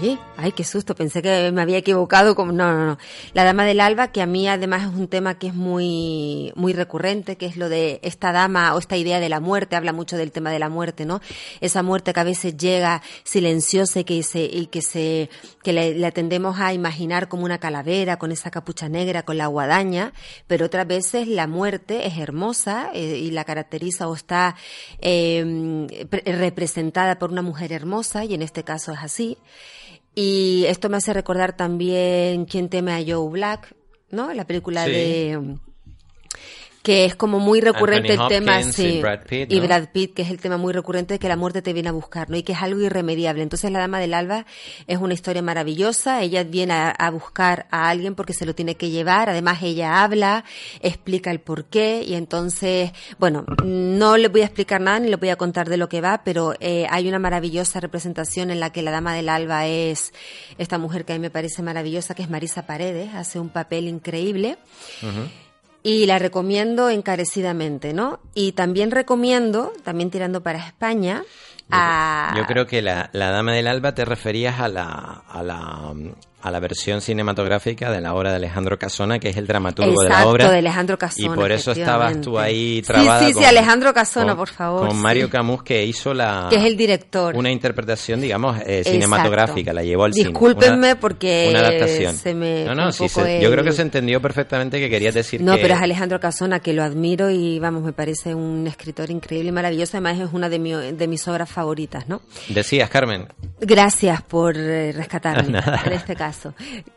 [0.00, 2.34] Sí, ay, qué susto, pensé que me había equivocado.
[2.34, 2.52] Como...
[2.52, 2.98] No, no, no.
[3.32, 6.72] La Dama del Alba, que a mí además es un tema que es muy, muy
[6.72, 10.16] recurrente, que es lo de esta dama o esta idea de la muerte, habla mucho
[10.16, 11.20] del tema de la muerte, ¿no?
[11.60, 15.30] Esa muerte que a veces llega silenciosa y que se, y que se,
[15.62, 19.46] que le, le tendemos a imaginar como una calavera, con esa capucha negra, con la
[19.46, 20.12] guadaña,
[20.46, 24.56] pero otras veces la muerte es hermosa eh, y la caracteriza o está
[25.00, 25.86] eh,
[26.24, 29.38] representada por una mujer hermosa, y en este caso es así.
[30.18, 33.76] Y esto me hace recordar también Quién teme a Joe Black,
[34.10, 34.32] ¿no?
[34.32, 34.90] La película Sí.
[34.90, 35.56] de
[36.86, 39.58] que es como muy recurrente Anthony el tema sí, y Brad Pitt, y.
[39.58, 41.92] Brad Pitt, que es el tema muy recurrente de que la muerte te viene a
[41.92, 42.36] buscar, ¿no?
[42.36, 43.42] Y que es algo irremediable.
[43.42, 44.46] Entonces La Dama del Alba
[44.86, 48.76] es una historia maravillosa, ella viene a, a buscar a alguien porque se lo tiene
[48.76, 50.44] que llevar, además ella habla,
[50.80, 55.30] explica el porqué y entonces, bueno, no le voy a explicar nada ni le voy
[55.30, 58.82] a contar de lo que va, pero eh, hay una maravillosa representación en la que
[58.82, 60.14] la Dama del Alba es
[60.56, 63.88] esta mujer que a mí me parece maravillosa, que es Marisa Paredes, hace un papel
[63.88, 64.56] increíble
[65.86, 68.18] y la recomiendo encarecidamente, ¿no?
[68.34, 71.22] Y también recomiendo, también tirando para España,
[71.70, 72.34] a...
[72.36, 75.94] Yo creo que la, la Dama del Alba te referías a la, a la,
[76.46, 80.08] a la versión cinematográfica de la obra de Alejandro Casona, que es el dramaturgo de
[80.08, 80.50] la obra.
[80.50, 83.92] de Alejandro Casona, Y por eso estabas tú ahí Sí, trabada sí, sí, con, Alejandro
[83.94, 85.32] Casona, con- por favor, Con Mario sí.
[85.32, 86.46] Camus, que hizo la...
[86.50, 87.34] que es el director.
[87.36, 90.28] Una interpretación, digamos, eh, cinematográfica, la llevó al cine.
[90.28, 92.14] Discúlpenme porque Una adaptación.
[92.16, 95.14] se me No, no, sí, se- yo el- creo que se entendió perfectamente que querías
[95.14, 95.62] decir No, que...
[95.62, 99.52] pero es Alejandro Casona, que lo admiro y vamos, me parece un escritor increíble y
[99.52, 99.96] maravilloso.
[99.96, 102.20] Además, es una de, mi- de mis obras favoritas, ¿no?
[102.48, 103.26] Decías, Carmen.
[103.60, 105.82] Gracias por eh, rescatarme Nada.
[105.86, 106.35] en este caso.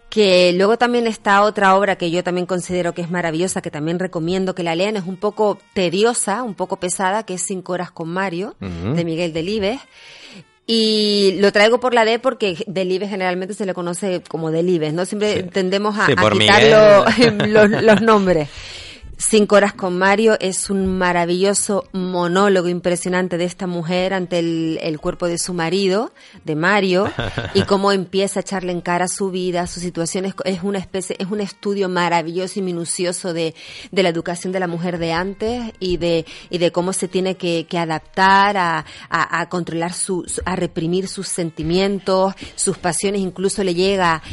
[0.10, 3.99] Que luego también está otra obra que yo también considero que es maravillosa, que también
[3.99, 7.91] recomiendo que la lean, es un poco tediosa, un poco pesada, que es Cinco horas
[7.91, 9.80] con Mario, de Miguel Delibes.
[10.66, 15.06] Y lo traigo por la D porque Delibes generalmente se le conoce como Delibes, ¿no?
[15.06, 16.64] Siempre tendemos a, Sí, a quitar
[17.82, 18.49] los nombres.
[19.22, 24.98] Cinco horas con Mario es un maravilloso monólogo impresionante de esta mujer ante el, el
[24.98, 26.14] cuerpo de su marido,
[26.46, 27.12] de Mario,
[27.54, 30.34] y cómo empieza a echarle en cara su vida, sus situaciones.
[30.46, 33.56] Es una especie, es un estudio maravilloso y minucioso de,
[33.91, 37.36] de la educación de la mujer de antes y de, y de cómo se tiene
[37.36, 43.20] que, que adaptar a, a, a controlar su, su- a reprimir sus sentimientos, sus pasiones,
[43.20, 44.24] incluso le llega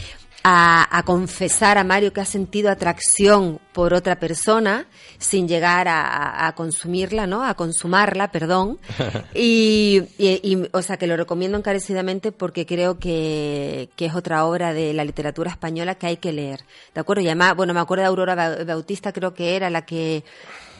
[0.48, 4.86] a, a confesar a Mario que ha sentido atracción por otra persona
[5.18, 7.42] sin llegar a, consumirla, ¿no?
[7.44, 8.78] A consumarla, perdón.
[9.34, 14.44] Y, y- y, o sea, que lo recomiendo encarecidamente porque creo que, que es otra
[14.46, 16.60] obra de la literatura española que hay que leer.
[16.94, 17.22] ¿De acuerdo?
[17.22, 20.22] Y además, bueno, me acuerdo de Aurora Ba- Bautista, creo que era la que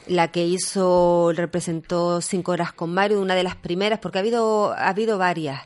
[0.07, 4.73] la que hizo, representó Cinco Horas con Mario, una de las primeras, porque ha habido,
[4.73, 5.62] ha habido varias.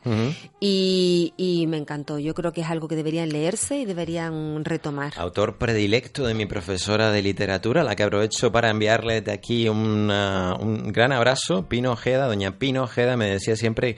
[0.61, 2.19] y, y me encantó.
[2.19, 5.12] Yo creo que es algo que deberían leerse y deberían retomar.
[5.17, 10.55] Autor predilecto de mi profesora de literatura, la que aprovecho para enviarle de aquí una-
[10.59, 11.69] un gran abrazo.
[11.69, 13.97] Pino Ojeda, doña Pino Ojeda me decía siempre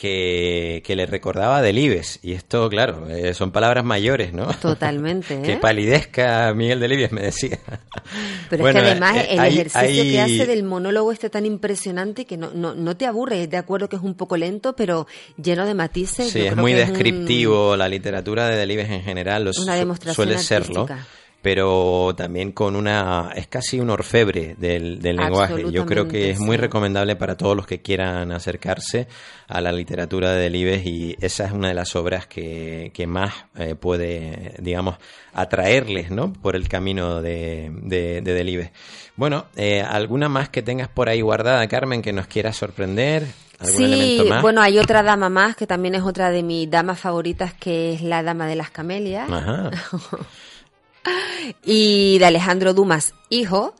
[0.00, 2.20] que, que le recordaba Delibes.
[2.22, 4.46] Y esto, claro, eh, son palabras mayores, ¿no?
[4.54, 5.58] Totalmente, que ¿eh?
[5.58, 7.58] palidezca Miguel Delibes, me decía.
[8.48, 11.44] Pero Bueno, es que además eh, el hay- ejercicio que hace del monólogo este tan
[11.44, 15.06] impresionante que no, no, no te aburre, de acuerdo que es un poco lento, pero
[15.36, 16.30] lleno de matices.
[16.30, 19.74] Sí, es muy que es un- descriptivo la literatura de Delibes en general, lo Una
[19.74, 21.06] demostración suele serlo, artística.
[21.42, 25.64] Pero también con una es casi un orfebre del, del lenguaje.
[25.72, 29.08] Yo creo que es muy recomendable para todos los que quieran acercarse
[29.48, 33.32] a la literatura de Delibes y esa es una de las obras que, que más
[33.56, 34.96] eh, puede, digamos,
[35.32, 36.32] atraerles, ¿no?
[36.32, 38.70] Por el camino de, de, de Delibes.
[39.16, 43.26] Bueno, eh, ¿alguna más que tengas por ahí guardada, Carmen, que nos quiera sorprender?
[43.58, 44.40] ¿Algún Sí, más?
[44.40, 48.02] bueno, hay otra dama más que también es otra de mis damas favoritas, que es
[48.02, 49.30] la dama de las camelias.
[49.30, 49.70] Ajá.
[51.64, 53.74] y de Alejandro Dumas, hijo.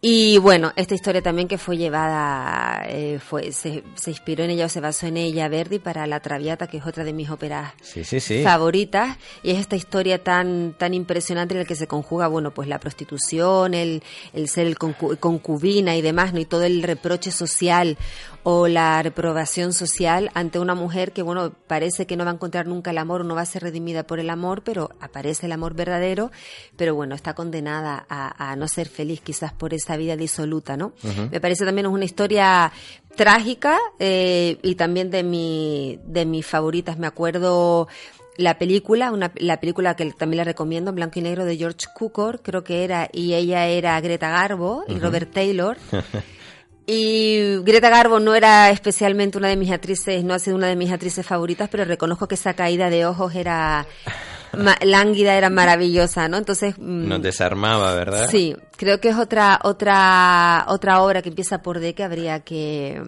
[0.00, 4.66] Y bueno, esta historia también que fue llevada, eh, fue, se, se inspiró en ella
[4.66, 7.72] o se basó en ella Verdi para La Traviata, que es otra de mis óperas
[7.82, 8.44] Sí, sí, sí.
[8.44, 12.68] favoritas y es esta historia tan tan impresionante en la que se conjuga bueno pues
[12.68, 14.04] la prostitución el,
[14.34, 17.98] el ser el concu- concubina y demás no y todo el reproche social
[18.50, 22.66] o la reprobación social ante una mujer que bueno parece que no va a encontrar
[22.66, 25.74] nunca el amor no va a ser redimida por el amor pero aparece el amor
[25.74, 26.30] verdadero
[26.74, 30.94] pero bueno está condenada a, a no ser feliz quizás por esa vida disoluta no
[31.30, 32.72] me parece también es una historia
[33.16, 37.86] trágica eh, y también de mi de mis favoritas me acuerdo
[38.38, 41.88] la película, una, la película que también la recomiendo, en blanco y negro de George
[41.92, 45.00] Cukor, creo que era, y ella era Greta Garbo y.
[45.00, 45.76] Robert Taylor.
[46.90, 50.74] Y Greta Garbo no era especialmente una de mis actrices, no ha sido una de
[50.76, 53.86] mis actrices favoritas, pero reconozco que esa caída de ojos era
[54.56, 56.38] ma- lánguida, era maravillosa, ¿no?
[56.38, 58.28] Entonces, mm, Nos desarmaba, ¿verdad?
[58.30, 63.02] Sí, creo que es otra otra otra obra que empieza por D que habría que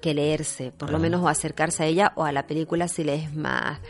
[0.00, 3.14] que leerse, por lo menos o acercarse a ella o a la película si le
[3.14, 3.80] es más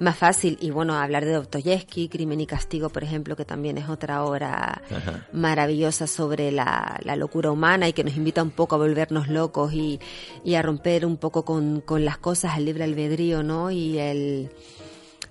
[0.00, 3.90] más fácil y bueno, hablar de Dostoyevsky, Crimen y Castigo, por ejemplo, que también es
[3.90, 5.26] otra obra Ajá.
[5.32, 9.74] maravillosa sobre la, la locura humana y que nos invita un poco a volvernos locos
[9.74, 10.00] y,
[10.42, 13.70] y a romper un poco con, con las cosas, el libre albedrío, ¿no?
[13.70, 14.50] Y el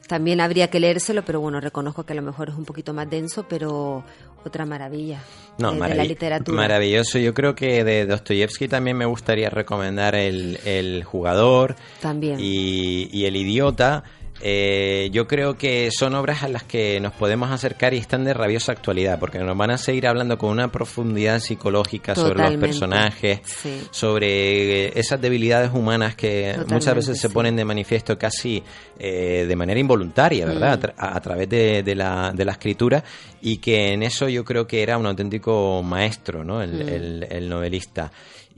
[0.07, 3.07] también habría que leérselo, pero bueno, reconozco que a lo mejor es un poquito más
[3.10, 4.03] denso, pero
[4.45, 5.19] otra maravilla
[5.57, 6.55] No, de, de la literatura.
[6.57, 7.17] Maravilloso.
[7.19, 12.37] Yo creo que de Dostoyevsky también me gustaría recomendar El, el Jugador También.
[12.39, 14.03] y, y El Idiota.
[14.41, 18.33] Eh, yo creo que son obras a las que nos podemos acercar y están de
[18.33, 23.41] rabiosa actualidad, porque nos van a seguir hablando con una profundidad psicológica sobre los personajes,
[23.45, 23.81] Sí.
[23.91, 28.63] sobre eh, esas debilidades humanas que muchas veces se ponen de manifiesto casi
[28.97, 30.69] eh, de manera involuntaria, ¿verdad?
[30.69, 30.73] Mm.
[30.73, 33.03] A, tra- a- a través de, de la, de la escritura
[33.41, 36.61] y que en eso yo creo que era un auténtico maestro, ¿no?
[36.61, 36.89] El, Mm.
[36.89, 38.11] el- el novelista.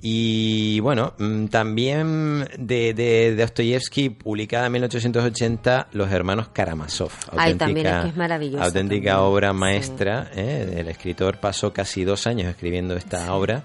[0.04, 7.12] Y bueno, mm, también de, de, de Dostoyevsky, publicada en 1880, Los hermanos Karamazov.
[7.38, 9.58] Ay, también es que es maravillosa Auténtica también, obra sí.
[9.58, 10.32] maestra.
[10.34, 10.76] ¿eh?
[10.78, 13.64] El escritor pasó casi dos años escribiendo esta obra.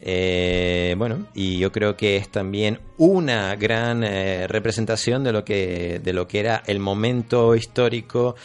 [0.00, 6.00] Eh, bueno, y yo creo que es también una gran eh, representación de lo que
[6.02, 8.36] de lo que era el momento histórico,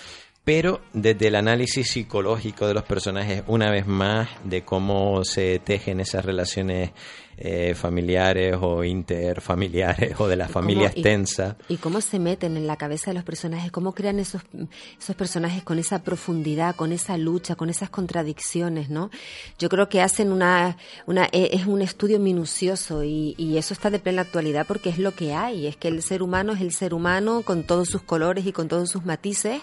[0.44, 6.00] pero desde el análisis psicológico de los personajes, una vez más, de cómo se tejen
[6.00, 6.92] esas relaciones
[7.38, 11.58] eh, familiares o interfamiliares o de la familia cómo- y- extensa.
[11.70, 14.42] Y cómo se meten en la cabeza de los personajes, cómo crean esos,
[15.00, 19.10] esos personajes con esa profundidad, con esa lucha, con esas contradicciones, ¿no?
[19.60, 20.78] Yo creo que hacen una,
[21.08, 25.00] una e- es un estudio minucioso y, y eso está de plena actualidad porque es
[25.00, 28.02] lo que hay, es que el ser humano es el ser humano con todos sus
[28.04, 29.62] colores y con todos sus matices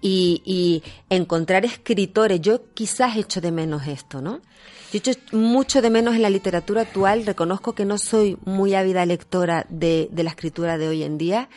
[0.00, 4.40] y, y encontrar escritores, yo quizás echo de menos esto, ¿no?
[4.94, 5.00] Yo
[5.32, 10.08] mucho de menos en la literatura actual, reconozco que no soy muy ávida lectora de,
[10.12, 11.48] de la escritura de hoy en día,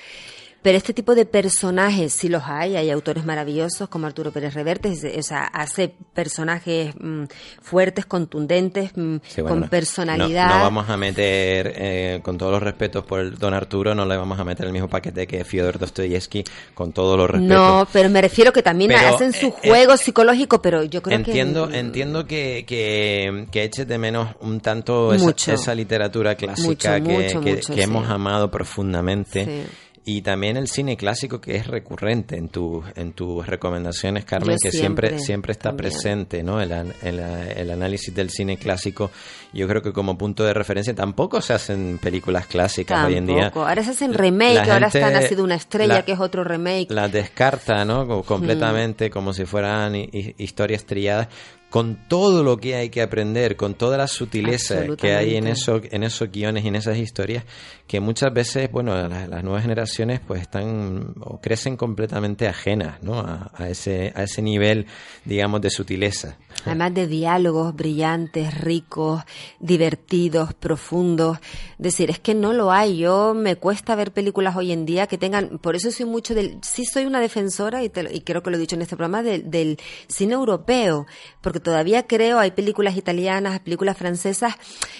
[0.61, 4.89] pero este tipo de personajes sí los hay, hay autores maravillosos como Arturo Pérez Reverte,
[5.17, 7.23] o sea, hace personajes mm,
[7.61, 10.49] fuertes, contundentes, mm, Sí, bueno, con personalidad.
[10.49, 14.05] No, no vamos a meter, eh, con todos los respetos por el don Arturo, no
[14.05, 16.43] le vamos a meter el mismo paquete que Fyodor Dostoyevsky,
[16.73, 17.57] con todos los respetos.
[17.57, 21.17] No, pero me refiero que también Pero, hacen su eh, juego psicológico, pero yo creo
[21.17, 21.79] entiendo, que...
[21.79, 27.41] entiendo que, que, que eches de menos un tanto esa, literatura clásica Mucho, que, mucho,
[27.41, 29.45] que- mucho, que hemos amado profundamente.
[29.45, 29.71] Sí.
[30.07, 34.71] Y también el cine clásico que es recurrente en, tu, en tus recomendaciones, Carmen, que
[34.71, 36.61] siempre, siempre, está presente, ¿no?
[36.61, 39.11] El, el, análisis del cine clásico,
[39.51, 43.51] yo creo que como punto de referencia tampoco se hacen películas clásicas hoy en día.
[43.53, 46.87] Ahora se hacen remake, ahora está Nacido una estrella, que es otro remake.
[46.89, 48.23] La descarta, ¿no?
[48.23, 49.93] Completamente, como si fueran
[50.37, 51.27] historias trilladas
[51.69, 55.81] con todo lo que hay que aprender, con toda la sutileza que hay en, eso,
[55.83, 57.43] en esos guiones y en esas historias,
[57.87, 63.19] que muchas veces, bueno, las, nuevas generaciones pues están o crecen completamente ajenas, ¿no?
[63.19, 64.85] A, ese, a ese nivel,
[65.25, 66.37] digamos, de sutileza.
[66.65, 69.23] Además de diálogos brillantes, ricos,
[69.59, 71.37] divertidos, profundos.
[71.77, 72.97] Decir, es que no lo hay.
[72.97, 76.57] Yo me cuesta ver películas hoy en día que tengan, por eso soy mucho del,
[76.61, 79.77] sí soy una defensora, y, y creo que lo he dicho en este programa, del
[80.07, 81.05] cine europeo,
[81.41, 84.55] porque todavía creo, hay películas italianas, películas francesas,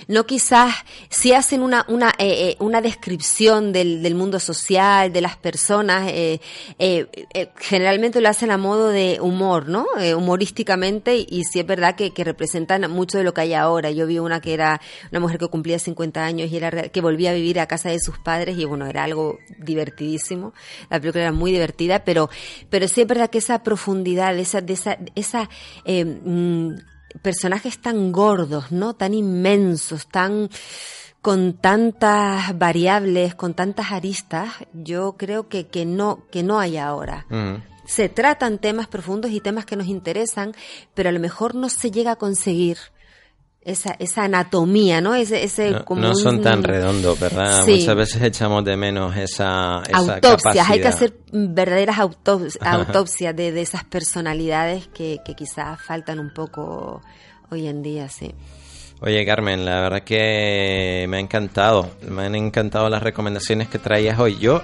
[0.08, 0.74] no quizás,
[1.10, 6.10] si hacen una, una, eh, eh, una descripción del, del, mundo social, de las personas,
[6.10, 6.40] eh,
[7.58, 9.86] generalmente lo hacen a modo de humor, ¿no?
[10.16, 13.92] humorísticamente, y, sí es verdad que, que, representan mucho de lo que hay ahora.
[13.92, 14.82] Yo vi una que era
[15.12, 18.00] una mujer que cumplía 50 años y era que volvía a vivir a casa de
[18.00, 20.54] sus padres, y bueno, era algo divertidísimo.
[20.90, 22.30] La película era muy divertida, pero,
[22.70, 25.50] pero sí es verdad que esa profundidad, esa, de esa, esa
[27.22, 28.96] personajes tan gordos, ¿no?
[28.96, 30.50] Tan inmensos, tan
[31.22, 37.26] con tantas variables, con tantas aristas, yo creo que, que no, que no hay ahora.
[37.30, 37.56] Mm.
[37.86, 40.54] Se tratan temas profundos y temas que nos interesan,
[40.94, 42.78] pero a lo mejor no se llega a conseguir
[43.68, 45.14] esa, esa anatomía, ¿no?
[45.14, 47.68] Ese, ese no, no son tan redondos, ¿verdad?
[47.68, 50.70] Muchas veces echamos de menos esa, esa autopsias.
[50.70, 57.02] Hay que hacer verdaderas autopsias de, de, esas personalidades que, que quizás faltan un poco
[57.52, 58.34] hoy en día, sí.
[59.02, 61.92] Oye, Carmen, la verdad que me ha encantado.
[62.08, 64.40] Me han encantado las recomendaciones que traías hoy.
[64.40, 64.64] Yo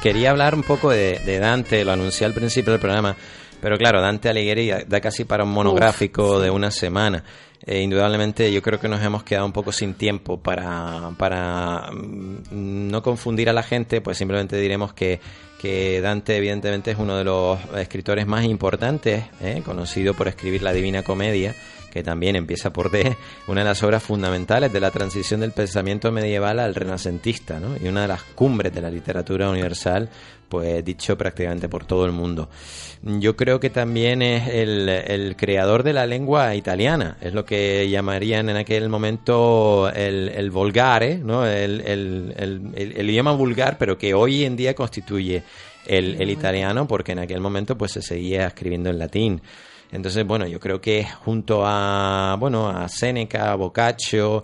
[0.00, 3.16] quería hablar un poco de, de Dante, lo anuncié al principio del programa,
[3.60, 7.24] pero claro, Dante Alighieri da casi para un monográfico de una semana.
[7.66, 12.90] Eh, indudablemente yo creo que nos hemos quedado un poco sin tiempo para, para mm,
[12.90, 15.20] no confundir a la gente, pues simplemente diremos que,
[15.60, 19.62] que Dante evidentemente es uno de los escritores más importantes, ¿eh?
[19.64, 21.54] conocido por escribir la Divina Comedia,
[21.94, 23.16] que también empieza por D,
[23.46, 27.76] una de las obras fundamentales de la transición del pensamiento medieval al renacentista, ¿no?
[27.80, 30.10] y una de las cumbres de la literatura universal,
[30.48, 32.48] pues dicho prácticamente por todo el mundo.
[33.02, 38.48] Yo creo que también es el, creador de la lengua italiana, es lo que llamarían
[38.48, 41.46] en aquel momento el, el volgare, ¿no?
[41.46, 41.80] El,
[42.36, 45.44] el, idioma vulgar, pero que hoy en día constituye
[45.86, 49.42] el, el italiano, porque en aquel momento pues se seguía escribiendo en latín.
[49.94, 54.42] Entonces, bueno, yo creo que junto a, bueno, a Séneca, a Boccaccio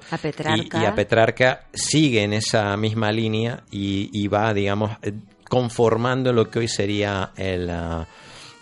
[0.56, 5.12] Y, a Petrarca sigue en esa misma línea y, va, digamos, eh,
[5.48, 8.06] conformando lo que hoy sería el, ah,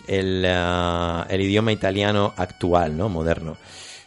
[0.07, 3.11] el, ah, el idioma italiano actual, ¿no?
[3.11, 3.59] Moderno.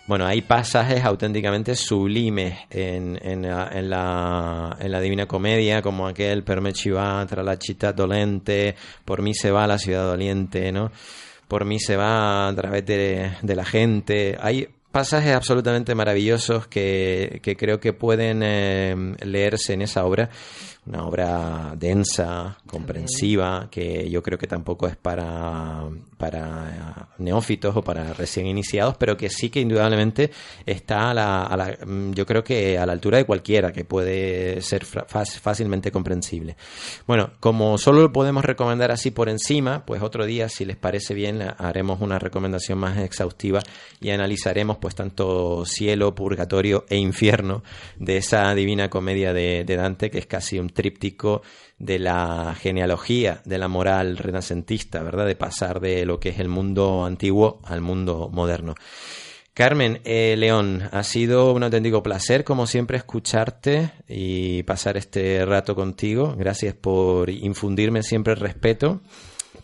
[0.08, 6.08] Bueno, hay pasajes auténticamente sublimes en, en, la, en, la, en la Divina Comedia, como
[6.08, 8.76] aquel Per me va tra la città dolente,
[9.06, 10.92] por mí se va la ciudad doliente, ¿no?
[11.52, 14.38] Por mí se va a través de, la gente.
[14.40, 18.96] Hay pasajes absolutamente maravillosos que, que creo que pueden eh,
[19.26, 20.30] leerse en esa obra
[20.86, 25.84] una obra densa, comprensiva, que yo creo que tampoco es para,
[26.22, 30.30] para neófitos o para recién iniciados, pero que sí que indudablemente
[30.68, 33.86] está a la, a la mm, yo creo que a la altura de cualquiera, que
[33.86, 36.58] puede ser fácilmente comprensible.
[37.08, 41.16] Bueno, como solo lo podemos recomendar así por encima, pues otro día, si les parece
[41.16, 43.62] bien, haremos una recomendación más exhaustiva
[44.00, 47.64] y analizaremos pues tanto cielo, purgatorio e infierno
[47.98, 51.42] de esa divina comedia de, de Dante, que es casi un tríptico
[51.82, 55.26] de la genealogía de la moral renacentista, ¿verdad?
[55.26, 58.76] De pasar de lo que es el mundo antiguo al mundo moderno.
[59.54, 65.76] Carmen, eh, León, ha sido un auténtico placer, como siempre, escucharte y pasar este rato
[65.76, 66.36] contigo.
[66.38, 69.02] Gracias por infundirme siempre el respeto,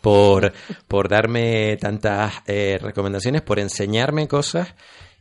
[0.00, 0.52] por,
[0.88, 4.74] por darme tantas eh, recomendaciones, por enseñarme cosas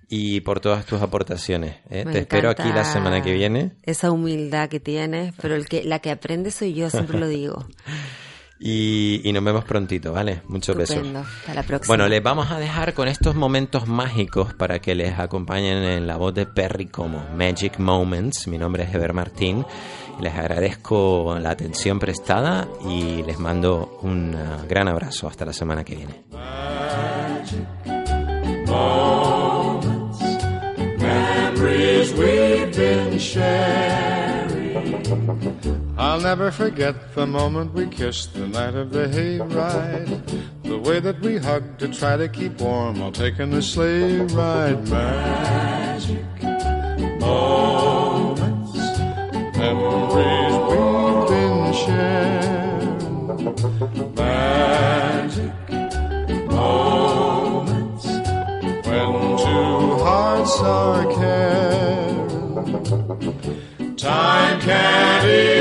[0.09, 1.77] y por todas tus aportaciones.
[1.89, 2.05] ¿eh?
[2.09, 3.73] Te espero aquí la semana que viene.
[3.83, 7.65] Esa humildad que tienes, pero el que, la que aprende soy yo, siempre lo digo.
[8.59, 10.41] Y, nos vemos prontito, ¿vale?
[10.47, 10.97] Muchos besos.
[10.97, 11.91] Hasta la próxima.
[11.91, 16.17] Bueno, les vamos a dejar con estos momentos mágicos para que les acompañen en la
[16.17, 18.47] voz de Perry como Magic Moments.
[18.47, 19.65] Mi nombre es Eber Martín.
[20.19, 25.27] Les agradezco la atención prestada y les mando un uh, gran abrazo.
[25.27, 26.23] Hasta la semana que viene.
[31.97, 34.77] Memories we've been sharing.
[35.97, 40.21] I'll never forget the moment we kissed the night of the hayride.
[40.63, 44.87] The way that we hugged to try to keep warm while taking the sleigh ride.
[44.89, 46.43] Magic
[47.19, 48.75] moments,
[49.57, 52.97] memories we've been sharing.
[54.15, 55.53] Magic
[56.51, 58.05] moments
[58.85, 61.86] when two hearts are caring.
[64.07, 65.56] Time can't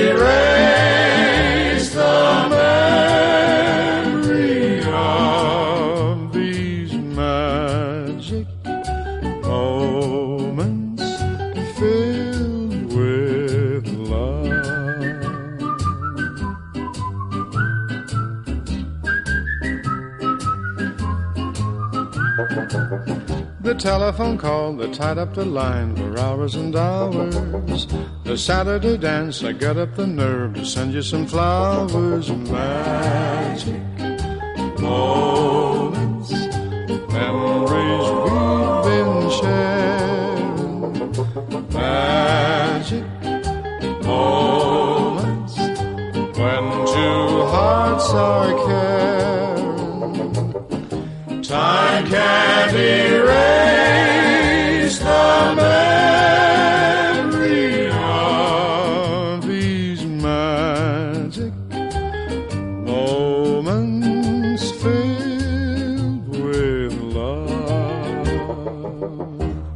[23.79, 27.87] telephone call that tied up the line for hours and hours.
[28.25, 32.31] The Saturday dance, I got up the nerve to send you some flowers.
[32.31, 33.83] Magic
[34.81, 36.31] moments,
[37.13, 40.93] memories we've been sharing.
[41.73, 43.05] Magic
[44.05, 45.57] moments
[46.39, 49.16] when two hearts are caring.
[51.57, 53.39] Time can't erase
[54.99, 55.55] the
[57.17, 61.55] memory of these magic
[62.85, 67.49] moments filled with love.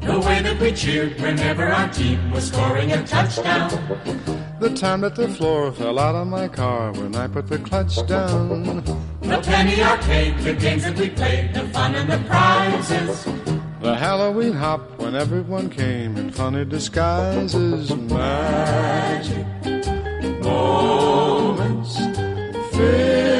[0.02, 3.70] The way that we cheered whenever our team was scoring a touchdown.
[4.60, 8.06] The time that the floor fell out of my car when I put the clutch
[8.06, 8.84] down.
[9.22, 13.24] The penny arcade, the games that we played, the fun and the prizes.
[13.80, 17.94] The Halloween hop when everyone came in funny disguises.
[17.94, 19.46] Magic
[20.42, 21.96] moments.
[22.74, 23.39] Fade